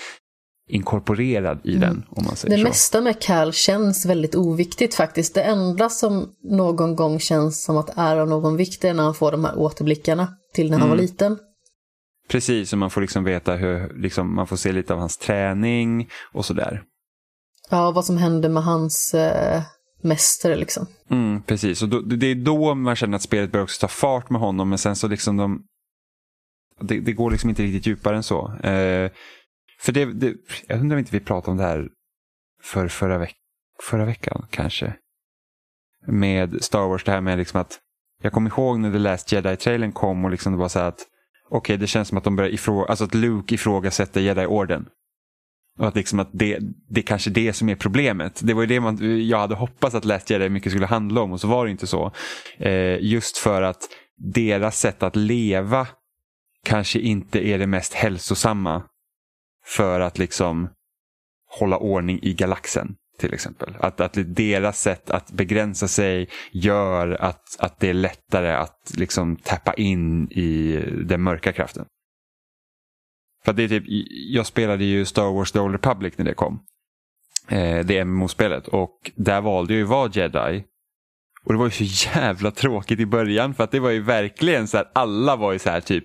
inkorporerad 0.68 1.60
i 1.64 1.76
den, 1.76 2.04
om 2.10 2.24
man 2.24 2.36
säger 2.36 2.56
Det 2.56 2.62
så. 2.62 2.68
mesta 2.68 3.00
med 3.00 3.20
Cal 3.22 3.52
känns 3.52 4.06
väldigt 4.06 4.34
oviktigt 4.34 4.94
faktiskt. 4.94 5.34
Det 5.34 5.42
enda 5.42 5.88
som 5.88 6.28
någon 6.42 6.96
gång 6.96 7.18
känns 7.18 7.64
som 7.64 7.76
att 7.76 7.98
är 7.98 8.16
av 8.16 8.28
någon 8.28 8.56
vikt 8.56 8.84
är 8.84 8.94
när 8.94 9.02
han 9.04 9.14
får 9.14 9.32
de 9.32 9.44
här 9.44 9.58
återblickarna 9.58 10.28
till 10.54 10.70
när 10.70 10.78
han 10.78 10.86
Mm. 10.88 10.96
var 10.96 11.02
liten. 11.02 11.38
Precis, 12.28 12.72
och 12.72 12.78
man 12.78 12.90
får 12.90 13.00
liksom 13.00 13.24
veta 13.24 13.52
hur, 13.54 13.94
liksom, 14.02 14.34
man 14.34 14.46
får 14.46 14.56
se 14.56 14.72
lite 14.72 14.92
av 14.92 14.98
hans 14.98 15.16
träning 15.18 16.08
och 16.32 16.44
sådär. 16.44 16.82
Ja, 17.70 17.90
vad 17.90 18.04
som 18.04 18.16
hände 18.16 18.48
med 18.48 18.62
hans 18.64 19.14
eh, 19.14 19.62
mästare 20.02 20.56
liksom. 20.56 20.86
Mm, 21.10 21.42
precis, 21.42 21.82
och 21.82 21.88
då, 21.88 22.00
det 22.00 22.26
är 22.26 22.34
då 22.34 22.74
man 22.74 22.96
känner 22.96 23.16
att 23.16 23.22
spelet 23.22 23.52
börjar 23.52 23.64
också 23.64 23.80
ta 23.80 23.88
fart 23.88 24.30
med 24.30 24.40
honom, 24.40 24.68
men 24.68 24.78
sen 24.78 24.96
så 24.96 25.08
liksom 25.08 25.36
de... 25.36 25.62
Det, 26.80 27.00
det 27.00 27.12
går 27.12 27.30
liksom 27.30 27.50
inte 27.50 27.62
riktigt 27.62 27.86
djupare 27.86 28.16
än 28.16 28.22
så. 28.22 28.52
Eh, 28.56 29.10
för 29.80 29.92
det, 29.92 30.04
det, 30.04 30.34
jag 30.66 30.80
undrar 30.80 30.96
om 30.96 30.98
inte 30.98 31.12
vi 31.12 31.20
pratade 31.20 31.50
om 31.50 31.56
det 31.56 31.62
här 31.64 31.88
för 32.62 32.88
förra, 32.88 33.18
veck, 33.18 33.36
förra 33.82 34.04
veckan 34.04 34.46
kanske. 34.50 34.96
Med 36.06 36.64
Star 36.64 36.88
Wars, 36.88 37.04
det 37.04 37.12
här 37.12 37.20
med 37.20 37.38
liksom 37.38 37.60
att 37.60 37.80
jag 38.22 38.32
kommer 38.32 38.50
ihåg 38.50 38.80
när 38.80 38.92
The 38.92 38.98
Last 38.98 39.32
Jedi-trailern 39.32 39.92
kom 39.92 40.24
och 40.24 40.30
liksom 40.30 40.52
det 40.52 40.58
var 40.58 40.68
så 40.68 40.78
här 40.78 40.88
att 40.88 41.06
okej, 41.50 41.76
det 41.76 41.86
känns 41.86 42.08
som 42.08 42.18
att 42.18 42.24
de 42.24 42.36
börjar 42.36 42.50
ifråga, 42.50 42.86
alltså 42.86 43.04
att 43.04 43.14
Luke 43.14 43.54
ifrågasätter 43.54 44.20
Jedi-orden. 44.20 44.86
Och 45.78 45.88
att, 45.88 45.96
liksom 45.96 46.20
att 46.20 46.28
det, 46.32 46.58
det 46.88 47.00
är 47.00 47.04
kanske 47.04 47.30
det 47.30 47.52
som 47.52 47.68
är 47.68 47.74
problemet. 47.74 48.40
Det 48.44 48.54
var 48.54 48.62
ju 48.62 48.66
det 48.66 48.80
man, 48.80 49.26
jag 49.28 49.38
hade 49.38 49.54
hoppats 49.54 49.94
att 49.94 50.04
Last 50.04 50.30
Jedi 50.30 50.48
mycket 50.48 50.72
skulle 50.72 50.86
handla 50.86 51.20
om 51.20 51.32
och 51.32 51.40
så 51.40 51.48
var 51.48 51.64
det 51.64 51.70
inte 51.70 51.86
så. 51.86 52.12
Eh, 52.58 52.98
just 53.00 53.38
för 53.38 53.62
att 53.62 53.88
deras 54.16 54.80
sätt 54.80 55.02
att 55.02 55.16
leva 55.16 55.86
kanske 56.64 56.98
inte 56.98 57.46
är 57.46 57.58
det 57.58 57.66
mest 57.66 57.94
hälsosamma 57.94 58.82
för 59.64 60.00
att 60.00 60.18
liksom 60.18 60.68
hålla 61.58 61.76
ordning 61.76 62.18
i 62.22 62.34
galaxen 62.34 62.96
till 63.18 63.34
exempel. 63.34 63.76
Att, 63.80 64.00
att 64.00 64.18
deras 64.26 64.80
sätt 64.80 65.10
att 65.10 65.32
begränsa 65.32 65.88
sig 65.88 66.28
gör 66.52 67.10
att, 67.10 67.56
att 67.58 67.80
det 67.80 67.88
är 67.88 67.94
lättare 67.94 68.52
att 68.52 68.92
liksom 68.96 69.36
tappa 69.36 69.74
in 69.74 70.30
i 70.30 70.80
den 71.04 71.22
mörka 71.22 71.52
kraften. 71.52 71.86
För 73.44 73.52
det 73.52 73.64
är 73.64 73.68
typ, 73.68 73.84
jag 74.30 74.46
spelade 74.46 74.84
ju 74.84 75.04
Star 75.04 75.32
Wars 75.32 75.52
The 75.52 75.58
Old 75.58 75.72
Republic 75.72 76.18
när 76.18 76.24
det 76.24 76.34
kom. 76.34 76.60
Eh, 77.48 77.84
det 77.84 78.04
MMO-spelet. 78.04 78.68
Och 78.68 79.10
där 79.14 79.40
valde 79.40 79.72
jag 79.72 79.78
ju 79.78 79.84
att 79.84 79.90
vara 79.90 80.10
jedi. 80.12 80.64
Och 81.44 81.52
det 81.52 81.58
var 81.58 81.66
ju 81.66 81.88
så 81.88 82.10
jävla 82.14 82.50
tråkigt 82.50 83.00
i 83.00 83.06
början 83.06 83.54
för 83.54 83.64
att 83.64 83.70
det 83.70 83.80
var 83.80 83.90
ju 83.90 84.00
verkligen 84.00 84.68
så 84.68 84.76
här, 84.76 84.90
alla 84.94 85.36
var 85.36 85.52
ju 85.52 85.58
så 85.58 85.70
här 85.70 85.80
typ 85.80 86.04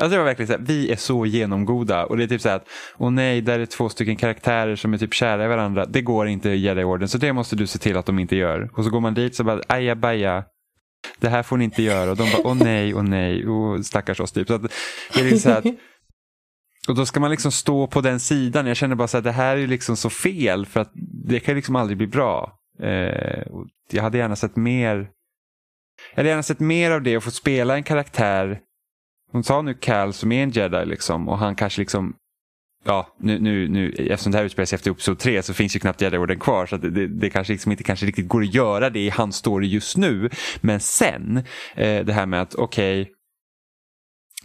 Alltså 0.00 0.12
det 0.14 0.18
var 0.18 0.24
verkligen 0.24 0.46
så 0.46 0.52
här, 0.52 0.60
vi 0.60 0.92
är 0.92 0.96
så 0.96 1.26
genomgoda 1.26 2.06
och 2.06 2.16
det 2.16 2.22
är 2.22 2.28
typ 2.28 2.40
så 2.40 2.48
här 2.48 2.56
att, 2.56 2.68
åh 2.98 3.10
nej, 3.10 3.40
där 3.40 3.58
är 3.58 3.66
två 3.66 3.88
stycken 3.88 4.16
karaktärer 4.16 4.76
som 4.76 4.94
är 4.94 4.98
typ 4.98 5.14
kära 5.14 5.44
i 5.44 5.48
varandra. 5.48 5.86
Det 5.86 6.02
går 6.02 6.28
inte 6.28 6.50
i 6.50 6.56
Jedi-orden, 6.56 7.08
så 7.08 7.18
det 7.18 7.32
måste 7.32 7.56
du 7.56 7.66
se 7.66 7.78
till 7.78 7.96
att 7.96 8.06
de 8.06 8.18
inte 8.18 8.36
gör. 8.36 8.70
Och 8.74 8.84
så 8.84 8.90
går 8.90 9.00
man 9.00 9.14
dit 9.14 9.34
så 9.34 9.44
bara, 9.44 9.60
aja 9.66 9.94
baja, 9.94 10.44
det 11.18 11.28
här 11.28 11.42
får 11.42 11.56
ni 11.56 11.64
inte 11.64 11.82
göra. 11.82 12.10
Och 12.10 12.16
de 12.16 12.30
bara, 12.30 12.42
åh 12.44 12.54
nej, 12.54 12.94
åh 12.94 13.02
nej, 13.02 13.48
åh 13.48 13.80
stackars 13.80 14.20
oss 14.20 14.32
typ. 14.32 14.48
Så 14.48 14.54
att, 14.54 14.62
det 15.14 15.20
är 15.20 15.24
liksom 15.24 15.38
så 15.38 15.50
här 15.50 15.58
att, 15.58 15.64
och 16.88 16.94
då 16.94 17.06
ska 17.06 17.20
man 17.20 17.30
liksom 17.30 17.52
stå 17.52 17.86
på 17.86 18.00
den 18.00 18.20
sidan. 18.20 18.66
Jag 18.66 18.76
känner 18.76 18.94
bara 18.94 19.08
så 19.08 19.16
här, 19.16 19.22
det 19.22 19.32
här 19.32 19.56
är 19.56 19.66
liksom 19.66 19.96
så 19.96 20.10
fel 20.10 20.66
för 20.66 20.80
att 20.80 20.90
det 21.28 21.40
kan 21.40 21.54
liksom 21.54 21.76
aldrig 21.76 21.98
bli 21.98 22.06
bra. 22.06 22.58
Eh, 22.82 23.42
och 23.42 23.66
jag 23.90 24.02
hade 24.02 24.18
gärna 24.18 24.36
sett 24.36 24.56
mer 24.56 25.08
jag 26.10 26.16
hade 26.16 26.28
gärna 26.28 26.42
sett 26.42 26.60
mer 26.60 26.90
av 26.90 27.02
det 27.02 27.16
och 27.16 27.24
fått 27.24 27.34
spela 27.34 27.74
en 27.74 27.82
karaktär 27.82 28.60
hon 29.32 29.44
sa 29.44 29.62
nu 29.62 29.74
Cal 29.74 30.12
som 30.12 30.32
är 30.32 30.42
en 30.42 30.50
jedi 30.50 30.84
liksom 30.86 31.28
och 31.28 31.38
han 31.38 31.54
kanske 31.54 31.80
liksom 31.80 32.14
Ja, 32.84 33.16
nu, 33.18 33.38
nu, 33.38 33.68
nu, 33.68 33.92
eftersom 33.92 34.32
det 34.32 34.38
här 34.38 34.44
utspelar 34.44 34.66
sig 34.66 34.76
efter 34.76 34.90
episod 34.90 35.18
3 35.18 35.42
så 35.42 35.54
finns 35.54 35.76
ju 35.76 35.80
knappt 35.80 36.00
Jedi-orden 36.00 36.38
kvar 36.38 36.66
så 36.66 36.74
att 36.74 36.82
det, 36.82 36.90
det, 36.90 37.06
det 37.06 37.30
kanske 37.30 37.52
liksom 37.52 37.72
inte 37.72 37.84
kanske 37.84 38.06
riktigt 38.06 38.28
går 38.28 38.42
att 38.42 38.54
göra 38.54 38.90
det 38.90 39.00
i 39.00 39.10
hans 39.10 39.36
story 39.36 39.66
just 39.66 39.96
nu. 39.96 40.30
Men 40.60 40.80
sen, 40.80 41.36
eh, 41.74 42.04
det 42.04 42.12
här 42.12 42.26
med 42.26 42.42
att 42.42 42.54
okej, 42.54 43.12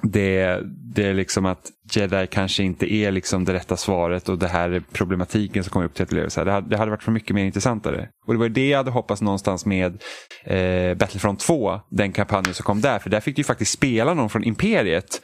det, 0.01 0.59
det 0.95 1.03
är 1.07 1.13
liksom 1.13 1.45
att 1.45 1.71
Jedi 1.91 2.27
kanske 2.31 2.63
inte 2.63 2.93
är 2.93 3.11
liksom 3.11 3.45
det 3.45 3.53
rätta 3.53 3.77
svaret 3.77 4.29
och 4.29 4.37
det 4.39 4.47
här 4.47 4.69
är 4.69 4.79
problematiken 4.93 5.63
som 5.63 5.71
kommer 5.71 5.85
upp 5.85 5.93
till 5.93 6.03
ett 6.03 6.35
här. 6.37 6.45
Det, 6.45 6.51
hade- 6.51 6.69
det 6.69 6.77
hade 6.77 6.91
varit 6.91 7.03
för 7.03 7.11
mycket 7.11 7.35
mer 7.35 7.45
intressantare. 7.45 8.09
Och 8.27 8.33
det 8.33 8.39
var 8.39 8.49
det 8.49 8.69
jag 8.69 8.77
hade 8.77 8.91
hoppats 8.91 9.21
någonstans 9.21 9.65
med 9.65 10.01
eh, 10.43 10.97
Battlefront 10.97 11.39
2, 11.39 11.79
den 11.91 12.11
kampanjen 12.11 12.53
som 12.53 12.63
kom 12.63 12.81
där. 12.81 12.99
För 12.99 13.09
där 13.09 13.19
fick 13.19 13.35
du 13.35 13.39
ju 13.39 13.43
faktiskt 13.43 13.71
spela 13.71 14.13
någon 14.13 14.29
från 14.29 14.43
Imperiet. 14.43 15.21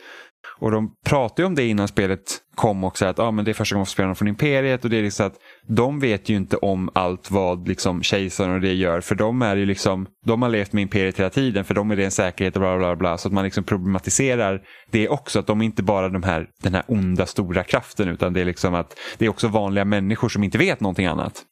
Och 0.59 0.71
de 0.71 0.91
pratade 1.05 1.41
ju 1.41 1.45
om 1.45 1.55
det 1.55 1.67
innan 1.67 1.87
spelet 1.87 2.21
kom 2.55 2.83
också, 2.83 3.05
att 3.05 3.19
ah, 3.19 3.31
men 3.31 3.45
det 3.45 3.51
är 3.51 3.53
första 3.53 3.75
gången 3.75 3.79
man 3.79 3.85
får 3.85 3.91
spela 3.91 4.07
någon 4.07 4.15
från 4.15 4.27
Imperiet. 4.27 4.83
Och 4.83 4.89
det 4.89 4.97
är 4.97 5.03
liksom 5.03 5.27
att 5.27 5.35
de 5.67 5.99
vet 5.99 6.29
ju 6.29 6.35
inte 6.35 6.57
om 6.57 6.89
allt 6.93 7.31
vad 7.31 7.67
liksom 7.67 8.03
kejsaren 8.03 8.53
och 8.53 8.61
det 8.61 8.73
gör. 8.73 9.01
För 9.01 9.15
de 9.15 9.41
är 9.41 9.55
ju 9.55 9.65
liksom, 9.65 10.07
de 10.25 10.41
har 10.41 10.49
levt 10.49 10.73
med 10.73 10.81
Imperiet 10.81 11.19
hela 11.19 11.29
tiden, 11.29 11.65
för 11.65 11.73
de 11.73 11.91
är 11.91 11.95
det 11.95 12.05
en 12.05 12.11
säkerhet 12.11 12.55
och 12.55 12.61
bla 12.61 12.77
bla 12.77 12.95
bla. 12.95 13.17
Så 13.17 13.27
att 13.27 13.33
man 13.33 13.43
liksom 13.43 13.63
problematiserar 13.63 14.61
det 14.91 15.09
också, 15.09 15.39
att 15.39 15.47
de 15.47 15.61
är 15.61 15.65
inte 15.65 15.83
bara 15.83 16.09
de 16.09 16.23
här, 16.23 16.47
den 16.61 16.73
här 16.73 16.83
onda 16.87 17.25
stora 17.25 17.63
kraften, 17.63 18.09
utan 18.09 18.33
det 18.33 18.41
är 18.41 18.45
liksom 18.45 18.73
att 18.73 18.99
det 19.17 19.25
är 19.25 19.29
också 19.29 19.47
vanliga 19.47 19.85
människor 19.85 20.29
som 20.29 20.43
inte 20.43 20.57
vet 20.57 20.79
någonting 20.79 21.05
annat. 21.05 21.45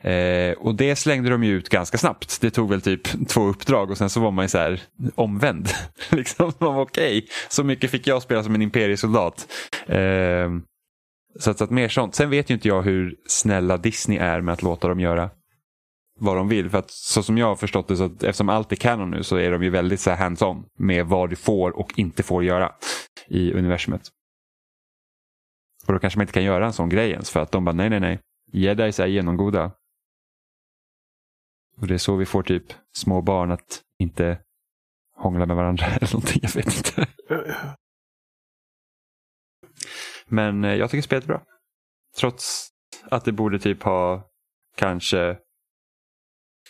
Eh, 0.00 0.52
och 0.52 0.74
det 0.74 0.96
slängde 0.96 1.30
de 1.30 1.44
ju 1.44 1.56
ut 1.56 1.68
ganska 1.68 1.98
snabbt. 1.98 2.40
Det 2.40 2.50
tog 2.50 2.70
väl 2.70 2.80
typ 2.80 3.28
två 3.28 3.46
uppdrag 3.46 3.90
och 3.90 3.98
sen 3.98 4.10
så 4.10 4.20
var 4.20 4.30
man 4.30 4.44
ju 4.44 4.48
så 4.48 4.58
här 4.58 4.80
omvänd. 5.14 5.68
liksom, 6.10 6.52
man 6.58 6.74
var 6.74 6.82
okej, 6.82 7.26
så 7.48 7.64
mycket 7.64 7.90
fick 7.90 8.06
jag 8.06 8.22
spela 8.22 8.42
som 8.42 8.54
en 8.54 8.62
imperiesoldat. 8.62 9.46
Eh, 9.86 10.48
så 11.38 11.50
att, 11.50 11.58
så 11.58 11.64
att 11.64 11.70
mer 11.70 11.88
sånt. 11.88 12.14
Sen 12.14 12.30
vet 12.30 12.50
ju 12.50 12.54
inte 12.54 12.68
jag 12.68 12.82
hur 12.82 13.14
snälla 13.26 13.76
Disney 13.76 14.18
är 14.18 14.40
med 14.40 14.52
att 14.52 14.62
låta 14.62 14.88
dem 14.88 15.00
göra 15.00 15.30
vad 16.20 16.36
de 16.36 16.48
vill. 16.48 16.70
För 16.70 16.78
att 16.78 16.90
så 16.90 17.22
som 17.22 17.38
jag 17.38 17.46
har 17.46 17.56
förstått 17.56 17.88
det, 17.88 17.96
så 17.96 18.04
att 18.04 18.22
eftersom 18.22 18.48
allt 18.48 18.72
är 18.72 18.76
canon 18.76 19.10
nu 19.10 19.22
så 19.22 19.36
är 19.36 19.50
de 19.50 19.62
ju 19.62 19.70
väldigt 19.70 20.00
så 20.00 20.10
hands-on 20.10 20.64
med 20.78 21.06
vad 21.06 21.30
du 21.30 21.36
får 21.36 21.70
och 21.70 21.92
inte 21.96 22.22
får 22.22 22.44
göra 22.44 22.72
i 23.28 23.52
universumet. 23.52 24.02
Och 25.86 25.92
då 25.92 25.98
kanske 25.98 26.18
man 26.18 26.22
inte 26.22 26.32
kan 26.32 26.44
göra 26.44 26.66
en 26.66 26.72
sån 26.72 26.88
grej 26.88 27.10
ens 27.10 27.30
för 27.30 27.40
att 27.40 27.52
de 27.52 27.64
bara 27.64 27.72
nej, 27.72 27.90
nej, 27.90 28.00
nej. 28.00 28.18
Jedis 28.52 29.00
är 29.00 29.06
genomgoda. 29.06 29.70
Och 31.80 31.86
det 31.86 31.94
är 31.94 31.98
så 31.98 32.16
vi 32.16 32.26
får 32.26 32.42
typ 32.42 32.64
små 32.92 33.22
barn 33.22 33.50
att 33.50 33.82
inte 33.98 34.38
hångla 35.16 35.46
med 35.46 35.56
varandra 35.56 35.86
eller 35.96 36.12
någonting, 36.12 36.40
jag 36.42 36.54
vet 36.54 36.76
inte. 36.76 37.06
Men 40.26 40.64
eh, 40.64 40.74
jag 40.74 40.90
tycker 40.90 41.02
spelet 41.02 41.24
är 41.24 41.28
bra. 41.28 41.42
Trots 42.18 42.68
att 43.04 43.24
det 43.24 43.32
borde 43.32 43.58
typ 43.58 43.82
ha 43.82 44.30
kanske 44.76 45.38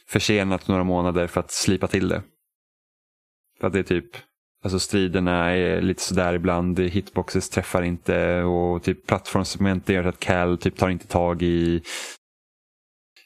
försenat 0.07 0.69
några 0.69 0.85
månader 0.85 1.27
för 1.27 1.41
att 1.41 1.51
slipa 1.51 1.87
till 1.87 2.09
det. 2.09 2.23
För 3.61 3.67
att 3.67 3.73
det 3.73 3.79
är 3.79 3.83
typ, 3.83 4.17
alltså 4.65 4.79
striderna 4.79 5.51
är 5.51 5.81
lite 5.81 6.03
sådär 6.03 6.35
ibland, 6.35 6.81
hitboxes 6.81 7.51
träffar 7.51 7.83
inte 7.83 8.43
och 8.43 8.83
typ 8.83 9.07
plattformsmoment 9.07 9.89
gör 9.89 10.05
att 10.05 10.21
Cal 10.21 10.59
typ 10.59 10.77
tar 10.77 10.89
inte 10.89 11.07
tag 11.07 11.43
i, 11.43 11.83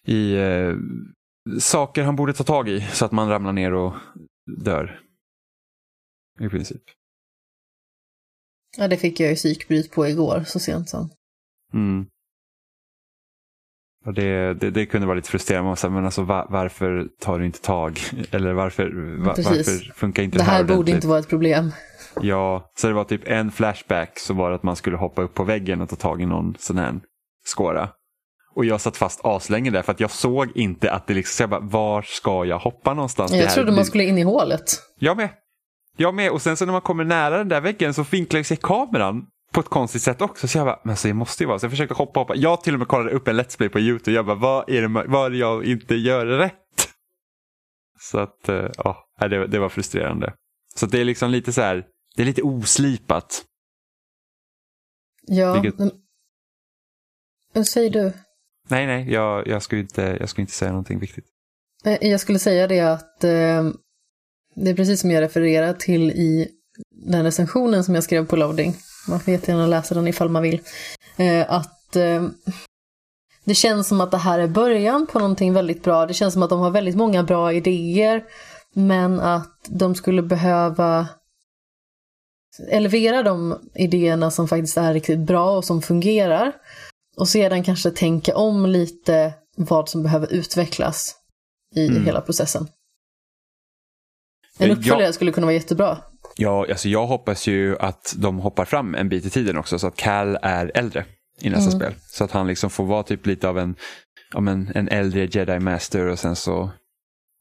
i 0.05 0.35
eh, 0.35 0.74
saker 1.61 2.03
han 2.03 2.17
borde 2.17 2.33
ta 2.33 2.45
tag 2.45 2.69
i 2.69 2.81
så 2.81 3.05
att 3.05 3.13
man 3.13 3.29
ramlar 3.29 3.53
ner 3.53 3.75
och 3.75 3.95
dör. 4.65 5.01
I 6.41 6.49
princip. 6.49 6.83
Ja, 8.77 8.89
det 8.89 8.97
fick 8.97 9.21
jag 9.21 9.31
ju 9.31 9.37
psykbryt 9.37 9.93
på 9.93 10.09
igår, 10.09 10.45
så 10.47 10.59
sent 10.59 10.89
som. 10.89 11.11
Mm. 11.73 12.07
Och 14.07 14.15
det, 14.15 14.55
det, 14.55 14.71
det, 14.71 14.87
kunde 14.87 15.07
vara 15.07 15.17
lite 15.17 15.31
frustrerande. 15.31 15.77
Sa, 15.77 15.91
men 15.91 16.05
alltså, 16.05 16.23
var, 16.23 16.47
varför 16.51 17.09
tar 17.21 17.39
du 17.39 17.47
inte 17.47 17.61
tag? 17.61 17.99
Eller 18.31 18.53
varför, 18.53 19.17
va, 19.25 19.35
varför 19.37 19.93
funkar 19.95 20.23
inte 20.23 20.39
det 20.39 20.45
här 20.45 20.63
Det 20.63 20.73
här 20.73 20.77
borde 20.77 20.91
inte 20.91 21.07
vara 21.07 21.19
ett 21.19 21.29
problem. 21.29 21.73
Ja, 22.21 22.73
så 22.77 22.87
det 22.87 22.93
var 22.93 23.05
typ 23.05 23.29
en 23.29 23.51
flashback 23.51 24.19
så 24.19 24.35
var 24.35 24.51
det 24.51 24.57
att 24.57 24.63
man 24.63 24.77
skulle 24.77 24.97
hoppa 24.97 25.23
upp 25.23 25.35
på 25.35 25.45
väggen 25.45 25.81
och 25.81 25.89
ta 25.89 25.97
tag 25.97 26.23
i 26.23 26.27
någon 26.27 26.55
sån 26.59 26.79
här 26.79 27.01
skåra. 27.45 27.89
Och 28.57 28.65
jag 28.65 28.81
satt 28.81 28.97
fast 28.97 29.21
aslänge 29.25 29.71
där 29.71 29.83
för 29.83 29.93
att 29.93 30.01
jag 30.01 30.11
såg 30.11 30.57
inte 30.57 30.93
att 30.93 31.07
det 31.07 31.15
liksom, 31.15 31.33
så 31.37 31.43
jag 31.43 31.51
bara, 31.51 31.61
var 31.61 32.03
ska 32.03 32.45
jag 32.45 32.59
hoppa 32.59 32.95
någonstans? 32.95 33.33
Jag 33.33 33.55
trodde 33.55 33.73
man 33.73 33.85
skulle 33.85 34.05
in 34.05 34.19
i 34.19 34.23
hålet. 34.23 34.63
Jag 34.99 35.17
med. 35.17 35.29
Jag 35.97 36.15
med. 36.15 36.31
Och 36.31 36.43
sen 36.43 36.57
så 36.57 36.65
när 36.67 36.73
man 36.73 36.81
kommer 36.81 37.05
nära 37.05 37.39
den 37.39 37.49
där 37.49 37.61
väggen 37.61 37.95
så 37.95 38.03
vinklar 38.03 38.43
sig 38.43 38.57
kameran 38.57 39.27
på 39.53 39.61
ett 39.61 39.69
konstigt 39.69 40.03
sätt 40.03 40.21
också. 40.23 40.49
Så 40.49 40.59
jag 40.59 40.67
bara, 40.67 40.81
men 40.85 40.97
så 40.97 41.09
det 41.09 41.15
måste 41.15 41.43
ju 41.43 41.47
vara. 41.47 41.59
Så 41.59 41.65
jag 41.65 41.71
försökte 41.73 41.95
hoppa, 41.95 42.21
hoppa. 42.21 42.35
Jag 42.37 42.63
till 42.65 42.73
och 42.75 42.79
med 42.79 42.89
kollade 42.89 43.11
upp 43.11 43.29
en 43.29 43.41
Let's 43.41 43.57
Play 43.57 43.69
på 43.69 43.81
YouTube. 43.81 44.17
Jag 44.17 44.27
bara, 44.27 44.37
vad 44.37 44.71
är 44.71 44.83
det, 44.83 44.89
vad 45.09 45.27
är 45.27 45.31
det 45.31 45.37
jag 45.37 45.65
inte 45.65 45.95
gör 45.95 46.27
rätt? 46.27 46.89
Så 48.01 48.19
att, 48.19 48.49
eh, 48.49 48.67
ja, 48.77 49.07
det, 49.19 49.47
det 49.47 49.59
var 49.59 49.69
frustrerande. 49.69 50.35
Så 50.75 50.87
det 50.87 51.01
är 51.01 51.05
liksom 51.05 51.31
lite 51.31 51.53
så 51.53 51.61
här, 51.61 51.85
det 52.17 52.23
är 52.23 52.27
lite 52.27 52.43
oslipat. 52.43 53.45
Ja, 55.27 55.53
Vilket- 55.61 55.79
men... 55.79 55.91
Vad 57.53 57.67
säger 57.67 57.91
du? 57.91 58.13
Nej, 58.69 58.87
nej, 58.87 59.12
jag, 59.12 59.47
jag, 59.47 59.62
skulle 59.62 59.81
inte, 59.81 60.17
jag 60.21 60.29
skulle 60.29 60.43
inte 60.43 60.53
säga 60.55 60.71
någonting 60.71 60.99
viktigt. 60.99 61.25
Eh, 61.85 62.09
jag 62.09 62.21
skulle 62.21 62.39
säga 62.39 62.67
det 62.67 62.81
att 62.81 63.25
eh, 63.25 63.65
det 64.55 64.71
är 64.71 64.75
precis 64.75 65.01
som 65.01 65.11
jag 65.11 65.21
refererar 65.21 65.73
till 65.73 66.11
i 66.11 66.49
den 66.91 67.25
recensionen 67.25 67.85
som 67.85 67.95
jag 67.95 68.05
skrev 68.05 68.27
på 68.27 68.37
loading. 68.37 68.77
Man 69.09 69.21
får 69.21 69.33
jättegärna 69.33 69.67
läsa 69.67 69.95
den 69.95 70.09
ifall 70.09 70.29
man 70.29 70.43
vill. 70.43 70.61
Eh, 71.17 71.53
att 71.53 71.97
eh, 71.97 72.29
det 73.45 73.55
känns 73.55 73.89
som 73.89 74.01
att 74.01 74.11
det 74.11 74.19
här 74.19 74.39
är 74.39 74.49
början 74.49 75.07
på 75.07 75.19
någonting 75.19 75.53
väldigt 75.53 75.83
bra. 75.83 76.07
Det 76.07 76.15
känns 76.15 76.35
som 76.35 76.43
att 76.43 76.51
de 76.51 76.61
har 76.61 76.71
väldigt 76.71 76.97
många 76.97 77.23
bra 77.23 77.53
idéer. 77.53 78.25
Men 78.75 79.21
att 79.21 79.67
de 79.69 79.95
skulle 79.95 80.23
behöva 80.23 81.09
elevera 82.69 83.23
de 83.23 83.59
idéerna 83.75 84.31
som 84.31 84.49
faktiskt 84.49 84.77
är 84.77 84.95
riktigt 84.95 85.19
bra 85.19 85.57
och 85.57 85.65
som 85.65 85.83
fungerar. 85.83 86.53
Och 87.17 87.29
sedan 87.29 87.62
kanske 87.65 87.91
tänka 87.91 88.37
om 88.37 88.67
lite 88.67 89.35
vad 89.57 89.89
som 89.89 90.03
behöver 90.03 90.33
utvecklas 90.33 91.15
i 91.75 91.87
Mm. 91.89 92.05
hela 92.07 92.21
processen. 92.21 92.67
En 94.59 94.71
Eh, 94.71 94.77
uppföljare 94.79 95.03
jag- 95.05 95.15
skulle 95.15 95.33
kunna 95.33 95.47
vara 95.47 95.55
jättebra. 95.55 95.99
Ja, 96.37 96.67
alltså 96.71 96.89
jag 96.89 97.07
hoppas 97.07 97.47
ju 97.47 97.79
att 97.79 98.15
de 98.19 98.39
hoppar 98.39 98.65
fram 98.65 98.95
en 98.95 99.09
bit 99.09 99.25
i 99.25 99.31
tiden 99.31 99.59
också 99.59 99.79
så 99.79 99.87
att 99.87 99.97
Cal 99.97 100.39
är 100.43 100.71
äldre 100.75 101.05
i 101.41 101.51
nästa 101.51 101.71
Mm. 101.77 101.81
spel. 101.81 101.95
Så 102.11 102.25
att 102.25 102.31
han 102.31 102.47
liksom 102.47 102.71
får 102.71 102.85
vara 102.85 103.03
typ 103.03 103.27
lite 103.27 103.49
av 103.49 103.59
en, 103.59 103.77
om 104.35 104.49
en, 104.49 104.73
en 104.75 104.89
äldre 104.89 105.29
jedi 105.33 105.59
master 105.59 106.07
och 106.07 106.19
sen 106.19 106.37
så 106.37 106.71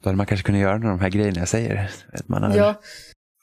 då 0.04 0.10
hade 0.10 0.18
man 0.18 0.26
kanske 0.26 0.46
kunnat 0.46 0.62
göra 0.62 0.78
några 0.78 0.92
av 0.94 0.98
de 0.98 1.04
här 1.04 1.10
grejerna 1.10 1.40
jag 1.40 1.48
säger. 1.48 1.92
Att 2.14 2.28
Man 2.28 2.44
har 2.44 2.56
Ja, 2.58 2.76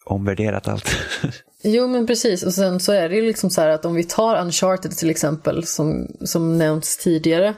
omvärderat 0.04 0.68
allt. 0.68 0.90
jo 1.62 1.86
men 1.88 2.06
precis. 2.06 2.42
Och 2.42 2.54
sen 2.54 2.80
så 2.80 2.92
är 2.92 3.08
det 3.08 3.16
ju 3.16 3.22
liksom 3.22 3.50
så 3.50 3.60
här 3.60 3.68
att 3.68 3.84
om 3.84 3.94
vi 3.94 4.04
tar 4.04 4.40
Uncharted 4.40 4.96
till 4.96 5.10
exempel, 5.10 5.66
som, 5.66 6.06
som 6.24 6.58
nämnts 6.58 6.96
tidigare, 6.98 7.54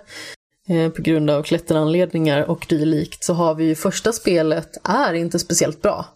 eh, 0.69 0.91
på 0.91 1.03
grund 1.03 1.31
av 1.31 1.43
klätteranledningar 1.43 2.43
och 2.51 2.67
dylikt, 2.69 3.25
så 3.25 3.35
har 3.35 3.55
vi 3.55 3.65
ju 3.65 3.75
första 3.75 4.13
spelet 4.13 4.77
är 4.85 5.13
inte 5.13 5.39
speciellt 5.39 5.83
bra. 5.83 6.07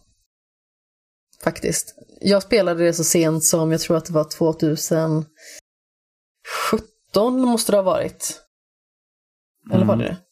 Faktiskt. 1.44 1.94
Jag 2.20 2.42
spelade 2.42 2.84
det 2.84 2.92
så 2.92 3.04
sent 3.04 3.44
som, 3.44 3.72
jag 3.72 3.80
tror 3.80 3.96
att 3.96 4.04
det 4.06 4.12
var 4.12 4.24
2017 4.24 5.26
måste 7.40 7.72
det 7.72 7.76
ha 7.78 7.82
varit. 7.82 8.40
Eller 9.72 9.84
var 9.84 9.96
det 9.96 10.04
Mm. 10.04 10.16
det? 10.16 10.22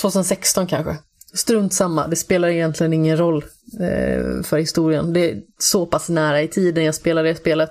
2016 0.00 0.66
kanske. 0.66 0.96
Strunt 1.34 1.74
samma, 1.74 2.08
det 2.08 2.16
spelar 2.16 2.48
egentligen 2.48 2.92
ingen 2.92 3.16
roll 3.16 3.44
eh, 3.80 4.42
för 4.42 4.58
historien. 4.58 5.12
Det 5.12 5.30
är 5.30 5.42
så 5.58 5.86
pass 5.86 6.08
nära 6.08 6.42
i 6.42 6.48
tiden 6.48 6.84
jag 6.84 6.94
spelar 6.94 7.24
det 7.24 7.34
spelet. 7.34 7.70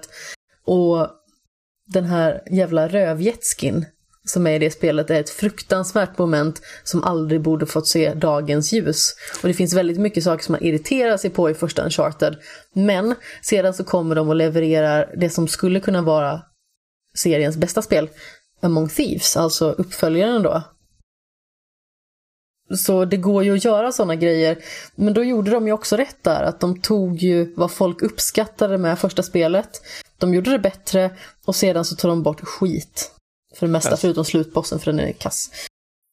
Och 0.66 1.08
den 1.88 2.06
här 2.06 2.42
jävla 2.52 2.88
rövjetskin 2.88 3.86
som 4.26 4.48
är 4.48 4.56
i 4.56 4.60
det 4.60 4.72
spelet 4.72 5.10
är 5.10 5.20
ett 5.20 5.30
fruktansvärt 5.30 6.18
moment 6.18 6.62
som 6.84 7.04
aldrig 7.04 7.42
borde 7.42 7.66
fått 7.66 7.88
se 7.88 8.14
dagens 8.14 8.74
ljus. 8.74 9.16
Och 9.42 9.48
det 9.48 9.54
finns 9.54 9.74
väldigt 9.74 10.00
mycket 10.00 10.24
saker 10.24 10.44
som 10.44 10.54
man 10.54 10.64
irriterar 10.64 11.18
sig 11.18 11.30
på 11.30 11.50
i 11.50 11.54
första 11.54 11.84
Uncharted. 11.84 12.36
Men 12.74 13.16
sedan 13.42 13.74
så 13.74 13.84
kommer 13.84 14.16
de 14.16 14.30
och 14.30 14.36
levererar 14.36 15.14
det 15.18 15.30
som 15.30 15.48
skulle 15.48 15.80
kunna 15.80 16.02
vara 16.02 16.42
seriens 17.16 17.58
bästa 17.58 17.82
spel, 17.82 18.10
Among 18.62 18.90
Thieves, 18.90 19.38
alltså 19.38 19.72
uppföljaren 19.72 20.44
då. 20.44 20.64
Så 22.76 23.06
det 23.06 23.18
går 23.18 23.44
ju 23.44 23.56
att 23.56 23.66
göra 23.66 23.92
sådana 23.92 24.16
grejer. 24.16 24.58
Men 24.96 25.14
då 25.14 25.24
gjorde 25.24 25.52
de 25.52 25.68
ju 25.68 25.74
också 25.74 25.98
rätt 25.98 26.24
där, 26.24 26.44
att 26.44 26.60
de 26.60 26.82
tog 26.82 27.18
ju 27.18 27.54
vad 27.56 27.72
folk 27.72 28.02
uppskattade 28.02 28.78
med 28.78 29.00
första 29.00 29.24
spelet. 29.24 29.70
De 30.18 30.34
gjorde 30.34 30.52
det 30.52 30.60
bättre 30.60 31.12
och 31.46 31.56
sedan 31.56 31.86
så 31.86 31.96
tog 31.96 32.12
de 32.12 32.24
bort 32.24 32.42
skit. 32.42 33.12
För 33.56 33.66
det 33.68 33.72
mesta, 33.72 33.90
Alltså. 33.90 34.02
förutom 34.08 34.26
slutbossen 34.26 34.80
för 34.80 34.92
den 34.92 35.00
är 35.00 35.12
kass. 35.12 35.50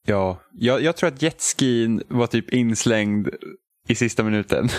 Ja, 0.06 0.40
jag, 0.52 0.82
jag 0.82 0.96
tror 0.96 1.08
att 1.08 1.22
jetskin 1.22 2.02
var 2.08 2.26
typ 2.26 2.52
inslängd 2.52 3.28
i 3.88 3.94
sista 3.94 4.22
minuten. 4.22 4.68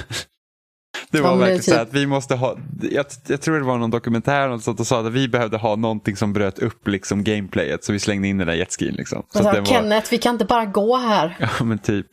Det 1.11 1.21
var 1.21 1.37
verkligen 1.37 1.63
så 1.63 1.71
typ- 1.71 1.79
att 1.79 1.93
vi 1.93 2.07
måste 2.07 2.35
ha, 2.35 2.57
jag, 2.81 3.05
jag 3.27 3.41
tror 3.41 3.59
det 3.59 3.65
var 3.65 3.77
någon 3.77 3.91
dokumentär 3.91 4.49
och 4.49 4.61
sånt 4.61 4.79
och 4.79 4.87
sa 4.87 5.07
att 5.07 5.13
vi 5.13 5.27
behövde 5.27 5.57
ha 5.57 5.75
någonting 5.75 6.15
som 6.15 6.33
bröt 6.33 6.59
upp 6.59 6.87
liksom 6.87 7.23
gameplayet 7.23 7.83
så 7.83 7.93
vi 7.93 7.99
slängde 7.99 8.27
in 8.27 8.37
den 8.37 8.47
där 8.47 8.53
jetskin 8.53 8.93
liksom. 8.93 9.23
Så 9.29 9.39
att 9.39 9.55
den 9.55 9.65
så, 9.65 9.73
var, 9.73 9.81
Kenneth, 9.81 10.11
vi 10.11 10.17
kan 10.17 10.35
inte 10.35 10.45
bara 10.45 10.65
gå 10.65 10.97
här. 10.97 11.37
ja 11.57 11.63
men 11.63 11.79
typ. 11.79 12.07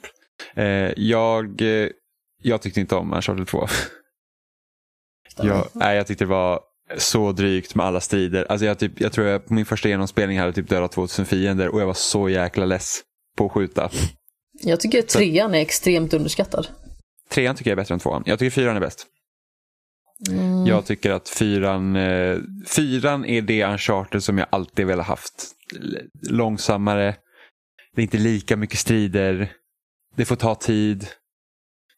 Eh, 0.54 0.64
jag, 0.96 1.62
eh, 1.62 1.88
jag 2.42 2.62
tyckte 2.62 2.80
inte 2.80 2.94
om 2.94 3.12
Uncharted 3.12 3.46
2. 3.46 3.66
Jag, 5.36 5.68
nej, 5.72 5.96
jag 5.96 6.06
tyckte 6.06 6.24
det 6.24 6.28
var 6.28 6.60
så 6.96 7.32
drygt 7.32 7.74
med 7.74 7.86
alla 7.86 8.00
strider. 8.00 8.46
Alltså 8.48 8.66
jag, 8.66 8.78
typ, 8.78 9.00
jag 9.00 9.12
tror 9.12 9.26
jag 9.26 9.46
på 9.46 9.54
min 9.54 9.66
första 9.66 9.88
genomspelning 9.88 10.38
hade 10.38 10.52
typ 10.52 10.68
dödat 10.68 10.92
2000 10.92 11.26
fiender 11.26 11.68
och 11.68 11.80
jag 11.80 11.86
var 11.86 11.94
så 11.94 12.28
jäkla 12.28 12.64
less 12.64 13.00
på 13.36 13.46
att 13.46 13.52
skjuta. 13.52 13.90
Jag 14.60 14.80
tycker 14.80 15.02
trean 15.02 15.54
är 15.54 15.58
extremt 15.58 16.14
underskattad. 16.14 16.66
Trean 17.30 17.56
tycker 17.56 17.70
jag 17.70 17.78
är 17.78 17.82
bättre 17.82 17.94
än 17.94 18.00
tvåan. 18.00 18.22
Jag 18.26 18.38
tycker 18.38 18.50
fyran 18.50 18.76
är 18.76 18.80
bäst. 18.80 19.06
Mm. 20.30 20.66
Jag 20.66 20.86
tycker 20.86 21.10
att 21.10 21.28
fyran, 21.28 21.96
eh, 21.96 22.38
fyran 22.66 23.24
är 23.24 23.42
det 23.42 23.64
Uncharted 23.64 24.22
som 24.22 24.38
jag 24.38 24.46
alltid 24.50 24.86
velat 24.86 25.06
haft. 25.06 25.44
Långsammare, 26.30 27.16
det 27.94 28.00
är 28.00 28.02
inte 28.02 28.18
lika 28.18 28.56
mycket 28.56 28.78
strider, 28.78 29.52
det 30.16 30.24
får 30.24 30.36
ta 30.36 30.54
tid. 30.54 31.06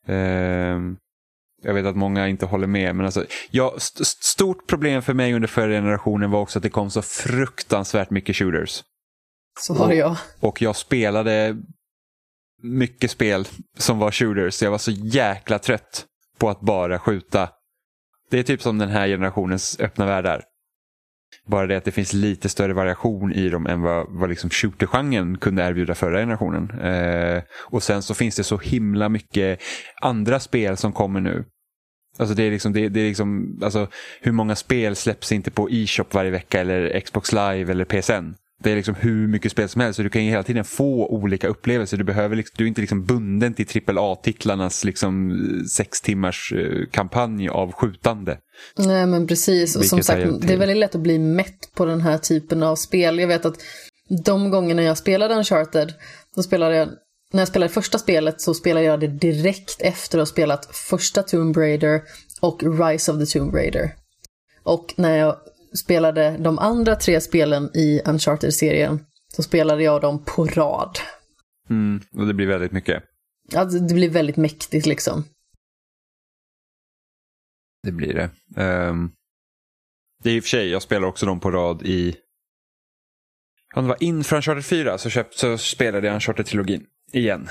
Ehm, 0.07 0.97
jag 1.63 1.75
vet 1.75 1.87
att 1.87 1.97
många 1.97 2.29
inte 2.29 2.47
håller 2.47 2.67
med, 2.67 2.97
men 2.97 3.07
alltså, 3.07 3.25
ja, 3.51 3.75
st- 3.77 4.03
st- 4.03 4.25
stort 4.25 4.67
problem 4.69 5.03
för 5.03 5.15
mig 5.15 5.35
under 5.35 5.49
förra 5.49 5.73
generationen 5.73 6.31
var 6.31 6.41
också 6.41 6.59
att 6.59 6.63
det 6.63 6.71
kom 6.71 6.91
så 6.91 7.03
fruktansvärt 7.03 8.11
mycket 8.11 8.37
shooters. 8.37 8.83
Så 9.61 9.75
har 9.75 9.93
jag. 9.93 10.17
Och 10.41 10.63
jag 10.63 10.77
spelade 10.77 11.57
mycket 12.63 13.11
spel 13.11 13.45
som 13.79 13.99
var 13.99 14.11
shooters, 14.11 14.55
så 14.55 14.65
jag 14.65 14.71
var 14.71 14.79
så 14.79 14.91
jäkla 14.91 15.59
trött 15.59 16.07
på 16.39 16.51
att 16.51 16.61
bara 16.61 16.99
skjuta. 16.99 17.49
Det 18.31 18.39
är 18.39 18.43
typ 18.43 18.63
som 18.63 18.79
den 18.79 18.89
här 18.89 19.09
generationens 19.09 19.81
öppna 19.81 20.07
världar. 20.07 20.43
Bara 21.47 21.67
det 21.67 21.77
att 21.77 21.85
det 21.85 21.93
finns 21.93 22.13
lite 22.13 22.49
större 22.49 22.73
variation 22.73 23.33
i 23.33 23.49
dem 23.49 23.67
än 23.67 23.83
vad, 23.83 24.07
vad 24.09 24.29
liksom 24.29 24.51
shooter-genren 24.51 25.39
kunde 25.39 25.63
erbjuda 25.63 25.95
förra 25.95 26.19
generationen. 26.19 26.81
Eh, 26.81 27.43
och 27.53 27.83
sen 27.83 28.03
så 28.03 28.15
finns 28.15 28.37
det 28.37 28.45
så 28.45 28.59
himla 28.59 29.09
mycket 29.09 29.61
andra 30.01 30.41
spel 30.41 30.77
som 30.77 30.93
kommer 30.93 31.21
nu. 31.21 31.45
Alltså 32.19 32.35
det 32.35 32.43
är 32.43 32.51
liksom, 32.51 32.73
det, 32.73 32.89
det 32.89 33.01
är 33.01 33.09
liksom 33.09 33.59
alltså 33.63 33.89
hur 34.21 34.33
många 34.33 34.57
spel 34.57 34.97
släpps 34.97 35.33
inte 35.33 35.51
på 35.51 35.71
e-shop 35.71 36.07
varje 36.13 36.31
vecka 36.31 36.61
eller 36.61 37.01
Xbox 37.01 37.33
live 37.33 37.73
eller 37.73 37.85
PSN. 37.85 38.35
Det 38.63 38.71
är 38.71 38.77
liksom 38.77 38.95
hur 38.95 39.29
mycket 39.29 39.53
spel 39.53 39.69
som 39.69 39.81
helst 39.81 39.97
så 39.97 40.03
du 40.03 40.11
kan 40.11 40.25
ju 40.25 40.31
hela 40.31 40.43
tiden 40.43 40.65
få 40.65 41.07
olika 41.07 41.49
upplevelser. 41.49 41.97
Du, 41.97 42.05
behöver 42.05 42.37
liksom, 42.37 42.55
du 42.59 42.65
är 42.65 42.69
inte 42.69 42.81
liksom 42.81 43.05
bunden 43.05 43.55
till 43.55 43.67
AAA-titlarnas 43.67 44.85
liksom 44.85 45.39
sex 45.71 46.01
timmars 46.01 46.53
eh, 46.53 46.87
kampanj 46.91 47.49
av 47.49 47.73
skjutande. 47.73 48.39
Nej 48.79 49.07
men 49.07 49.27
precis, 49.27 49.77
och 49.77 49.83
Vilket 49.83 49.91
som 49.91 50.03
sagt 50.03 50.41
det 50.41 50.53
är 50.53 50.59
väldigt 50.59 50.77
lätt 50.77 50.95
att 50.95 51.01
bli 51.01 51.19
mätt 51.19 51.75
på 51.75 51.85
den 51.85 52.01
här 52.01 52.19
typen 52.19 52.63
av 52.63 52.77
spel. 52.77 53.19
Jag 53.19 53.29
vet 53.29 53.45
att 53.45 53.57
de 54.25 54.51
gångerna 54.51 54.83
jag 54.83 54.99
spelade 54.99 55.35
Uncharted, 55.35 55.95
då 56.37 56.43
spelade 56.43 56.77
jag, 56.77 56.89
när 57.33 57.41
jag 57.41 57.49
spelade 57.49 57.73
första 57.73 57.99
spelet 57.99 58.41
så 58.41 58.55
spelade 58.55 58.87
jag 58.87 59.01
det 59.01 59.07
direkt 59.07 59.81
efter 59.81 60.19
att 60.19 60.29
ha 60.29 60.33
spelat 60.33 60.77
första 60.77 61.23
Tomb 61.23 61.57
Raider 61.57 62.03
och 62.41 62.63
Rise 62.63 63.13
of 63.13 63.19
the 63.19 63.39
Tomb 63.39 63.55
Raider. 63.55 63.95
Och 64.63 64.95
när 64.97 65.17
jag 65.17 65.37
spelade 65.75 66.37
de 66.39 66.59
andra 66.59 66.97
tre 66.97 67.21
spelen 67.21 67.71
i 67.75 68.01
Uncharted-serien 68.05 69.07
så 69.37 69.43
spelade 69.43 69.83
jag 69.83 70.01
dem 70.01 70.25
på 70.25 70.45
rad. 70.45 70.99
Mm, 71.71 72.01
och 72.13 72.27
det 72.27 72.35
blir 72.35 72.47
väldigt 72.47 72.73
mycket. 72.73 73.03
Alltså, 73.55 73.79
det 73.79 73.95
blir 73.95 74.11
väldigt 74.11 74.37
mäktigt 74.37 74.87
liksom. 74.87 75.25
Det 77.83 77.93
blir 77.93 78.15
det. 78.15 78.31
Ehm, 78.63 79.11
det 80.23 80.31
är 80.31 80.35
i 80.35 80.41
och 80.41 80.45
för 80.45 80.49
sig, 80.49 80.69
jag 80.69 80.83
spelar 80.83 81.09
också 81.09 81.27
dem 81.27 81.41
på 81.41 81.51
rad 81.51 81.83
i... 81.83 82.17
Om 83.75 83.85
det 83.85 83.89
var 83.89 84.03
inför 84.03 84.37
Uncharted 84.37 84.65
4 84.65 84.99
så, 84.99 85.11
köpt, 85.11 85.35
så 85.35 85.59
spelade 85.59 86.07
jag 86.07 86.15
Uncharted-trilogin 86.15 86.87
igen. 87.13 87.49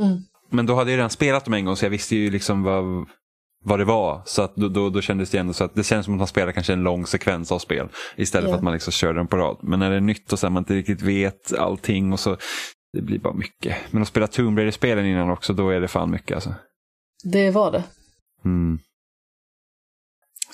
Mm. 0.00 0.18
Men 0.50 0.66
då 0.66 0.74
hade 0.74 0.90
jag 0.90 0.98
redan 0.98 1.10
spelat 1.10 1.44
dem 1.44 1.54
en 1.54 1.64
gång 1.64 1.76
så 1.76 1.84
jag 1.84 1.90
visste 1.90 2.16
ju 2.16 2.30
liksom 2.30 2.62
vad, 2.62 3.08
vad 3.64 3.78
det 3.78 3.84
var. 3.84 4.22
Så 4.26 4.42
att 4.42 4.56
då, 4.56 4.68
då, 4.68 4.90
då 4.90 5.00
kändes 5.00 5.30
det 5.30 5.38
ändå 5.38 5.52
så 5.52 5.64
att 5.64 5.74
det 5.74 5.84
känns 5.84 6.04
som 6.04 6.14
att 6.14 6.18
man 6.18 6.26
spelar 6.26 6.52
kanske 6.52 6.72
en 6.72 6.82
lång 6.82 7.06
sekvens 7.06 7.52
av 7.52 7.58
spel. 7.58 7.88
Istället 8.16 8.44
Ja. 8.48 8.52
för 8.52 8.56
att 8.58 8.64
man 8.64 8.72
liksom 8.72 8.92
kör 8.92 9.14
dem 9.14 9.26
på 9.26 9.36
rad. 9.36 9.58
Men 9.62 9.78
när 9.78 9.90
det 9.90 9.96
är 9.96 10.00
nytt 10.00 10.32
och 10.32 10.38
så 10.38 10.46
här, 10.46 10.52
man 10.52 10.60
inte 10.60 10.74
riktigt 10.74 11.02
vet 11.02 11.52
allting 11.58 12.12
och 12.12 12.20
så. 12.20 12.36
Det 12.92 13.02
blir 13.02 13.18
bara 13.18 13.34
mycket. 13.34 13.76
Men 13.90 14.02
att 14.02 14.08
spela 14.08 14.26
Tomb 14.26 14.58
Raider-spelen 14.58 15.06
innan 15.06 15.30
också, 15.30 15.52
då 15.52 15.70
är 15.70 15.80
det 15.80 15.88
fan 15.88 16.10
mycket 16.10 16.34
alltså. 16.34 16.54
Det 17.24 17.50
var 17.50 17.72
det. 17.72 17.84
Mm. 18.44 18.78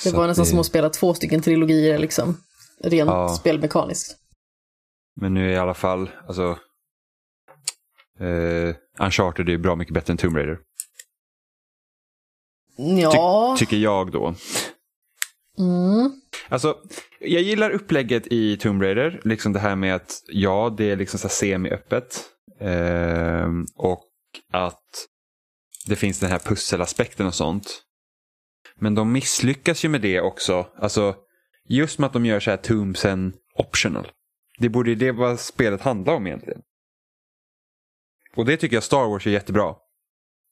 Det 0.05 0.11
Så 0.11 0.17
var 0.17 0.27
nästan 0.27 0.47
som 0.47 0.59
att 0.59 0.67
spela 0.67 0.91
två 0.91 1.15
stycken 1.15 1.41
trilogier 1.43 1.99
liksom. 1.99 2.37
Rent 2.85 3.11
Ja. 3.11 3.29
spelmekaniskt. 3.29 4.17
Men 5.21 5.35
nu 5.35 5.49
är 5.49 5.53
i 5.53 5.57
alla 5.57 5.75
fall, 5.75 6.11
alltså. 6.29 6.59
Eh, 8.21 8.75
Uncharted 9.07 9.49
är 9.49 9.59
bra 9.59 9.77
mycket 9.77 9.95
bättre 9.95 10.13
än 10.13 10.17
Tomb 10.17 10.37
Raider. 10.37 10.59
Ja. 12.79 13.57
Tycker 13.59 13.77
jag 13.77 14.13
då. 14.13 14.35
Mm. 15.59 16.21
Alltså, 16.49 16.79
jag 17.21 17.43
gillar 17.43 17.71
upplägget 17.71 18.27
i 18.27 18.57
Tomb 18.57 18.83
Raider. 18.83 19.21
Liksom 19.25 19.53
det 19.53 19.59
här 19.59 19.77
med 19.77 19.95
att 19.95 20.23
ja, 20.29 20.75
det 20.77 20.91
är 20.91 20.97
liksom 20.97 21.19
så 21.19 21.29
semi-öppet. 21.29 22.25
Ehm, 22.61 23.67
och 23.77 24.05
att 24.53 25.07
det 25.87 25.97
finns 25.97 26.21
den 26.21 26.31
här 26.31 26.39
pusselaspekten 26.39 27.27
och 27.27 27.35
sånt. 27.35 27.83
Men 28.77 28.95
de 28.95 29.13
misslyckas 29.13 29.85
ju 29.85 29.89
med 29.89 30.01
det 30.01 30.21
också. 30.21 30.67
Alltså, 30.77 31.17
just 31.69 31.99
med 31.99 32.07
att 32.07 32.13
de 32.13 32.27
gör 32.27 32.41
så 32.41 32.51
här 32.51 32.57
Tombsen 32.57 33.33
optional. 33.55 34.09
Det 34.59 34.69
borde 34.69 34.91
ju 34.91 34.97
det 34.97 35.13
vad 35.13 35.41
spelet 35.41 35.81
handlar 35.81 36.15
om 36.15 36.27
egentligen. 36.27 36.63
Och 38.37 38.45
det 38.45 38.57
tycker 38.57 38.77
jag 38.77 38.83
Star 38.83 39.09
Wars 39.09 39.27
är 39.27 39.31
jättebra. 39.31 39.75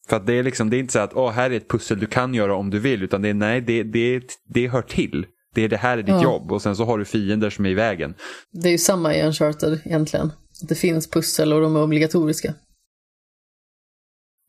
För 0.09 0.17
att 0.17 0.27
det 0.27 0.35
är 0.35 0.43
liksom, 0.43 0.71
det 0.71 0.77
är 0.77 0.79
inte 0.79 0.93
så 0.93 0.99
att 0.99 1.15
åh, 1.15 1.31
här 1.31 1.51
är 1.51 1.57
ett 1.57 1.69
pussel 1.69 1.99
du 1.99 2.07
kan 2.07 2.35
göra 2.35 2.55
om 2.55 2.71
du 2.71 2.79
vill. 2.79 3.03
Utan 3.03 3.23
det 3.23 3.29
är 3.29 3.35
nej, 3.35 3.61
det, 3.61 3.83
det, 3.83 4.23
det 4.49 4.69
hör 4.69 4.83
till. 4.83 5.27
Det 5.55 5.63
är 5.63 5.69
det 5.69 5.77
här 5.77 5.99
är 5.99 6.03
ditt 6.03 6.09
Ja. 6.09 6.23
jobb 6.23 6.53
och 6.53 6.63
sen 6.63 6.77
så 6.77 6.85
har 6.85 6.99
du 6.99 7.05
fiender 7.05 7.51
som 7.51 7.67
är 7.67 7.71
i 7.71 7.75
vägen. 7.75 8.15
Det 8.53 8.69
är 8.69 8.73
ju 8.73 8.79
samma 8.79 9.15
i 9.15 9.23
Uncharted 9.23 9.81
egentligen. 9.85 10.33
Det 10.69 10.75
finns 10.75 11.11
pussel 11.11 11.53
och 11.53 11.61
de 11.61 11.77
är 11.77 11.83
obligatoriska. 11.83 12.55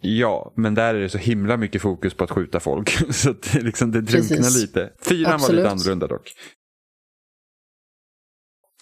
Ja, 0.01 0.53
men 0.55 0.76
där 0.76 0.95
är 0.95 0.99
det 0.99 1.10
så 1.10 1.18
himla 1.18 1.58
mycket 1.58 1.82
fokus 1.82 2.14
på 2.14 2.24
att 2.24 2.32
skjuta 2.32 2.60
folk. 2.60 2.89
Så 3.14 3.30
att 3.30 3.41
det, 3.41 3.62
liksom, 3.62 3.91
det 3.91 4.01
drunknar 4.01 4.38
Precis. 4.38 4.62
lite. 4.62 4.93
Fyran 5.01 5.39
var 5.39 5.51
lite 5.51 5.70
annorlunda 5.70 6.08
dock. 6.08 6.34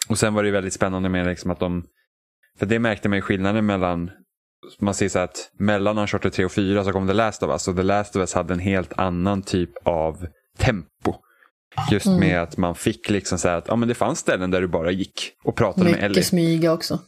Och 0.09 0.19
sen 0.19 0.33
var 0.33 0.43
det 0.43 0.51
väldigt 0.51 0.73
spännande 0.73 1.09
med 1.09 1.27
liksom 1.27 1.51
att 1.51 1.59
de... 1.59 1.85
För 2.59 2.65
det 2.65 2.79
märkte 2.79 3.09
man 3.09 3.17
ju 3.17 3.21
skillnaden 3.21 3.65
mellan... 3.65 4.11
Man 4.79 4.93
ser 4.93 5.09
så 5.09 5.19
att 5.19 5.51
mellan 5.59 5.97
Uncharted 5.97 6.33
3 6.33 6.45
och 6.45 6.51
4 6.51 6.83
så 6.83 6.91
kom 6.91 7.07
The 7.07 7.13
Last 7.13 7.43
of 7.43 7.49
Us. 7.49 7.67
Och 7.67 7.75
The 7.75 7.83
Last 7.83 8.15
of 8.15 8.19
Us 8.19 8.33
hade 8.33 8.53
en 8.53 8.59
helt 8.59 8.93
annan 8.97 9.41
typ 9.41 9.87
av 9.87 10.27
tempo. 10.57 11.13
Just 11.91 12.05
Mm. 12.05 12.19
med 12.19 12.41
att 12.41 12.57
man 12.57 12.75
fick 12.75 13.09
liksom 13.09 13.37
så 13.37 13.47
här 13.47 13.57
att 13.57 13.67
ja, 13.67 13.75
men 13.75 13.87
det 13.87 13.95
fanns 13.95 14.19
ställen 14.19 14.51
där 14.51 14.61
du 14.61 14.67
bara 14.67 14.91
gick 14.91 15.31
och 15.43 15.55
pratade 15.55 15.85
med 15.91 15.99
Ellie. 15.99 16.09
Mycket 16.09 16.25
smyga 16.25 16.73
också. 16.73 16.99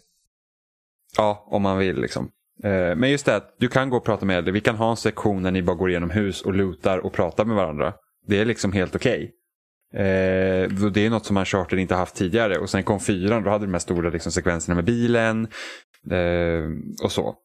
Ja, 1.18 1.48
om 1.52 1.62
man 1.62 1.78
vill 1.78 2.02
liksom. 2.02 2.30
Eh, 2.64 2.96
Men 2.96 3.12
just 3.12 3.26
det 3.26 3.36
att 3.36 3.56
du 3.60 3.68
kan 3.68 3.90
gå 3.90 3.98
och 3.98 4.06
prata 4.06 4.26
med 4.26 4.38
Ellie. 4.38 4.52
Vi 4.52 4.62
kan 4.62 4.76
ha 4.76 4.90
en 4.92 4.98
sektion 4.98 5.44
där 5.44 5.52
ni 5.52 5.62
bara 5.64 5.76
går 5.76 5.90
igenom 5.90 6.10
hus 6.10 6.42
och 6.42 6.54
lutar 6.54 6.98
och 6.98 7.14
pratar 7.14 7.46
med 7.46 7.56
varandra. 7.56 7.94
Det 8.28 8.40
är 8.40 8.46
liksom 8.46 8.72
helt 8.72 8.96
okej. 8.96 9.32
Eh, 9.94 10.84
och 10.86 10.92
det 10.92 11.06
är 11.06 11.10
något 11.10 11.26
som 11.26 11.38
Uncharted 11.38 11.80
inte 11.80 11.96
haft 11.96 12.16
tidigare. 12.16 12.58
Och 12.58 12.70
sen 12.70 12.84
kom 12.84 13.00
fyran, 13.00 13.44
då 13.44 13.50
hade 13.50 13.66
de 13.66 13.72
här 13.74 13.80
stora 13.80 14.10
liksom, 14.10 14.32
sekvenserna 14.32 14.76
med 14.76 14.86
bilen. 14.86 15.48
Eh, 16.12 16.70
och 17.04 17.12
så. 17.12 17.36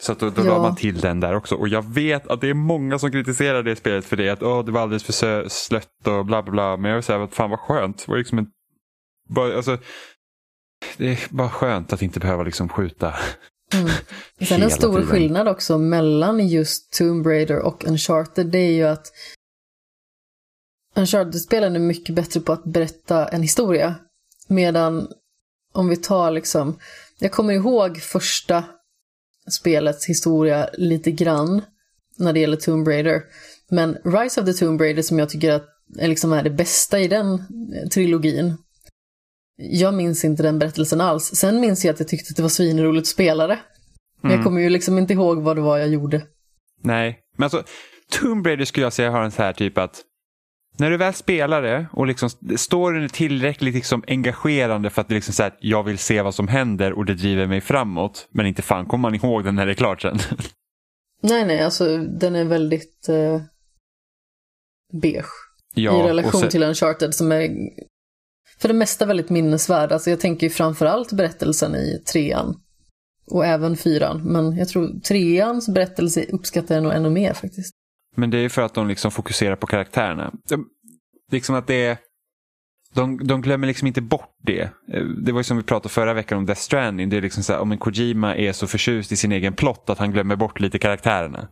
Så 0.00 0.12
att 0.12 0.18
då, 0.18 0.30
då 0.30 0.44
Ja. 0.44 0.48
la 0.48 0.62
man 0.62 0.76
till 0.76 1.00
den 1.00 1.20
där 1.20 1.34
också. 1.36 1.54
Och 1.54 1.68
jag 1.68 1.94
vet 1.94 2.26
att 2.26 2.40
det 2.40 2.48
är 2.50 2.54
många 2.54 2.98
som 2.98 3.10
kritiserar 3.12 3.62
det 3.62 3.76
spelet 3.76 4.04
för 4.04 4.16
det. 4.16 4.28
Att 4.30 4.42
Åh, 4.42 4.64
det 4.64 4.72
var 4.72 4.80
alldeles 4.80 5.04
för 5.04 5.48
slött 5.48 6.06
och 6.06 6.26
bla 6.26 6.42
bla 6.42 6.52
bla. 6.52 6.76
Men 6.76 6.88
jag 6.88 6.96
vill 6.96 7.04
säga 7.04 7.22
att 7.22 7.34
fan 7.34 7.50
vad 7.50 7.60
skönt. 7.60 7.98
Det 7.98 8.10
var 8.10 8.18
liksom 8.18 8.38
en... 8.38 8.46
bara, 9.28 9.56
alltså, 9.56 9.78
det 10.96 11.06
är 11.08 11.18
bara 11.30 11.50
skönt 11.50 11.92
att 11.92 12.02
inte 12.02 12.20
behöva 12.20 12.42
liksom 12.42 12.68
skjuta 12.68 13.14
Mm. 13.74 13.88
Sen 14.48 14.62
en 14.62 14.70
stor 14.70 14.92
tiden. 14.94 15.06
skillnad 15.06 15.48
också 15.48 15.78
mellan 15.78 16.48
just 16.48 16.92
Tomb 16.92 17.26
Raider 17.26 17.58
och 17.58 17.84
Uncharted, 17.84 18.46
det 18.46 18.58
är 18.58 18.72
ju 18.72 18.82
att 18.84 19.06
Uncharted-spelen 20.94 21.74
är 21.76 21.80
mycket 21.80 22.14
bättre 22.14 22.40
på 22.40 22.52
att 22.52 22.64
berätta 22.64 23.28
en 23.28 23.42
historia. 23.42 23.94
Medan 24.48 25.08
om 25.72 25.88
vi 25.88 25.96
tar 25.96 26.30
liksom, 26.30 26.78
jag 27.18 27.32
kommer 27.32 27.52
ihåg 27.54 27.98
första 28.00 28.64
spelets 29.50 30.06
historia 30.06 30.68
lite 30.72 31.10
grann 31.10 31.62
när 32.18 32.32
det 32.32 32.40
gäller 32.40 32.56
Tomb 32.56 32.88
Raider. 32.88 33.22
Men 33.70 33.96
Rise 34.04 34.40
of 34.40 34.46
the 34.46 34.52
Tomb 34.52 34.80
Raider 34.80 35.02
som 35.02 35.18
jag 35.18 35.28
tycker 35.28 35.52
att 35.52 35.64
är, 35.98 36.08
liksom 36.08 36.32
är 36.32 36.42
det 36.42 36.50
bästa 36.50 37.00
i 37.00 37.08
den 37.08 37.34
eh, 37.34 37.88
trilogin. 37.88 38.56
Jag 39.56 39.94
minns 39.94 40.24
inte 40.24 40.42
den 40.42 40.58
berättelsen 40.58 41.00
alls. 41.00 41.24
Sen 41.34 41.60
minns 41.60 41.84
jag 41.84 41.92
att 41.92 42.00
jag 42.00 42.08
tyckte 42.08 42.30
att 42.32 42.36
det 42.36 42.42
var 42.42 42.48
svinroligt 42.48 43.02
att 43.02 43.06
spela 43.06 43.46
det. 43.46 43.58
Men 44.20 44.30
Mm. 44.30 44.38
jag 44.38 44.44
kommer 44.44 44.60
ju 44.60 44.68
liksom 44.70 44.98
inte 44.98 45.12
ihåg 45.12 45.42
vad 45.42 45.56
det 45.56 45.62
var 45.62 45.78
jag 45.78 45.88
gjorde. 45.88 46.22
Nej, 46.82 47.18
men 47.36 47.44
alltså 47.44 47.62
Tomb 48.20 48.46
Raider 48.46 48.64
skulle 48.64 48.86
jag 48.86 48.92
säga 48.92 49.10
har 49.10 49.22
en 49.22 49.30
så 49.30 49.42
här 49.42 49.52
typ 49.52 49.78
att 49.78 50.02
när 50.78 50.90
du 50.90 50.96
väl 50.96 51.14
spelar 51.14 51.62
det 51.62 51.86
och 51.92 52.06
liksom 52.06 52.30
storyn 52.56 53.04
är 53.04 53.08
tillräckligt 53.08 53.74
liksom 53.74 54.04
engagerande 54.06 54.90
för 54.90 55.00
att 55.00 55.08
det 55.08 55.14
liksom 55.14 55.34
så 55.34 55.42
här, 55.42 55.56
jag 55.60 55.82
vill 55.82 55.98
se 55.98 56.22
vad 56.22 56.34
som 56.34 56.48
händer 56.48 56.92
och 56.92 57.04
det 57.04 57.14
driver 57.14 57.46
mig 57.46 57.60
framåt. 57.60 58.28
Men 58.30 58.46
inte 58.46 58.62
fan 58.62 58.86
kommer 58.86 59.02
man 59.02 59.14
ihåg 59.14 59.44
den 59.44 59.54
när 59.54 59.66
det 59.66 59.72
är 59.72 59.74
klart 59.74 60.02
sen. 60.02 60.18
Nej, 61.22 61.46
nej, 61.46 61.60
alltså 61.60 61.96
den 61.98 62.36
är 62.36 62.44
väldigt 62.44 63.08
eh, 63.08 63.40
beige 65.02 65.30
i 65.74 65.88
och 65.88 66.04
relation 66.04 66.40
sen- 66.40 66.50
till 66.50 66.62
Uncharted 66.62 67.14
som 67.14 67.32
är 67.32 67.48
för 68.58 68.68
det 68.68 68.74
mesta 68.74 69.06
väldigt 69.06 69.30
minnesvärd. 69.30 69.92
Alltså 69.92 70.10
jag 70.10 70.20
tänker 70.20 70.46
ju 70.46 70.50
framförallt 70.50 71.12
berättelsen 71.12 71.74
i 71.74 72.02
trean 72.12 72.60
och 73.26 73.46
även 73.46 73.76
fyran. 73.76 74.22
Men 74.24 74.56
jag 74.56 74.68
tror 74.68 75.00
treans 75.00 75.68
berättelse 75.68 76.24
uppskattar 76.24 76.74
jag 76.74 76.84
nog 76.84 76.92
ännu 76.92 77.10
mer 77.10 77.32
faktiskt. 77.32 77.74
Men 78.16 78.30
det 78.30 78.38
är 78.38 78.48
för 78.48 78.62
att 78.62 78.74
de 78.74 78.88
liksom 78.88 79.10
fokuserar 79.10 79.56
på 79.56 79.66
karaktärerna. 79.66 80.32
De, 80.48 80.68
liksom 81.32 81.54
att 81.54 81.66
det 81.66 81.84
är, 81.84 81.98
de, 82.94 83.26
de 83.26 83.40
glömmer 83.42 83.66
liksom 83.66 83.86
inte 83.86 84.00
bort 84.02 84.34
det. 84.42 84.60
Eh, 84.92 85.04
Det 85.04 85.32
var 85.32 85.40
ju 85.40 85.44
som 85.44 85.56
vi 85.56 85.62
pratade 85.62 85.88
förra 85.94 86.14
veckan 86.14 86.38
om 86.38 86.46
Death 86.46 86.60
Stranding. 86.60 87.08
Det 87.08 87.16
är 87.16 87.22
liksom 87.22 87.42
så 87.42 87.52
här, 87.52 87.60
om 87.60 87.72
en 87.72 87.78
Kojima 87.78 88.36
är 88.36 88.52
så 88.52 88.66
förtjust 88.66 89.12
i 89.12 89.16
sin 89.16 89.32
egen 89.32 89.52
plott 89.52 89.90
att 89.90 89.98
han 89.98 90.12
glömmer 90.12 90.36
bort 90.36 90.60
lite 90.60 90.78
karaktärerna. 90.78 91.48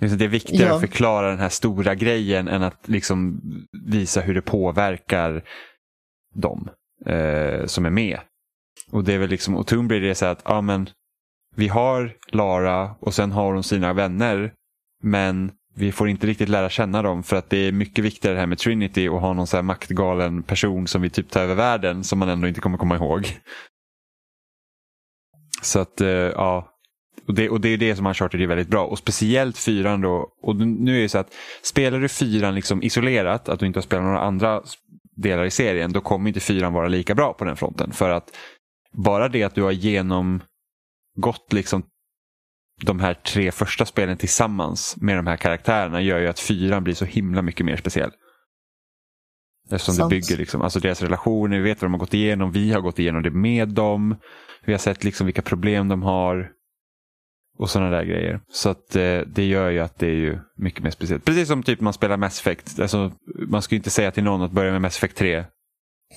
Det 0.00 0.24
är 0.24 0.28
viktigare 0.28 0.68
Ja. 0.68 0.74
att 0.74 0.80
förklara 0.80 1.30
den 1.30 1.38
här 1.38 1.48
stora 1.48 1.94
grejen 1.94 2.48
än 2.48 2.62
att 2.62 2.88
liksom 2.88 3.40
visa 3.86 4.20
hur 4.20 4.34
det 4.34 4.42
påverkar 4.42 5.44
dem 6.34 6.68
eh, 7.06 7.66
som 7.66 7.86
är 7.86 7.90
med. 7.90 8.20
Och 8.90 9.04
det 9.04 9.12
är 9.14 9.18
väl 9.18 9.30
liksom, 9.30 9.56
och 9.56 9.66
Tomb 9.66 9.90
Raider 9.90 10.08
är 10.08 10.14
så 10.14 10.24
här 10.24 10.32
att, 10.32 10.42
ja 10.44 10.60
men 10.60 10.88
vi 11.56 11.68
har 11.68 12.16
Lara 12.32 12.94
och 13.00 13.14
sen 13.14 13.32
har 13.32 13.52
hon 13.54 13.62
sina 13.64 13.92
vänner. 13.92 14.52
Men 15.02 15.52
vi 15.78 15.92
får 15.92 16.08
inte 16.08 16.26
riktigt 16.26 16.48
lära 16.48 16.70
känna 16.70 17.02
dem 17.02 17.22
för 17.22 17.36
att 17.36 17.50
det 17.50 17.56
är 17.56 17.72
mycket 17.72 18.04
viktigare 18.04 18.34
det 18.34 18.40
här 18.40 18.46
med 18.46 18.58
Trinity 18.58 19.08
och 19.08 19.20
ha 19.20 19.32
någon 19.32 19.46
så 19.46 19.56
här 19.56 19.62
maktgalen 19.62 20.42
person 20.42 20.86
som 20.86 21.02
vill 21.02 21.10
typ 21.10 21.30
ta 21.30 21.40
över 21.40 21.54
världen 21.54 22.04
som 22.04 22.18
man 22.18 22.28
ändå 22.28 22.48
inte 22.48 22.60
kommer 22.60 22.78
komma 22.78 22.96
ihåg. 22.96 23.38
Så 25.62 25.78
att, 25.78 26.00
eh, 26.00 26.08
ja. 26.08 26.74
Och 27.26 27.34
det, 27.34 27.48
och 27.48 27.60
det 27.60 27.68
är 27.68 27.76
det 27.76 27.96
som 27.96 28.06
Uncharted 28.06 28.40
är 28.40 28.46
väldigt 28.46 28.68
bra. 28.68 28.84
Och 28.84 28.98
speciellt 28.98 29.58
fyran 29.58 30.00
då. 30.00 30.28
Och 30.42 30.56
nu 30.56 30.98
är 30.98 31.02
det 31.02 31.08
så 31.08 31.18
att 31.18 31.34
spelar 31.62 32.00
du 32.00 32.08
fyran 32.08 32.54
liksom 32.54 32.82
isolerat, 32.82 33.48
att 33.48 33.60
du 33.60 33.66
inte 33.66 33.78
har 33.78 33.82
spelat 33.82 34.04
några 34.04 34.20
andra 34.20 34.62
delar 35.16 35.44
i 35.44 35.50
serien, 35.50 35.92
då 35.92 36.00
kommer 36.00 36.28
inte 36.28 36.40
fyran 36.40 36.72
vara 36.72 36.88
lika 36.88 37.14
bra 37.14 37.32
på 37.32 37.44
den 37.44 37.56
fronten. 37.56 37.92
För 37.92 38.10
att 38.10 38.36
bara 38.92 39.28
det 39.28 39.42
att 39.42 39.54
du 39.54 39.62
har 39.62 39.72
genomgått 39.72 41.52
liksom 41.52 41.82
de 42.80 43.00
här 43.00 43.14
tre 43.14 43.50
första 43.50 43.86
spelen 43.86 44.16
tillsammans 44.16 44.96
med 44.96 45.18
de 45.18 45.26
här 45.26 45.36
karaktärerna 45.36 46.00
gör 46.00 46.18
ju 46.18 46.26
att 46.26 46.40
fyran 46.40 46.84
blir 46.84 46.94
så 46.94 47.04
himla 47.04 47.42
mycket 47.42 47.66
mer 47.66 47.76
speciell. 47.76 48.10
Eftersom 49.70 49.94
Sant. 49.94 50.10
det 50.10 50.16
bygger 50.16 50.36
liksom, 50.36 50.62
alltså 50.62 50.80
deras 50.80 51.02
relationer, 51.02 51.56
vi 51.56 51.62
vet 51.62 51.82
vad 51.82 51.86
de 51.86 51.92
har 51.92 51.98
gått 51.98 52.14
igenom, 52.14 52.52
vi 52.52 52.72
har 52.72 52.80
gått 52.80 52.98
igenom 52.98 53.22
det 53.22 53.30
med 53.30 53.68
dem. 53.68 54.16
Vi 54.64 54.72
har 54.72 54.78
sett 54.78 55.04
liksom 55.04 55.26
vilka 55.26 55.42
problem 55.42 55.88
de 55.88 56.02
har. 56.02 56.50
Och 57.58 57.70
sådana 57.70 57.90
där 57.90 58.04
grejer. 58.04 58.40
Så 58.48 58.68
att 58.68 58.96
eh, 58.96 59.20
det 59.20 59.44
gör 59.44 59.70
ju 59.70 59.80
att 59.80 59.98
det 59.98 60.06
är 60.06 60.14
ju 60.14 60.38
mycket 60.56 60.82
mer 60.82 60.90
speciellt. 60.90 61.24
Precis 61.24 61.48
som 61.48 61.62
typ 61.62 61.80
man 61.80 61.92
spelar 61.92 62.16
Mass 62.16 62.40
Effect. 62.40 62.80
Alltså, 62.80 63.12
man 63.48 63.62
ska 63.62 63.74
ju 63.74 63.76
inte 63.76 63.90
säga 63.90 64.10
till 64.10 64.24
någon 64.24 64.42
att 64.42 64.50
börja 64.50 64.72
med 64.72 64.82
Mass 64.82 64.96
Effect 64.96 65.16
3. 65.16 65.44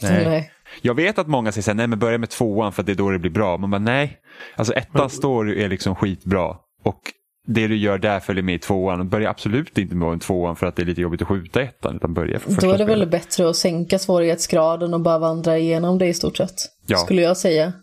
Nej. 0.01 0.25
Nej. 0.25 0.51
Jag 0.81 0.93
vet 0.93 1.19
att 1.19 1.27
många 1.27 1.51
säger 1.51 1.63
så 1.63 1.71
här, 1.71 1.75
nej 1.75 1.87
men 1.87 1.99
börja 1.99 2.17
med 2.17 2.29
tvåan 2.29 2.71
för 2.73 2.81
att 2.81 2.85
det 2.85 2.91
är 2.91 2.95
då 2.95 3.09
det 3.09 3.19
blir 3.19 3.31
bra. 3.31 3.57
Man 3.57 3.71
bara 3.71 3.79
nej. 3.79 4.17
Alltså 4.55 4.73
ettan 4.73 4.91
Men- 5.01 5.09
står 5.09 5.51
är 5.51 5.69
liksom 5.69 5.95
skitbra. 5.95 6.55
Och 6.83 6.99
det 7.47 7.67
du 7.67 7.77
gör 7.77 7.97
där 7.97 8.19
följer 8.19 8.43
med 8.43 8.55
i 8.55 8.59
tvåan. 8.59 9.09
Börja 9.09 9.29
absolut 9.29 9.77
inte 9.77 9.95
med 9.95 10.07
en 10.09 10.19
tvåan 10.19 10.55
för 10.55 10.67
att 10.67 10.75
det 10.75 10.81
är 10.81 10.85
lite 10.85 11.01
jobbigt 11.01 11.21
att 11.21 11.27
skjuta 11.27 11.61
ettan. 11.61 11.95
Utan 11.95 12.13
börja 12.13 12.39
från 12.39 12.53
första 12.55 12.67
Då 12.67 12.73
är 12.73 12.77
det 12.77 12.85
väl 12.85 12.93
spelet. 12.99 13.11
bättre 13.11 13.49
att 13.49 13.55
sänka 13.55 13.99
svårighetsgraden 13.99 14.93
och 14.93 15.01
bara 15.01 15.19
vandra 15.19 15.57
igenom 15.57 15.97
det 15.97 16.07
i 16.07 16.13
stort 16.13 16.37
sett. 16.37 16.53
Ja. 16.87 16.97
Skulle 16.97 17.21
jag 17.21 17.37
säga. 17.37 17.73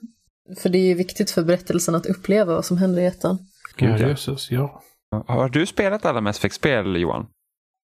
För 0.63 0.69
det 0.69 0.79
är 0.79 0.87
ju 0.87 0.95
viktigt 0.95 1.31
för 1.31 1.43
berättelsen 1.43 1.95
att 1.95 2.07
uppleva 2.07 2.55
vad 2.55 2.65
som 2.65 2.79
händer 2.79 3.03
i 3.03 3.07
ettan. 3.07 3.39
Gud, 3.77 3.91
Ja, 3.91 3.99
jösses, 4.09 4.51
ja. 4.51 4.83
Har 5.27 5.49
du 5.49 5.67
spelat 5.67 6.05
alla 6.07 6.21
Mass 6.21 6.39
Effect-spel 6.39 6.97
Johan? 6.97 7.27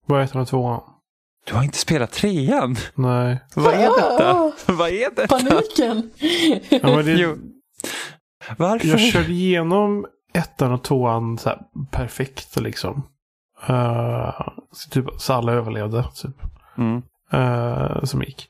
Vad 0.07 0.21
är 0.21 0.25
ettan 0.25 0.41
och 0.43 0.49
tvåan? 0.49 0.81
Du 1.47 1.55
har 1.55 1.63
inte 1.63 1.79
spelat 1.79 2.13
trean? 2.13 2.77
Nej. 2.95 3.41
Vad 3.55 3.75
är 3.75 3.79
detta? 4.11 4.31
Ah, 4.33 4.53
Vad 4.67 4.89
är 4.91 5.11
detta? 5.17 5.39
Paniken! 5.39 6.11
Ja, 6.69 6.97
men 6.97 7.05
det, 7.07 7.13
Jo. 7.13 7.37
Varför? 8.57 8.89
jag 8.89 9.01
körde 9.01 9.33
igenom 9.33 10.07
ettan 10.35 10.73
och 10.73 10.85
tvåan 10.85 11.39
så 11.39 11.49
här, 11.49 11.59
perfekt 11.91 12.57
liksom. 12.61 13.03
Uh, 13.71 14.41
så, 14.73 14.91
typ, 14.91 15.05
så 15.19 15.33
alla 15.33 15.53
överlevde. 15.53 16.05
Typ. 16.15 16.37
Mm. 16.79 17.03
Eh, 17.33 18.05
som 18.05 18.23
gick. 18.23 18.49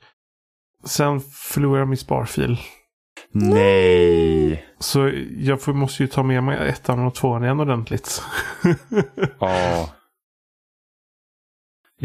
Sen 0.84 1.20
förlorade 1.20 1.78
jag 1.80 1.88
min 1.88 1.96
sparfil. 1.98 2.58
Nej. 3.32 4.64
Så 4.78 5.10
jag 5.38 5.62
får, 5.62 5.72
måste 5.72 6.02
ju 6.02 6.06
ta 6.06 6.22
med 6.22 6.42
mig 6.42 6.68
ettan 6.68 7.06
och 7.06 7.14
tvåan 7.14 7.44
igen 7.44 7.60
ordentligt. 7.60 8.22
Ja. 9.40 9.88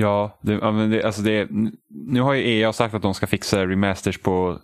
Ja, 0.02 0.40
det, 0.42 0.54
ja, 0.54 0.72
men 0.72 0.90
det, 0.90 1.04
alltså 1.04 1.22
det, 1.22 1.48
nu 1.90 2.22
har 2.22 2.34
ju 2.34 2.50
EA 2.60 2.74
sagt 2.74 2.94
att 2.94 3.02
de 3.02 3.14
ska 3.14 3.28
fixa 3.28 3.66
remasters 3.68 4.18
på 4.18 4.60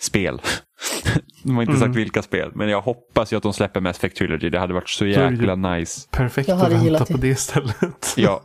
spel. 0.00 0.40
De 1.42 1.54
har 1.54 1.62
inte 1.62 1.70
Mm. 1.72 1.80
sagt 1.80 1.96
vilka 1.96 2.22
spel, 2.22 2.52
men 2.54 2.68
jag 2.68 2.80
hoppas 2.80 3.32
ju 3.32 3.36
att 3.36 3.42
de 3.42 3.52
släpper 3.52 3.80
Mass 3.80 3.96
Effect 3.96 4.16
Trilogy. 4.16 4.50
Det 4.50 4.58
hade 4.58 4.74
varit 4.74 4.88
så 4.88 5.06
jäkla 5.06 5.54
nice. 5.56 6.08
Perfekt 6.10 6.48
Jag 6.48 6.54
att 6.54 6.62
hade 6.62 6.74
vänta 6.74 6.84
gillat 6.86 7.08
på 7.08 7.16
det. 7.16 7.28
istället. 7.28 8.14
Ja, 8.16 8.42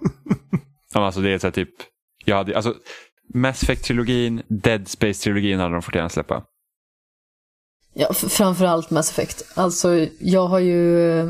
alltså 0.93 1.22
det 1.22 1.30
är 1.30 1.38
så 1.39 1.47
här 1.47 1.51
typ, 1.51 1.70
jag 2.26 2.36
hade, 2.36 2.55
alltså 2.55 2.74
Mass 3.34 3.63
Effect-trilogin, 3.63 4.41
Dead 4.47 4.82
Space-trilogin 4.88 5.57
hade 5.59 5.74
de 5.74 5.82
fått 5.82 5.95
gärna 5.95 6.09
släppa. 6.09 6.43
Ja, 7.93 8.13
framförallt 8.13 8.89
Mass 8.91 9.11
Effect. 9.11 9.43
Alltså, 9.55 10.07
jag 10.20 10.47
har 10.47 10.59
ju 10.59 11.22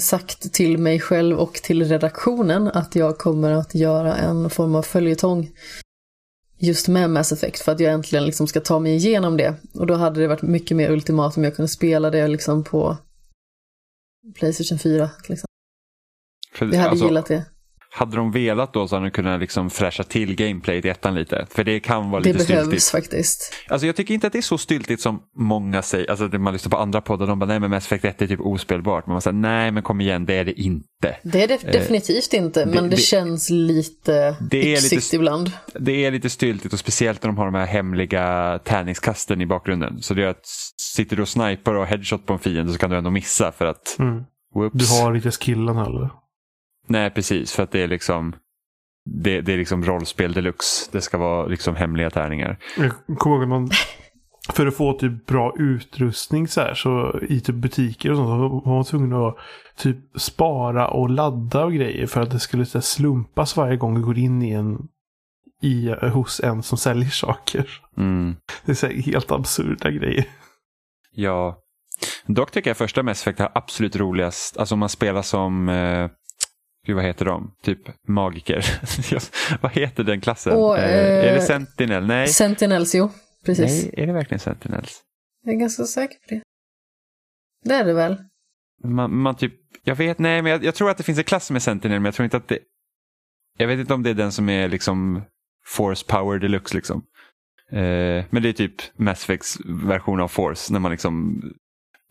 sagt 0.00 0.52
till 0.52 0.78
mig 0.78 1.00
själv 1.00 1.38
och 1.38 1.54
till 1.54 1.84
redaktionen 1.84 2.68
att 2.68 2.94
jag 2.94 3.18
kommer 3.18 3.50
att 3.50 3.74
göra 3.74 4.16
en 4.16 4.50
form 4.50 4.74
av 4.74 4.82
följetong 4.82 5.50
just 6.58 6.88
med 6.88 7.10
Mass 7.10 7.32
Effect 7.32 7.62
för 7.62 7.72
att 7.72 7.80
jag 7.80 7.92
äntligen 7.92 8.26
liksom 8.26 8.46
ska 8.46 8.60
ta 8.60 8.78
mig 8.78 8.94
igenom 8.94 9.36
det. 9.36 9.54
Och 9.74 9.86
då 9.86 9.94
hade 9.94 10.20
det 10.20 10.28
varit 10.28 10.42
mycket 10.42 10.76
mer 10.76 10.90
ultimat 10.90 11.36
om 11.36 11.44
jag 11.44 11.56
kunde 11.56 11.68
spela 11.68 12.10
det 12.10 12.28
liksom 12.28 12.64
på 12.64 12.96
Playstation 14.34 14.78
4. 14.78 15.10
Liksom. 15.28 15.46
För, 16.54 16.66
Jag 16.66 16.76
hade 16.76 16.90
alltså, 16.90 17.06
gillat 17.06 17.26
det. 17.26 17.44
Hade 17.98 18.16
de 18.16 18.32
velat 18.32 18.72
då 18.72 18.88
så 18.88 18.96
hade 18.96 19.06
de 19.06 19.10
kunnat 19.10 19.40
liksom 19.40 19.70
fräscha 19.70 20.02
till 20.04 20.34
gameplayet 20.34 20.84
i 20.84 20.88
ettan 20.88 21.14
lite. 21.14 21.46
För 21.50 21.64
det 21.64 21.80
kan 21.80 22.10
vara 22.10 22.22
Det 22.22 22.32
lite 22.32 22.46
behövs 22.46 22.66
styltigt. 22.66 22.90
faktiskt. 22.90 23.54
Alltså 23.68 23.86
jag 23.86 23.96
tycker 23.96 24.14
inte 24.14 24.26
att 24.26 24.32
det 24.32 24.38
är 24.38 24.42
så 24.42 24.58
styltigt 24.58 25.02
som 25.02 25.20
många 25.38 25.82
säger. 25.82 26.10
Alltså 26.10 26.26
när 26.26 26.38
man 26.38 26.52
lyssnar 26.52 26.70
på 26.70 26.76
andra 26.76 27.00
poddar, 27.00 27.26
de 27.26 27.38
bara 27.38 27.46
nej 27.46 27.60
men 27.60 27.70
Mass 27.70 27.86
Effect 27.86 28.04
1 28.04 28.22
är 28.22 28.26
typ 28.26 28.40
ospelbart. 28.40 29.06
Men 29.06 29.12
man 29.12 29.22
säger 29.22 29.34
nej 29.36 29.70
men 29.70 29.82
kom 29.82 30.00
igen, 30.00 30.24
det 30.26 30.34
är 30.34 30.44
det 30.44 30.60
inte. 30.60 31.16
Det 31.22 31.42
är 31.42 31.48
det 31.48 31.72
definitivt 31.72 32.32
inte, 32.32 32.66
men 32.66 32.74
det, 32.74 32.80
Eh, 32.80 32.90
det- 32.90 32.96
känns 32.96 33.50
lite 33.50 34.36
Det 34.50 34.74
är 34.74 34.80
lite- 34.94 35.16
ibland. 35.16 35.52
Det 35.74 36.04
är 36.04 36.10
lite 36.10 36.30
styltigt 36.30 36.72
och 36.72 36.78
speciellt 36.80 37.22
när 37.22 37.28
de 37.28 37.38
har 37.38 37.44
de 37.44 37.54
här 37.54 37.66
hemliga 37.66 38.58
tärningskasten 38.64 39.40
i 39.40 39.46
bakgrunden. 39.46 40.02
Så 40.02 40.14
det 40.14 40.24
är 40.24 40.28
att 40.28 40.46
sitter 40.96 41.16
du 41.16 41.22
och 41.22 41.28
snipar 41.28 41.74
och 41.74 41.86
headshot 41.86 42.26
på 42.26 42.32
en 42.32 42.38
fiende 42.38 42.72
så 42.72 42.78
kan 42.78 42.90
du 42.90 42.96
ändå 42.96 43.10
missa 43.10 43.52
för 43.52 43.66
att 43.66 43.96
Mm. 43.98 44.22
whoops. 44.54 44.74
Du 44.74 45.02
har 45.02 45.14
inte 45.14 45.30
skillen 45.30 45.76
heller. 45.76 46.10
Nej 46.88 47.10
precis, 47.10 47.52
för 47.52 47.62
att 47.62 47.70
det 47.70 47.82
är 47.82 47.88
liksom 47.88 48.34
det, 49.04 49.40
det 49.40 49.52
är 49.52 49.58
liksom 49.58 49.84
rollspel 49.84 50.32
deluxe. 50.32 50.88
Det 50.92 51.00
ska 51.00 51.18
vara 51.18 51.46
liksom 51.46 51.76
hemliga 51.76 52.10
tärningar. 52.10 52.58
Jag 52.76 53.18
kommer 53.18 53.36
ihåg 53.36 53.42
att 53.42 53.48
man 53.48 53.70
för 54.52 54.66
att 54.66 54.76
få 54.76 54.92
typ 54.92 55.26
bra 55.26 55.54
utrustning 55.58 56.48
så 56.48 56.60
här 56.60 56.74
så 56.74 57.20
i 57.28 57.40
typ 57.40 57.54
butiker 57.54 58.10
och 58.10 58.16
sånt 58.16 58.28
så 58.28 58.48
var 58.64 58.74
man 58.74 58.84
tvungen 58.84 59.12
att 59.12 59.36
typ 59.76 60.20
spara 60.20 60.88
och 60.88 61.10
ladda 61.10 61.64
och 61.64 61.72
grejer 61.72 62.06
för 62.06 62.20
att 62.20 62.30
det 62.30 62.40
skulle 62.40 62.66
så 62.66 62.78
här, 62.78 62.82
slumpas 62.82 63.56
varje 63.56 63.76
gång 63.76 63.94
du 63.94 64.02
går 64.02 64.18
in 64.18 64.42
i 64.42 64.50
en 64.50 64.78
i, 65.62 65.94
hos 66.12 66.40
en 66.40 66.62
som 66.62 66.78
säljer 66.78 67.10
saker. 67.10 67.70
Mm. 67.96 68.36
Det 68.64 68.72
är 68.72 68.76
så 68.76 68.86
här, 68.86 68.94
helt 68.94 69.30
absurda 69.30 69.90
grejer. 69.90 70.24
Ja. 71.12 71.58
Dock 72.26 72.50
tycker 72.50 72.70
jag 72.70 72.76
första 72.76 73.02
Mass 73.02 73.20
Effect 73.22 73.38
har 73.38 73.52
absolut 73.54 73.96
roligast. 73.96 74.56
Alltså 74.56 74.74
om 74.74 74.78
man 74.78 74.88
spelar 74.88 75.22
som, 75.22 75.68
eh, 75.68 76.10
gud 76.88 76.96
vad 76.96 77.04
heter 77.04 77.24
de? 77.24 77.54
Typ 77.62 78.08
magiker. 78.08 78.64
vad 79.62 79.72
heter 79.72 80.04
den 80.04 80.20
klassen? 80.20 80.52
Och, 80.52 80.78
eh, 80.78 80.84
eh, 80.84 81.30
är 81.30 81.34
det 81.34 81.40
Sentinel? 81.40 82.06
Nej. 82.06 82.28
Sentinels, 82.28 82.94
jo. 82.94 83.10
Precis. 83.44 83.84
Nej, 83.84 84.02
är 84.02 84.06
det 84.06 84.12
verkligen 84.12 84.38
Sentinels? 84.38 85.00
Jag 85.44 85.54
är 85.54 85.58
ganska 85.58 85.84
säker 85.84 86.14
på 86.14 86.34
det. 86.34 86.42
Det 87.64 87.74
är 87.74 87.84
det 87.84 87.92
väl? 87.92 88.16
Man, 88.84 89.16
man 89.16 89.36
typ, 89.36 89.54
jag 89.84 89.96
vet, 89.96 90.18
nej 90.18 90.42
men 90.42 90.52
jag, 90.52 90.64
jag 90.64 90.74
tror 90.74 90.90
att 90.90 90.96
det 90.96 91.02
finns 91.02 91.18
en 91.18 91.24
klass 91.24 91.50
med 91.50 91.62
Sentinel 91.62 92.00
men 92.00 92.04
jag 92.04 92.14
tror 92.14 92.24
inte 92.24 92.36
att 92.36 92.48
det, 92.48 92.58
jag 93.58 93.66
vet 93.66 93.78
inte 93.78 93.94
om 93.94 94.02
det 94.02 94.10
är 94.10 94.14
den 94.14 94.32
som 94.32 94.48
är 94.48 94.68
liksom 94.68 95.22
Force 95.66 96.06
Power 96.08 96.38
Deluxe 96.38 96.76
liksom. 96.76 97.02
Eh, 97.72 98.24
men 98.30 98.42
det 98.42 98.48
är 98.48 98.52
typ 98.52 98.98
Mass 98.98 99.24
Effects 99.24 99.58
version 99.66 100.20
av 100.20 100.28
Force 100.28 100.72
när 100.72 100.80
man 100.80 100.90
liksom 100.90 101.42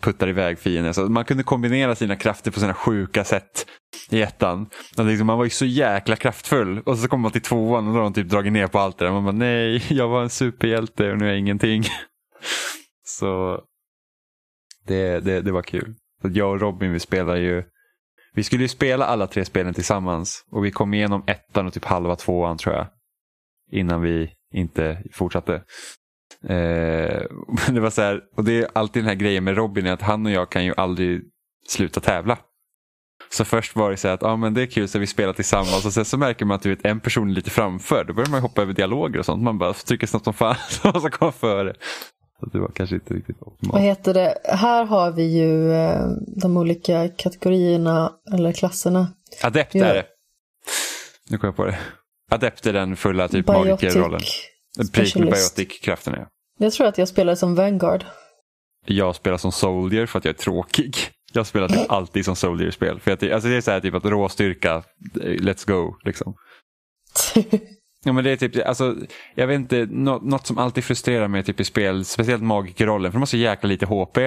puttar 0.04 0.28
iväg 0.30 0.60
fienden. 0.60 0.94
Så 0.94 1.10
man 1.10 1.26
kunde 1.26 1.44
kombinera 1.44 1.96
sina 1.96 2.16
krafter 2.16 2.52
på 2.52 2.60
sina 2.60 2.74
sjuka 2.74 3.24
sätt 3.24 3.66
i 4.10 4.22
ettan. 4.22 4.70
Liksom, 4.98 5.28
man 5.28 5.38
var 5.38 5.44
ju 5.46 5.50
så 5.50 5.66
jäkla 5.66 6.16
kraftfull 6.16 6.80
och 6.80 6.98
så 6.98 7.08
kommer 7.08 7.22
man 7.22 7.32
till 7.32 7.42
tvåan 7.42 7.88
och 7.88 7.94
då 7.94 8.00
har 8.00 8.04
de 8.04 8.14
typ 8.14 8.30
dragit 8.30 8.54
ner 8.54 8.68
på 8.68 8.80
allt 8.80 8.98
det 8.98 9.06
där. 9.06 9.12
Man 9.12 9.24
bara 9.24 9.32
nej, 9.32 9.84
jag 9.94 10.08
var 10.08 10.24
en 10.24 10.30
superhjälte 10.30 11.12
och 11.12 11.18
nu 11.18 11.26
är 11.26 11.30
jag 11.30 11.40
ingenting. 11.40 11.84
så 13.06 13.62
det, 14.88 15.20
det, 15.20 15.42
det 15.42 15.52
var 15.52 15.62
kul. 15.62 15.96
Så 16.22 16.30
jag 16.34 16.52
och 16.52 16.62
Robin 16.62 16.94
vi 16.94 17.00
spelar 17.00 17.36
ju 17.36 17.64
vi 18.34 18.44
skulle 18.44 18.64
ju 18.64 18.68
spela 18.68 19.06
alla 19.06 19.28
tre 19.28 19.46
spelen 19.46 19.74
tillsammans 19.74 20.46
och 20.52 20.66
vi 20.66 20.72
kom 20.72 20.94
igenom 20.94 21.24
ettan 21.28 21.68
och 21.68 21.74
typ 21.74 21.86
halva 21.86 22.16
tvåan 22.16 22.58
tror 22.58 22.76
jag. 22.76 22.88
Innan 23.72 24.02
vi 24.02 24.30
inte 24.54 25.04
fortsatte. 25.14 25.64
Eh, 26.50 27.22
men 27.66 27.76
det 27.76 27.80
var 27.82 27.90
så 27.90 28.02
här, 28.02 28.22
och 28.38 28.44
det 28.44 28.58
är 28.62 28.68
alltid 28.74 29.04
den 29.04 29.08
här 29.10 29.16
grejen 29.16 29.44
med 29.44 29.56
Robin 29.58 29.88
att 29.88 30.02
han 30.02 30.26
och 30.26 30.32
jag 30.32 30.50
kan 30.52 30.66
ju 30.66 30.74
aldrig 30.78 31.22
sluta 31.68 32.00
tävla. 32.00 32.38
Så 33.30 33.46
först 33.46 33.76
var 33.76 33.92
det 33.92 33.98
så 33.98 34.08
här 34.08 34.16
att 34.16 34.24
ah, 34.24 34.36
men 34.36 34.54
det 34.54 34.62
är 34.62 34.66
kul 34.66 34.88
så 34.88 35.00
vi 35.00 35.08
spelar 35.08 35.34
tillsammans 35.34 35.86
och 35.86 35.94
sen 35.94 36.06
så 36.06 36.18
märker 36.18 36.46
man 36.46 36.56
att 36.56 36.62
du 36.62 36.70
vet, 36.70 36.86
en 36.86 37.00
person 37.00 37.30
är 37.30 37.34
lite 37.34 37.50
framför. 37.50 38.04
Då 38.04 38.14
börjar 38.14 38.30
man 38.30 38.42
hoppa 38.42 38.62
över 38.62 38.74
dialoger 38.74 39.20
och 39.20 39.26
sånt. 39.26 39.44
Man 39.44 39.58
bara 39.58 39.74
trycker 39.74 40.08
snabbt 40.08 40.24
som 40.26 40.34
fan 40.34 40.56
så 40.70 40.88
man 40.92 41.02
ska 41.02 41.10
komma 41.10 41.32
före. 41.32 41.74
Så 42.40 42.46
det 42.46 42.60
var 42.60 42.72
kanske 42.76 42.96
inte 42.96 43.14
riktigt 43.14 43.36
Vad 43.40 43.54
optimalt. 43.54 43.82
heter 43.84 44.14
det? 44.14 44.38
Här 44.44 44.86
har 44.86 45.12
vi 45.12 45.24
ju 45.38 45.72
eh, 45.74 46.06
de 46.42 46.58
olika 46.58 47.10
kategorierna 47.10 48.14
eller 48.34 48.52
klasserna. 48.54 49.08
Adept 49.44 49.76
Ja. 49.76 49.86
är 49.86 49.94
det. 49.94 50.06
Nu 51.30 51.38
kom 51.38 51.48
jag 51.48 51.56
på 51.56 51.66
det. 51.66 51.78
Adept 52.32 52.66
är 52.66 52.74
den 52.74 52.96
fulla 52.96 53.28
typ 53.28 53.48
magikerrollen. 53.48 54.20
Biotic 54.20 54.90
specialist. 54.90 55.56
Biotic-kraften 55.58 56.14
är. 56.14 56.28
Jag 56.58 56.74
tror 56.74 56.88
att 56.88 56.98
jag 56.98 57.08
spelar 57.08 57.36
som 57.36 57.56
Vanguard. 57.56 58.06
Jag 58.86 59.16
spelar 59.16 59.38
som 59.38 59.52
Soldier 59.52 60.06
för 60.06 60.20
att 60.20 60.26
jag 60.26 60.34
är 60.34 60.38
tråkig. 60.38 60.96
Jag 61.34 61.48
spelar 61.48 61.68
typ 61.68 61.92
alltid 61.92 62.26
som 62.26 62.36
Soldier 62.36 62.68
i 62.68 62.72
spel. 62.72 63.00
För 63.00 63.12
att, 63.12 63.24
alltså 63.24 63.50
det 63.50 63.56
är 63.56 63.62
så 63.62 63.72
här 63.72 63.80
typ 63.80 63.94
att 63.94 64.06
råstyrka, 64.06 64.84
let's 65.16 65.68
go. 65.68 65.96
Liksom. 66.04 66.36
Ja, 68.04 68.14
men 68.14 68.24
det 68.24 68.32
är 68.32 68.36
typ, 68.38 68.68
alltså, 68.68 68.96
jag 69.36 69.48
vet 69.48 69.56
inte, 69.56 69.88
nå- 69.92 70.20
något 70.24 70.48
som 70.48 70.58
alltid 70.58 70.84
frustrerar 70.84 71.28
mig 71.28 71.44
typ 71.44 71.60
i 71.60 71.64
spel, 71.64 72.06
speciellt 72.06 72.44
magikerrollen, 72.44 73.12
för 73.12 73.16
de 73.18 73.22
har 73.22 73.26
så 73.26 73.38
jäkla 73.38 73.68
lite 73.70 73.86
HP. 73.86 74.18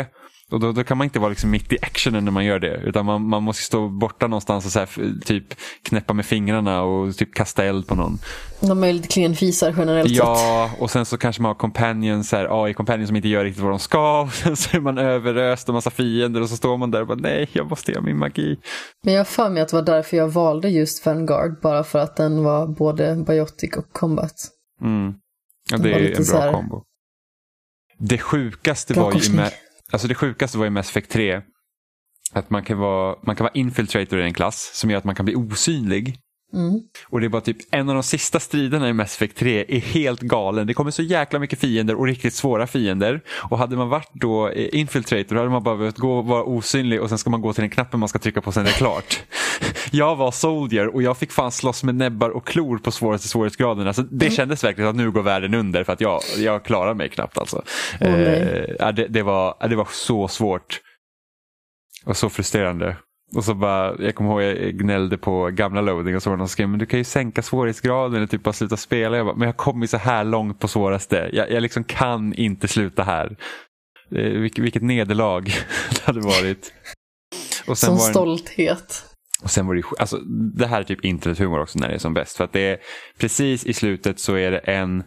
Och 0.51 0.61
då, 0.61 0.73
då 0.73 0.85
kan 0.85 0.99
man 0.99 1.05
inte 1.05 1.19
vara 1.19 1.29
liksom 1.29 1.51
mitt 1.51 1.73
i 1.73 1.79
actionen 1.83 2.25
när 2.25 2.33
man 2.33 2.45
gör 2.45 2.59
det. 2.59 2.77
Utan 2.77 3.07
man, 3.07 3.23
man 3.29 3.43
måste 3.43 3.63
stå 3.63 3.89
borta 3.89 4.27
någonstans 4.27 4.67
och 4.67 4.73
så 4.73 4.79
här, 4.79 4.89
typ 5.25 5.55
knäppa 5.83 6.13
med 6.15 6.27
fingrarna 6.27 6.83
och 6.83 7.17
typ 7.17 7.35
kasta 7.35 7.65
eld 7.65 7.87
på 7.87 7.95
någon. 7.95 8.19
De 8.61 8.85
är 8.85 8.93
lite 8.93 9.09
klenfisar 9.09 9.75
generellt 9.79 10.09
sett. 10.09 10.17
Ja, 10.17 10.71
och 10.79 10.91
sen 10.91 11.07
så 11.07 11.19
kanske 11.19 11.43
man 11.43 11.49
har 11.49 11.55
companions, 11.55 12.33
här, 12.33 12.65
AI 12.65 12.75
companions 12.75 13.09
som 13.09 13.17
inte 13.17 13.29
gör 13.29 13.45
riktigt 13.45 13.63
vad 13.63 13.73
de 13.73 13.79
ska. 13.79 14.21
Och 14.23 14.33
sen 14.33 14.57
så 14.57 14.77
är 14.77 14.81
man 14.81 14.99
överöst 14.99 15.69
och 15.69 15.75
massa 15.75 15.91
fiender 15.91 16.41
och 16.41 16.49
så 16.49 16.57
står 16.57 16.77
man 16.77 16.91
där 16.91 17.01
och 17.01 17.07
bara 17.07 17.19
nej, 17.19 17.49
jag 17.53 17.71
måste 17.71 17.93
göra 17.93 18.03
min 18.03 18.19
magi. 18.19 18.57
Men 19.05 19.15
jag 19.15 19.29
för 19.29 19.49
mig 19.51 19.63
att 19.63 19.69
det 19.69 19.77
var 19.77 19.83
därför 19.83 20.17
jag 20.17 20.29
valde 20.29 20.69
just 20.69 21.07
Vanguard. 21.07 21.61
Bara 21.63 21.85
för 21.85 21.99
att 21.99 22.17
den 22.17 22.45
var 22.45 22.67
både 22.67 23.25
biotic 23.27 23.77
och 23.77 23.93
combat. 23.93 24.35
Mm. 24.83 25.15
Ja, 25.71 25.77
det 25.79 25.93
är 25.93 26.19
en 26.19 26.25
bra 26.25 26.41
här- 26.41 26.53
kombo. 26.53 26.83
Det 27.99 28.19
sjukaste 28.19 28.95
Bra 28.95 29.03
var 29.05 29.13
ju 29.13 29.33
med, 29.33 29.53
alltså 29.93 30.09
det 30.09 30.15
sjukaste 30.15 30.59
var 30.59 30.67
i 30.67 30.71
Mass 30.71 30.91
Effect 30.91 31.11
3. 31.11 31.43
Att 32.33 32.51
man 32.51 32.65
kan, 32.65 32.79
vara, 32.79 33.17
man 33.23 33.37
kan 33.37 33.45
vara 33.45 33.55
infiltrator 33.55 34.21
i 34.21 34.25
en 34.25 34.35
klass 34.35 34.71
som 34.75 34.91
gör 34.91 34.99
att 34.99 35.05
man 35.05 35.15
kan 35.15 35.25
bli 35.25 35.35
osynlig. 35.35 36.19
Mm. 36.55 36.81
Och 37.09 37.21
det 37.21 37.27
är 37.27 37.29
bara 37.29 37.43
typ 37.43 37.57
en 37.71 37.89
av 37.89 37.95
de 37.95 38.03
sista 38.03 38.41
striderna 38.41 38.89
i 38.89 38.93
Mass 38.93 39.17
Effect 39.17 39.37
3 39.37 39.65
är 39.69 39.81
helt 39.81 40.21
galen. 40.21 40.67
Det 40.67 40.75
kommer 40.75 40.91
så 40.91 41.03
jäkla 41.03 41.39
mycket 41.39 41.59
fiender 41.59 41.95
och 41.95 42.07
riktigt 42.07 42.35
svåra 42.35 42.67
fiender. 42.67 43.21
Och 43.29 43.59
hade 43.59 43.77
man 43.77 43.89
varit 43.89 44.11
då 44.13 44.49
eh, 44.49 44.69
infiltrator 44.73 45.37
hade 45.37 45.49
man 45.49 45.63
bara 45.63 45.77
behövt 45.77 45.99
gå 45.99 46.23
vara 46.23 46.45
osynlig 46.45 47.01
och 47.01 47.09
sen 47.09 47.19
ska 47.19 47.31
man 47.31 47.41
gå 47.41 47.53
till 47.53 47.63
den 47.63 47.71
knappen 47.71 48.01
man 48.01 48.09
ska 48.09 48.19
trycka 48.19 48.41
på 48.41 48.53
sen 48.53 48.63
är 48.63 48.67
det 48.67 48.73
klart. 48.73 49.23
Jag 49.91 50.17
var 50.17 50.31
soldier 50.31 50.95
och 50.95 51.03
jag 51.03 51.17
fick 51.17 51.33
fan 51.33 51.53
slåss 51.53 51.85
med 51.85 51.95
näbbar 51.95 52.31
och 52.31 52.47
klor 52.47 52.79
på 52.79 52.91
svåraste 52.91 53.29
svårighetsgraden. 53.29 53.87
Alltså, 53.87 54.03
det 54.03 54.31
kändes 54.31 54.65
verkligen 54.65 54.91
att 54.91 54.97
nu 54.97 55.11
går 55.11 55.23
världen 55.23 55.55
under 55.55 55.85
för 55.85 55.93
att 55.93 56.01
jag, 56.01 56.21
jag 56.39 56.65
klarar 56.65 56.95
mig 56.95 57.09
knappt 57.09 57.39
alltså. 57.39 57.63
Nej. 58.01 58.77
Eh, 58.81 58.93
det, 58.93 59.07
det, 59.09 59.23
var, 59.23 59.69
det 59.69 59.77
var 59.77 59.89
så 59.91 60.29
svårt. 60.29 60.81
Och 62.05 62.17
så 62.17 62.31
frustrerande. 62.31 62.97
Och 63.35 63.45
så 63.45 63.55
bara, 63.55 63.97
jag 63.99 64.15
kommer 64.15 64.31
ihåg 64.31 64.43
jag 64.43 64.79
gnällde 64.79 65.19
på 65.19 65.47
gamla 65.51 65.81
loading 65.81 66.17
och 66.17 66.23
så 66.23 66.31
var 66.31 66.37
det 66.37 66.39
någon 66.39 66.49
som 66.49 66.53
skrev 66.53 66.69
men 66.69 66.79
du 66.79 66.87
kan 66.87 66.99
ju 67.01 67.05
sänka 67.05 67.43
svårighetsgraden 67.43 68.17
eller 68.17 68.27
typ 68.27 68.43
bara 68.43 68.53
sluta 68.53 68.77
spela. 68.77 69.17
Jag 69.17 69.27
bara, 69.27 69.35
men 69.35 69.43
jag 69.43 69.49
har 69.55 69.59
kommit 69.59 69.91
så 69.91 69.97
här 69.97 70.25
långt 70.25 70.59
på 70.59 70.69
svåraste. 70.69 71.31
Jag, 71.33 71.51
jag 71.51 71.63
liksom 71.63 71.85
kan 71.85 72.35
inte 72.35 72.69
sluta 72.69 73.03
här. 73.03 73.37
Eh, 74.17 74.23
vilket, 74.41 74.65
vilket 74.65 74.83
nederlag 74.83 75.41
det 75.91 76.03
hade 76.05 76.21
varit. 76.21 76.73
Och 77.67 77.79
sen 77.79 77.87
Som 77.89 77.97
var 77.97 78.07
det- 78.07 78.11
stolthet. 78.13 79.05
och 79.43 79.51
sen 79.51 79.67
var 79.67 79.75
det, 79.75 79.83
alltså, 79.99 80.17
det 80.59 80.67
här 80.67 80.81
är 80.81 80.85
typ 80.85 81.05
internethumor 81.05 81.61
också 81.61 81.79
när 81.79 81.89
det 81.89 81.95
är 81.95 81.99
som 81.99 82.15
bäst. 82.15 82.37
För 82.37 82.45
att 82.45 82.53
det 82.53 82.61
är 82.61 82.79
precis 83.19 83.67
i 83.67 83.73
slutet 83.73 84.19
så 84.21 84.35
är 84.35 84.51
det 84.51 84.59
en, 84.59 85.05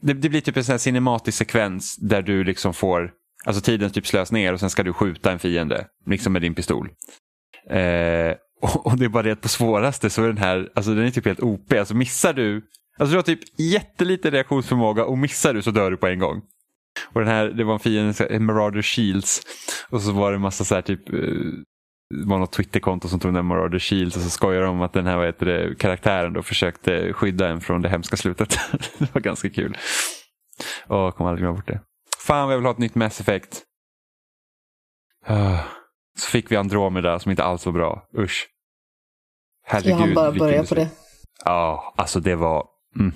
det, 0.00 0.12
det 0.12 0.28
blir 0.28 0.40
typ 0.40 0.56
en 0.56 0.64
sån 0.64 0.78
cinematisk 0.78 1.38
sekvens 1.38 1.96
där 1.96 2.22
du 2.22 2.44
liksom 2.44 2.74
får, 2.74 3.10
alltså 3.44 3.62
tiden 3.62 3.90
typ 3.90 4.06
slös 4.06 4.32
ner 4.32 4.52
och 4.52 4.60
sen 4.60 4.70
ska 4.70 4.82
du 4.82 4.92
skjuta 4.92 5.32
en 5.32 5.38
fiende, 5.38 5.86
liksom 6.06 6.32
med 6.32 6.42
din 6.42 6.54
pistol. 6.54 6.88
Eh, 7.70 8.34
och, 8.62 8.86
och 8.86 8.98
det 8.98 9.04
är 9.04 9.08
bara 9.08 9.22
det 9.22 9.32
att 9.32 9.40
på 9.40 9.48
svåraste 9.48 10.10
så 10.10 10.22
är 10.22 10.26
den 10.26 10.38
här, 10.38 10.68
alltså 10.74 10.94
den 10.94 11.06
är 11.06 11.10
typ 11.10 11.26
helt 11.26 11.40
OP. 11.40 11.72
Alltså 11.72 11.94
missar 11.94 12.32
du, 12.32 12.62
alltså 12.98 13.12
du 13.12 13.16
har 13.18 13.22
typ 13.22 13.40
jättelite 13.56 14.30
reaktionsförmåga 14.30 15.04
och 15.04 15.18
missar 15.18 15.54
du 15.54 15.62
så 15.62 15.70
dör 15.70 15.90
du 15.90 15.96
på 15.96 16.06
en 16.06 16.18
gång. 16.18 16.42
Och 17.12 17.20
den 17.20 17.28
här, 17.28 17.46
det 17.46 17.64
var 17.64 17.74
en 17.74 17.80
fiende, 17.80 18.40
Marauder 18.40 18.82
Shields. 18.82 19.42
Och 19.90 20.02
så 20.02 20.12
var 20.12 20.30
det 20.30 20.36
en 20.36 20.40
massa 20.40 20.64
så 20.64 20.74
här 20.74 20.82
typ 20.82 21.08
eh, 21.08 21.14
det 22.14 22.26
var 22.26 22.38
något 22.38 22.52
Twitterkonto 22.52 23.08
som 23.08 23.20
tog 23.20 23.34
den 23.34 23.46
Marauder 23.46 23.78
Shields 23.78 24.16
och 24.16 24.22
så 24.22 24.30
skojade 24.30 24.66
de 24.66 24.76
om 24.76 24.82
att 24.82 24.92
den 24.92 25.06
här 25.06 25.16
vad 25.16 25.26
heter 25.26 25.46
det, 25.46 25.74
karaktären 25.78 26.32
då 26.32 26.42
försökte 26.42 27.12
skydda 27.12 27.48
en 27.48 27.60
från 27.60 27.82
det 27.82 27.88
hemska 27.88 28.16
slutet. 28.16 28.58
det 28.98 29.14
var 29.14 29.20
ganska 29.20 29.50
kul. 29.50 29.78
Åh, 30.88 31.04
jag 31.04 31.14
kommer 31.14 31.30
aldrig 31.30 31.42
glömma 31.42 31.56
bort 31.56 31.66
det. 31.66 31.80
Fan 32.18 32.46
vad 32.46 32.52
jag 32.52 32.58
vill 32.58 32.66
ha 32.66 32.72
ett 32.72 32.78
nytt 32.78 32.94
Mass 32.94 33.20
Effect. 33.20 33.62
Ah. 35.26 35.58
Så 36.20 36.30
fick 36.30 36.52
vi 36.52 36.56
Andromeda 36.56 37.18
som 37.18 37.30
inte 37.30 37.44
alls 37.44 37.66
var 37.66 37.72
bra. 37.72 38.08
Usch. 38.18 38.48
Herregud. 39.66 39.92
Jag 39.92 39.96
hann 39.96 40.14
bara 40.14 40.32
börja 40.32 40.64
på 40.64 40.74
det. 40.74 40.88
Ja, 41.44 41.94
alltså 41.96 42.20
det 42.20 42.34
var... 42.34 42.66
Mm. 42.98 43.12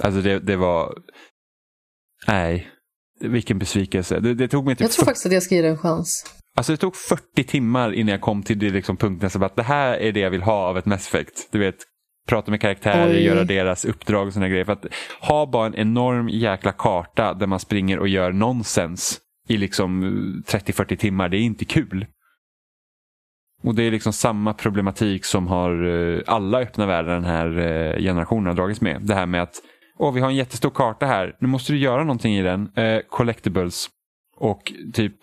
Alltså 0.00 0.20
det, 0.20 0.38
det 0.38 0.56
var... 0.56 0.94
Nej. 2.26 2.68
Vilken 3.20 3.58
besvikelse. 3.58 4.20
Det, 4.20 4.34
det 4.34 4.48
tog 4.48 4.64
mig 4.64 4.76
typ 4.76 4.80
Jag 4.80 4.90
tror 4.90 5.04
40 5.04 5.06
faktiskt 5.06 5.26
att 5.26 5.32
jag 5.32 5.42
ska 5.42 5.54
ge 5.54 5.62
det 5.62 5.68
en 5.68 5.78
chans. 5.78 6.24
Alltså 6.56 6.72
det 6.72 6.76
tog 6.76 6.96
40 6.96 7.44
timmar 7.44 7.92
innan 7.92 8.12
jag 8.12 8.20
kom 8.20 8.42
till 8.42 8.58
det 8.58 8.70
liksom 8.70 8.96
punkten 8.96 9.30
som 9.30 9.42
att 9.42 9.56
det 9.56 9.62
här 9.62 9.98
är 9.98 10.12
det 10.12 10.20
jag 10.20 10.30
vill 10.30 10.42
ha 10.42 10.68
av 10.68 10.78
ett 10.78 10.86
Mass 10.86 11.06
Effect. 11.06 11.48
Du 11.52 11.58
vet, 11.58 11.76
prata 12.28 12.50
med 12.50 12.60
karaktärer, 12.60 13.10
Oj. 13.10 13.24
göra 13.24 13.44
deras 13.44 13.84
uppdrag 13.84 14.26
och 14.26 14.32
sådana 14.32 14.48
grejer. 14.48 14.64
För 14.64 14.72
att 14.72 14.86
ha 15.20 15.46
bara 15.46 15.66
en 15.66 15.74
enorm 15.74 16.28
jäkla 16.28 16.72
karta 16.72 17.34
där 17.34 17.46
man 17.46 17.60
springer 17.60 17.98
och 17.98 18.08
gör 18.08 18.32
nonsens 18.32 19.20
i 19.46 19.56
liksom 19.56 20.02
30-40 20.46 20.96
timmar, 20.96 21.28
det 21.28 21.36
är 21.36 21.40
inte 21.40 21.64
kul. 21.64 22.06
Och 23.62 23.74
det 23.74 23.82
är 23.82 23.90
liksom 23.90 24.12
samma 24.12 24.54
problematik 24.54 25.24
som 25.24 25.46
har 25.46 25.84
eh, 25.84 26.20
alla 26.26 26.58
öppna 26.58 26.86
världar 26.86 27.14
den 27.14 27.24
här 27.24 27.58
eh, 27.58 28.02
generationen 28.02 28.46
har 28.46 28.54
dragits 28.54 28.80
med. 28.80 29.02
Det 29.02 29.14
här 29.14 29.26
med 29.26 29.42
att 29.42 29.62
Åh, 29.98 30.12
vi 30.12 30.20
har 30.20 30.28
en 30.28 30.36
jättestor 30.36 30.70
karta 30.70 31.06
här, 31.06 31.36
nu 31.40 31.48
måste 31.48 31.72
du 31.72 31.78
göra 31.78 32.00
någonting 32.00 32.36
i 32.36 32.42
den. 32.42 32.70
Eh, 32.74 33.00
collectibles. 33.08 33.88
Och 34.36 34.72
typ 34.92 35.14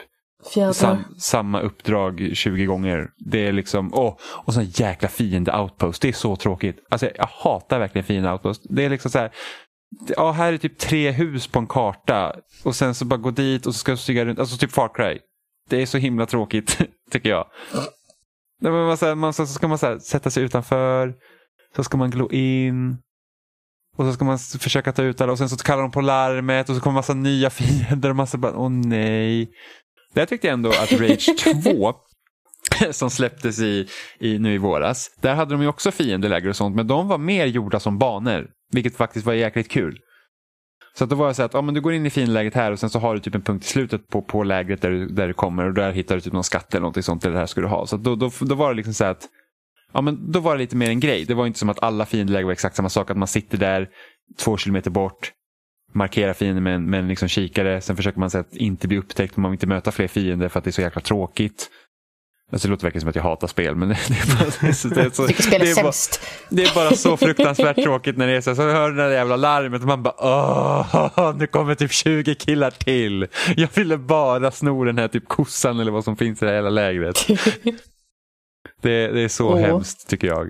sam, 0.74 0.98
samma 1.18 1.60
uppdrag 1.60 2.30
20 2.34 2.66
gånger. 2.66 3.10
Det 3.18 3.48
är 3.48 3.52
liksom, 3.52 3.94
åh, 3.94 4.18
och 4.22 4.54
så 4.54 4.62
jäkla 4.62 5.08
fiende 5.08 5.58
outpost. 5.58 6.02
Det 6.02 6.08
är 6.08 6.14
så 6.14 6.36
tråkigt. 6.36 6.78
Alltså 6.90 7.10
jag 7.16 7.28
hatar 7.28 7.80
verkligen 7.80 8.06
fiende 8.06 8.32
outpost. 8.32 8.66
Det 8.70 8.86
är 8.86 8.90
liksom 8.90 9.12
så 9.12 9.20
här, 9.20 9.32
ja 10.18 10.32
här 10.32 10.54
är 10.54 10.58
typ 10.58 10.78
tre 10.78 11.12
hus 11.12 11.48
på 11.48 11.60
en 11.60 11.68
karta 11.68 12.36
och 12.64 12.76
sen 12.76 12.96
så 12.96 13.06
bara 13.06 13.18
gå 13.18 13.32
dit 13.32 13.66
och 13.66 13.74
så 13.74 13.80
ska 13.80 13.92
du 13.92 13.98
stiga 13.98 14.26
runt, 14.26 14.40
alltså 14.40 14.58
typ 14.58 14.72
Far 14.72 14.90
Cry. 14.96 15.20
Det 15.70 15.82
är 15.82 15.86
så 15.86 15.98
himla 15.98 16.26
tråkigt 16.26 16.82
tycker 17.12 17.30
jag. 17.30 17.48
Man, 18.62 18.98
så, 18.98 19.06
här, 19.06 19.16
man, 19.16 19.34
så 19.34 19.46
ska 19.46 19.68
man 19.68 19.78
så 19.78 19.86
här, 19.86 20.00
sätta 20.00 20.30
sig 20.30 20.44
utanför, 20.44 21.14
så 21.76 21.84
ska 21.84 21.98
man 21.98 22.12
glo 22.12 22.32
in. 22.32 22.98
Och 23.96 24.06
så 24.06 24.14
ska 24.14 24.26
man 24.26 24.40
försöka 24.40 24.92
ta 24.92 25.04
ut 25.04 25.22
alla 25.22 25.32
och 25.32 25.38
sen 25.38 25.50
så 25.50 25.58
kallar 25.58 25.82
de 25.82 25.92
på 25.92 26.02
larmet 26.02 26.70
och 26.70 26.76
så 26.76 26.82
kommer 26.82 26.94
massa 26.94 27.14
nya 27.14 27.50
fiender 27.50 28.10
och 28.10 28.16
massa 28.16 28.38
bara, 28.38 28.58
åh 28.58 28.70
nej. 28.70 29.50
Där 30.14 30.26
tyckte 30.26 30.48
jag 30.48 30.54
ändå 30.54 30.70
att 30.70 30.92
Rage 30.92 31.64
2 31.64 31.94
som 32.92 33.10
släpptes 33.10 33.60
i, 33.60 33.88
i, 34.20 34.40
nu 34.40 34.54
i 34.54 34.58
våras, 34.58 35.12
där 35.22 35.36
hade 35.36 35.54
de 35.54 35.62
ju 35.62 35.68
också 35.68 35.92
fiendeläger 35.92 36.50
och 36.50 36.56
sånt, 36.56 36.76
men 36.76 36.88
de 36.88 37.08
var 37.08 37.18
mer 37.18 37.46
gjorda 37.46 37.80
som 37.80 37.98
banor, 37.98 38.48
vilket 38.72 38.98
faktiskt 38.98 39.26
var 39.26 39.34
jäkligt 39.34 39.72
kul. 39.72 40.00
Så 40.96 41.04
att 41.04 41.10
då 41.10 41.16
var 41.16 41.28
det 41.28 41.34
så 41.34 41.44
att 41.44 41.54
ja, 41.54 41.62
men 41.62 41.74
du 41.74 41.82
går 41.82 41.94
in 41.94 42.06
i 42.06 42.10
fiendeläget 42.10 42.54
här 42.54 42.72
och 42.72 42.80
sen 42.80 42.90
så 42.90 43.00
har 43.00 43.14
du 43.14 43.20
typ 43.20 43.36
en 43.36 43.42
punkt 43.42 43.66
i 43.66 43.68
slutet 43.68 44.08
på, 44.08 44.22
på 44.22 44.44
lägret 44.44 44.82
där 44.82 44.90
du, 44.90 45.08
där 45.08 45.28
du 45.28 45.34
kommer 45.34 45.66
och 45.66 45.74
där 45.74 45.92
hittar 45.92 46.16
du 46.16 46.22
typ 46.22 46.34
någon 46.34 46.44
skatt 46.44 46.74
eller 46.74 46.82
någonting 46.82 47.04
sånt, 47.04 47.26
eller 47.26 47.34
det 47.34 47.40
här 47.40 47.46
ska 47.46 47.62
du 47.62 47.68
ha. 47.68 47.86
Så 47.86 47.96
att 47.96 48.04
då, 48.04 48.16
då, 48.16 48.32
då 48.40 48.56
var 48.56 48.70
det 48.70 48.76
liksom 48.76 48.94
så 48.94 49.06
att 49.06 49.30
Ja, 49.94 50.02
men 50.02 50.32
då 50.32 50.40
var 50.40 50.56
det 50.56 50.62
lite 50.62 50.76
mer 50.76 50.90
en 50.90 51.00
grej. 51.00 51.26
Det 51.26 51.34
var 51.34 51.48
inte 51.48 51.60
som 51.60 51.70
att 51.70 51.84
alla 51.84 52.06
fiendeläger 52.06 52.46
var 52.46 52.52
exakt 52.52 52.76
samma 52.76 52.90
sak. 52.90 53.12
Att 53.12 53.18
man 53.18 53.28
sitter 53.28 53.58
där 53.58 53.90
två 54.38 54.58
kilometer 54.58 54.92
bort, 54.92 55.32
markerar 55.94 56.34
fienden 56.34 56.64
med 56.64 56.76
en, 56.76 56.90
med 56.90 57.00
en 57.00 57.08
liksom 57.08 57.28
kikare. 57.28 57.82
Sen 57.82 57.96
försöker 57.96 58.20
man 58.20 58.30
så 58.30 58.38
att 58.38 58.56
inte 58.56 58.88
bli 58.88 58.98
upptäckt. 58.98 59.38
Man 59.38 59.52
vill 59.52 59.56
inte 59.56 59.68
möta 59.68 59.92
fler 59.92 60.08
fiender 60.08 60.50
för 60.50 60.60
att 60.60 60.64
det 60.64 60.70
är 60.70 60.72
så 60.72 60.82
jäkla 60.82 61.02
tråkigt. 61.02 61.70
Alltså, 62.54 62.68
det 62.68 62.72
låter 62.72 62.84
verkligen 62.84 63.02
som 63.02 63.10
att 63.10 63.16
jag 63.16 63.24
hatar 63.24 63.48
spel, 63.48 63.76
men 63.76 63.90
det, 63.90 63.96
är 63.96 64.38
bara, 64.38 64.52
det 64.62 64.68
är 64.68 64.74
så, 64.74 64.88
det 64.88 65.02
är 65.02 65.84
bara, 65.84 65.92
det 66.50 66.64
är 66.64 66.76
bara 66.76 66.96
så 66.96 67.18
fruktansvärt 67.18 67.84
tråkigt 67.84 68.18
när 68.18 68.28
det 68.28 68.34
är 68.34 68.42
så 68.42 68.56
så 68.56 68.62
hör 68.62 68.90
du 68.90 68.96
det 68.96 69.04
där 69.04 69.12
jävla 69.12 69.36
larmet 69.36 69.82
och 69.82 69.88
man 69.88 70.04
bara 70.04 70.16
åh, 70.18 71.38
nu 71.38 71.48
kommer 71.48 71.76
typ 71.76 71.92
20 71.92 72.36
killar 72.36 72.72
till. 72.72 73.28
Jag 73.56 73.70
ville 73.74 73.98
bara 73.98 74.52
sno 74.52 74.84
den 74.84 74.98
här 74.98 75.08
typ 75.08 75.28
kossan 75.28 75.80
eller 75.80 75.92
vad 75.92 76.04
som 76.04 76.16
finns 76.18 76.42
i 76.42 76.46
det 76.46 76.52
här 76.52 76.56
hela 76.56 76.70
lägret. 76.70 77.28
Det, 78.82 79.08
det 79.08 79.22
är 79.22 79.28
så 79.28 79.50
Åh. 79.50 79.60
hemskt 79.60 80.10
tycker 80.10 80.28
jag. 80.28 80.50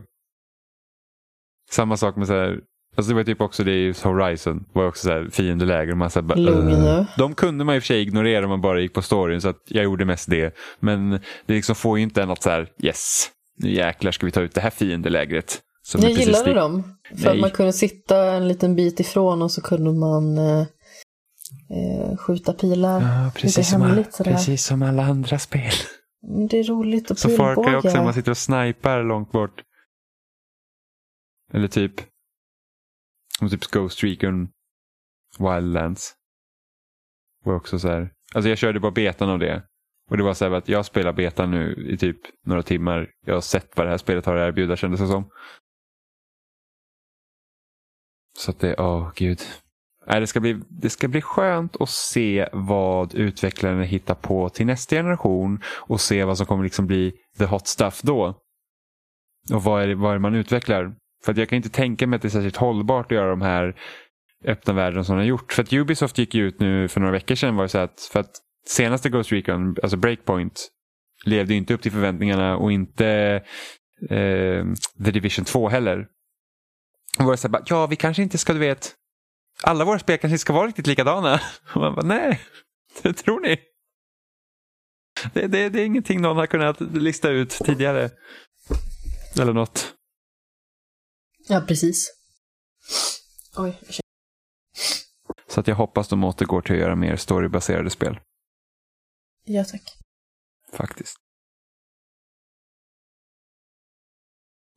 Samma 1.71 1.97
sak 1.97 2.15
med 2.15 2.27
så 2.27 2.33
här, 2.33 2.59
alltså 2.95 3.09
det 3.09 3.15
var 3.15 3.23
typ 3.23 3.41
också 3.41 3.63
det 3.63 3.71
i 3.71 3.93
Horizon, 4.03 4.65
var 4.73 4.87
också 4.87 5.03
så 5.03 5.11
här 5.11 5.29
fiendeläger 5.31 5.91
och 5.91 5.97
man 5.97 6.09
så 6.09 6.21
här. 6.21 7.17
De 7.17 7.35
kunde 7.35 7.63
man 7.63 7.75
i 7.75 7.79
och 7.79 7.83
för 7.83 7.87
sig 7.87 8.01
ignorera 8.01 8.43
om 8.45 8.49
man 8.49 8.61
bara 8.61 8.81
gick 8.81 8.93
på 8.93 9.01
storyn 9.01 9.41
så 9.41 9.49
att 9.49 9.61
jag 9.67 9.83
gjorde 9.83 10.05
mest 10.05 10.29
det. 10.29 10.55
Men 10.79 11.09
det 11.45 11.53
liksom 11.53 11.75
får 11.75 11.97
ju 11.97 12.03
inte 12.03 12.21
en 12.23 12.31
att 12.31 12.43
så 12.43 12.49
här, 12.49 12.69
yes, 12.83 13.29
nu 13.57 13.71
jäklar 13.73 14.11
ska 14.11 14.25
vi 14.25 14.31
ta 14.31 14.41
ut 14.41 14.53
det 14.55 14.61
här 14.61 14.69
fiendelägret. 14.69 15.59
Som 15.85 16.01
Jag 16.01 16.11
gillade 16.11 16.45
lik- 16.45 16.55
dem. 16.55 16.83
För 17.09 17.25
Nej. 17.25 17.33
att 17.33 17.39
man 17.39 17.51
kunde 17.51 17.73
sitta 17.73 18.33
en 18.33 18.47
liten 18.47 18.75
bit 18.75 18.99
ifrån 18.99 19.41
och 19.41 19.51
så 19.51 19.61
kunde 19.61 19.91
man 19.93 20.37
eh, 20.37 20.59
eh, 20.61 22.17
skjuta 22.17 22.53
pilar. 22.53 23.01
Ja, 23.01 23.31
precis, 23.35 23.69
som, 23.69 23.81
alla, 23.81 24.03
precis 24.23 24.65
som 24.65 24.81
alla 24.83 25.03
andra 25.03 25.39
spel. 25.39 25.71
Mm, 26.29 26.47
Det 26.47 26.59
är 26.59 26.63
roligt 26.63 27.11
att 27.11 27.19
Så 27.19 27.29
Far 27.29 27.55
Cry 27.55 27.75
också, 27.75 27.87
man 27.87 27.93
pilbåga. 27.93 28.13
sitter 28.13 28.31
och 28.31 28.37
snipar 28.37 29.03
långt 29.03 29.31
bort. 29.31 29.61
Eller 31.53 31.67
typ, 31.67 31.93
som 33.39 33.49
typ 33.49 33.71
Ghost 33.71 34.03
Recon 34.03 34.49
Wildlands. 35.39 36.13
Var 37.43 37.55
också 37.55 37.79
så 37.79 37.87
här. 37.87 38.11
Alltså 38.33 38.49
jag 38.49 38.57
körde 38.57 38.79
bara 38.79 38.91
betan 38.91 39.29
av 39.29 39.39
det. 39.39 39.63
Och 40.09 40.17
det 40.17 40.23
var 40.23 40.33
så 40.33 40.45
här 40.45 40.51
att 40.51 40.69
jag 40.69 40.85
spelar 40.85 41.13
betan 41.13 41.51
nu 41.51 41.87
i 41.89 41.97
typ 41.97 42.17
några 42.45 42.63
timmar. 42.63 43.09
Jag 43.25 43.33
har 43.33 43.41
sett 43.41 43.77
vad 43.77 43.85
det 43.85 43.89
här 43.89 43.97
spelet 43.97 44.25
har 44.25 44.35
att 44.35 44.47
erbjuda 44.47 44.75
kändes 44.75 44.99
det 44.99 45.07
som. 45.07 45.29
Så 48.37 48.51
att 48.51 48.59
det, 48.59 48.75
åh 48.77 49.11
gud. 49.15 49.39
Nej, 50.07 50.19
det, 50.19 50.27
ska 50.27 50.39
bli, 50.39 50.61
det 50.69 50.89
ska 50.89 51.07
bli 51.07 51.21
skönt 51.21 51.81
att 51.81 51.89
se 51.89 52.49
vad 52.53 53.13
utvecklarna 53.15 53.83
hittar 53.83 54.15
på 54.15 54.49
till 54.49 54.65
nästa 54.65 54.95
generation 54.95 55.61
och 55.65 56.01
se 56.01 56.23
vad 56.23 56.37
som 56.37 56.45
kommer 56.45 56.63
liksom 56.63 56.87
bli 56.87 57.13
the 57.37 57.45
hot 57.45 57.67
stuff 57.67 58.01
då. 58.01 58.41
Och 59.53 59.63
vad 59.63 59.83
är 59.83 59.87
det, 59.87 59.95
vad 59.95 60.09
är 60.09 60.13
det 60.13 60.21
man 60.21 60.35
utvecklar? 60.35 60.95
För 61.25 61.31
att 61.31 61.37
jag 61.37 61.49
kan 61.49 61.55
inte 61.55 61.69
tänka 61.69 62.07
mig 62.07 62.15
att 62.15 62.21
det 62.21 62.27
är 62.27 62.29
särskilt 62.29 62.57
hållbart 62.57 63.05
att 63.05 63.15
göra 63.15 63.29
de 63.29 63.41
här 63.41 63.75
öppna 64.45 64.73
världen 64.73 65.05
som 65.05 65.15
de 65.15 65.21
har 65.21 65.27
gjort. 65.27 65.53
För 65.53 65.63
att 65.63 65.73
Ubisoft 65.73 66.17
gick 66.17 66.35
ut 66.35 66.59
nu 66.59 66.87
för 66.87 66.99
några 66.99 67.13
veckor 67.13 67.35
sedan 67.35 67.55
var 67.55 67.63
det 67.63 67.69
så 67.69 67.77
att, 67.77 68.09
för 68.11 68.19
att 68.19 68.31
senaste 68.67 69.09
Ghost 69.09 69.31
Recon, 69.31 69.75
alltså 69.83 69.97
Breakpoint, 69.97 70.69
levde 71.25 71.53
inte 71.53 71.73
upp 71.73 71.81
till 71.81 71.91
förväntningarna 71.91 72.57
och 72.57 72.71
inte 72.71 73.07
eh, 74.09 74.65
The 75.05 75.11
Division 75.11 75.45
2 75.45 75.69
heller. 75.69 76.07
Och 77.19 77.25
var 77.25 77.31
det 77.31 77.37
så 77.37 77.47
här, 77.47 77.63
ja 77.65 77.87
vi 77.87 77.95
kanske 77.95 78.23
inte 78.23 78.37
ska, 78.37 78.53
du 78.53 78.59
vet, 78.59 78.95
alla 79.63 79.85
våra 79.85 79.99
spel 79.99 80.17
kanske 80.17 80.33
inte 80.33 80.41
ska 80.41 80.53
vara 80.53 80.67
riktigt 80.67 80.87
likadana. 80.87 81.39
Och 81.75 81.81
man 81.81 81.95
bara, 81.95 82.05
nej, 82.05 82.41
det 83.01 83.13
tror 83.13 83.39
ni? 83.39 83.57
Det, 85.33 85.47
det, 85.47 85.69
det 85.69 85.81
är 85.81 85.85
ingenting 85.85 86.21
någon 86.21 86.37
har 86.37 86.45
kunnat 86.45 86.81
lista 86.81 87.29
ut 87.29 87.49
tidigare. 87.49 88.09
Eller 89.41 89.53
något. 89.53 89.93
Ja, 91.47 91.61
precis. 91.67 92.11
Oj, 93.57 93.79
Så 95.47 95.59
att 95.59 95.67
jag 95.67 95.75
hoppas 95.75 96.07
de 96.07 96.23
återgår 96.23 96.61
till 96.61 96.75
att 96.75 96.81
göra 96.81 96.95
mer 96.95 97.15
storybaserade 97.15 97.89
spel. 97.89 98.19
Ja, 99.45 99.63
tack. 99.63 99.81
Faktiskt. 100.73 101.17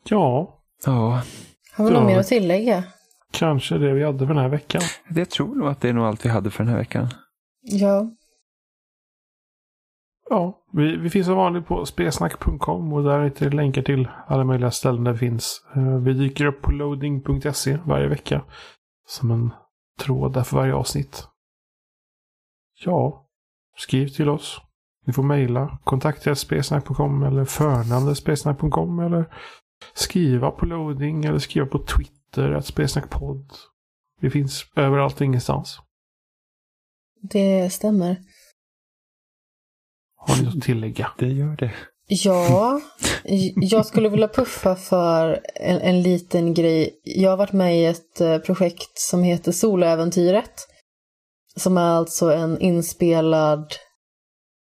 Ja, 0.08 0.52
Ja, 0.84 1.22
Har 1.72 1.84
vi 1.84 1.90
något 1.90 2.06
mer 2.06 2.18
att 2.18 2.26
tillägga? 2.26 2.84
kanske 3.30 3.78
det 3.78 3.92
vi 3.94 4.04
hade 4.04 4.18
för 4.18 4.26
den 4.26 4.36
här 4.36 4.48
veckan. 4.48 4.82
jag 5.08 5.30
tror 5.30 5.54
nog 5.54 5.68
att 5.68 5.80
det 5.80 5.88
är 5.88 5.92
nog 5.92 6.04
allt 6.06 6.24
vi 6.24 6.28
hade 6.28 6.50
för 6.50 6.64
den 6.64 6.72
här 6.72 6.78
veckan. 6.78 7.08
Ja. 7.60 8.10
Ja, 10.30 10.64
vi, 10.72 10.96
vi 10.96 11.10
finns 11.10 11.26
som 11.26 11.36
vanligt 11.36 11.66
på 11.66 11.86
spelsnack.com 11.86 12.92
och 12.92 13.02
där 13.02 13.24
hittar 13.24 13.50
ni 13.50 13.56
länkar 13.56 13.82
till 13.82 14.08
alla 14.26 14.44
möjliga 14.44 14.70
ställen 14.70 15.04
där 15.04 15.12
vi 15.12 15.18
finns. 15.18 15.66
Eh, 15.76 15.96
vi 15.96 16.12
dyker 16.12 16.46
upp 16.46 16.62
på 16.62 16.70
loading.se 16.70 17.78
varje 17.84 18.08
vecka. 18.08 18.44
Som 19.06 19.30
en 19.30 19.50
tråd 20.00 20.32
där 20.32 20.42
för 20.42 20.56
varje 20.56 20.74
avsnitt. 20.74 21.28
Ja, 22.84 23.26
skriv 23.76 24.08
till 24.08 24.28
oss. 24.28 24.60
Ni 25.06 25.12
får 25.12 25.22
mejla 25.22 25.78
kontakt.spelsnack.com 25.84 27.22
eller 27.22 27.44
förnamnet.spelsnack.com 27.44 28.98
eller 28.98 29.24
skriva 29.94 30.50
på 30.50 30.66
loading 30.66 31.24
eller 31.24 31.38
skriva 31.38 31.66
på 31.66 31.78
Twitter 31.78 32.52
att 32.52 32.66
spelsnackpodd. 32.66 33.52
Vi 34.20 34.30
finns 34.30 34.66
överallt 34.76 35.16
och 35.16 35.26
ingenstans. 35.26 35.80
Det 37.22 37.72
stämmer. 37.72 38.16
Har 40.26 40.36
ni 40.36 40.42
något 40.42 40.56
att 40.56 40.62
tillägga? 40.62 41.10
Det 41.18 41.26
gör 41.26 41.56
det. 41.56 41.72
Ja, 42.08 42.80
jag 43.56 43.86
skulle 43.86 44.08
vilja 44.08 44.28
puffa 44.28 44.76
för 44.76 45.40
en, 45.54 45.80
en 45.80 46.02
liten 46.02 46.54
grej. 46.54 47.00
Jag 47.02 47.30
har 47.30 47.36
varit 47.36 47.52
med 47.52 47.78
i 47.78 47.84
ett 47.84 48.20
eh, 48.20 48.38
projekt 48.38 48.98
som 48.98 49.22
heter 49.22 49.52
Soloäventyret. 49.52 50.68
Som 51.56 51.78
är 51.78 51.90
alltså 51.90 52.32
en 52.32 52.60
inspelad 52.60 53.72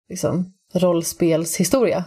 liksom, 0.09 0.53
rollspelshistoria. 0.73 2.05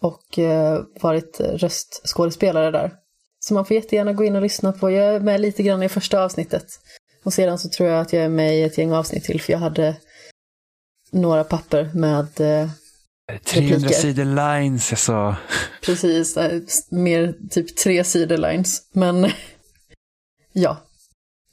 Och 0.00 0.38
eh, 0.38 0.82
varit 1.00 1.40
röstskådespelare 1.40 2.70
där. 2.70 2.92
Så 3.38 3.54
man 3.54 3.66
får 3.66 3.74
jättegärna 3.74 4.12
gå 4.12 4.24
in 4.24 4.36
och 4.36 4.42
lyssna 4.42 4.72
på. 4.72 4.90
Jag 4.90 5.14
är 5.14 5.20
med 5.20 5.40
lite 5.40 5.62
grann 5.62 5.82
i 5.82 5.88
första 5.88 6.24
avsnittet. 6.24 6.66
Och 7.24 7.32
sedan 7.32 7.58
så 7.58 7.68
tror 7.68 7.88
jag 7.88 8.00
att 8.00 8.12
jag 8.12 8.24
är 8.24 8.28
med 8.28 8.58
i 8.58 8.62
ett 8.62 8.78
gäng 8.78 8.92
avsnitt 8.92 9.24
till 9.24 9.40
för 9.40 9.52
jag 9.52 9.60
hade 9.60 9.96
några 11.10 11.44
papper 11.44 11.90
med 11.94 12.40
eh, 12.40 12.70
300 13.44 13.76
Repliker. 13.76 13.94
sidor 13.94 14.24
lines 14.24 14.90
jag 14.90 14.98
sa. 14.98 15.36
Precis, 15.82 16.36
eh, 16.36 16.62
mer 16.90 17.34
typ 17.50 17.76
tre 17.76 18.04
sidor 18.04 18.36
lines. 18.36 18.90
Men 18.92 19.30
ja, 20.52 20.82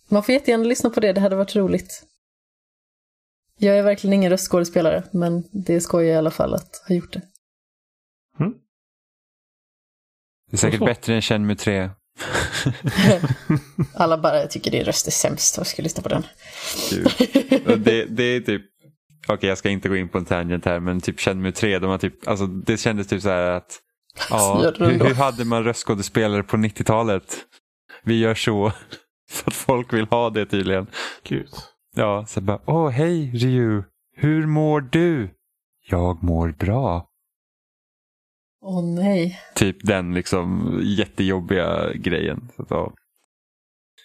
man 0.08 0.24
får 0.24 0.34
jättegärna 0.34 0.64
lyssna 0.64 0.90
på 0.90 1.00
det, 1.00 1.14
det 1.14 1.22
hade 1.22 1.36
varit 1.36 1.56
roligt. 1.56 2.04
Jag 3.60 3.78
är 3.78 3.84
verkligen 3.84 4.14
ingen 4.14 4.30
röstskådespelare, 4.32 5.04
men 5.12 5.44
det 5.52 5.74
är 5.74 5.80
skoj 5.80 6.06
i 6.06 6.16
alla 6.16 6.32
fall 6.32 6.54
att 6.54 6.84
ha 6.88 6.96
gjort 6.96 7.14
det. 7.14 7.22
Det 10.52 10.56
är 10.56 10.60
säkert 10.60 10.86
bättre 10.86 11.16
än 11.16 11.22
Känn 11.22 11.46
mig 11.46 11.56
3. 11.56 11.90
Alla 13.94 14.18
bara 14.18 14.48
tycker 14.48 14.72
din 14.72 14.84
röst 14.84 15.08
är 15.08 15.12
sämst 15.12 15.58
och 15.58 15.68
ska 15.68 15.82
lyssna 15.82 16.04
på 16.04 16.10
den. 16.10 16.26
det, 17.84 18.06
det 18.06 18.24
är 18.24 18.42
typ, 18.42 18.62
okej 19.28 19.50
jag 19.50 19.58
ska 19.58 19.70
inte 19.70 19.90
gå 19.90 19.96
in 19.96 20.10
på 20.10 20.18
en 20.18 20.26
tangent 20.26 20.66
här, 20.66 20.80
men 20.80 21.02
typ 21.02 21.20
Känn 21.20 21.42
mig 21.42 21.52
3, 21.52 21.80
de 21.80 21.90
har 21.90 21.98
typ, 21.98 22.28
alltså, 22.28 22.48
det 22.48 22.78
kändes 22.78 23.08
typ 23.08 23.22
så 23.22 23.30
här 23.30 23.52
att, 23.52 23.80
ja, 24.30 24.74
hur, 24.80 25.06
hur 25.06 25.14
hade 25.14 25.46
man 25.46 25.64
röstskådespelare 25.64 26.44
på 26.44 26.58
90-talet? 26.58 27.38
Vi 28.04 28.20
gör 28.20 28.36
så, 28.36 28.72
för 29.30 29.52
att 29.52 29.56
folk 29.56 29.94
vill 29.94 30.06
ha 30.06 30.30
det 30.30 30.46
tydligen. 30.46 30.88
Gud. 31.24 31.50
Ja, 31.96 32.26
så 32.28 32.42
bara, 32.42 32.60
åh 32.66 32.90
hej 32.90 33.32
Ryu, 33.32 33.84
hur 34.16 34.48
mår 34.48 34.82
du? 34.82 35.30
Jag 35.90 36.24
mår 36.24 36.50
bra. 36.50 37.10
Åh 38.62 38.84
nej. 38.84 39.40
Typ 39.56 39.78
den 39.84 40.14
liksom 40.14 40.80
jättejobbiga 40.84 41.94
grejen. 41.94 42.50
Så 42.56 42.62
att, 42.62 42.72
ja. 42.72 42.94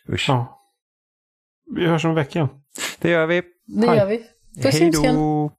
Usch. 0.09 0.29
Ja. 0.29 0.61
Vi 1.75 1.87
hörs 1.87 2.05
om 2.05 2.15
veckan. 2.15 2.49
Det 2.99 3.11
gör 3.11 3.27
vi. 3.27 3.43
Det 3.67 3.87
Hej. 3.87 3.97
gör 3.97 4.07
vi. 4.07 4.27
Puss 4.63 4.75
Hej 4.75 4.83
hemskan. 4.83 5.15
då. 5.15 5.51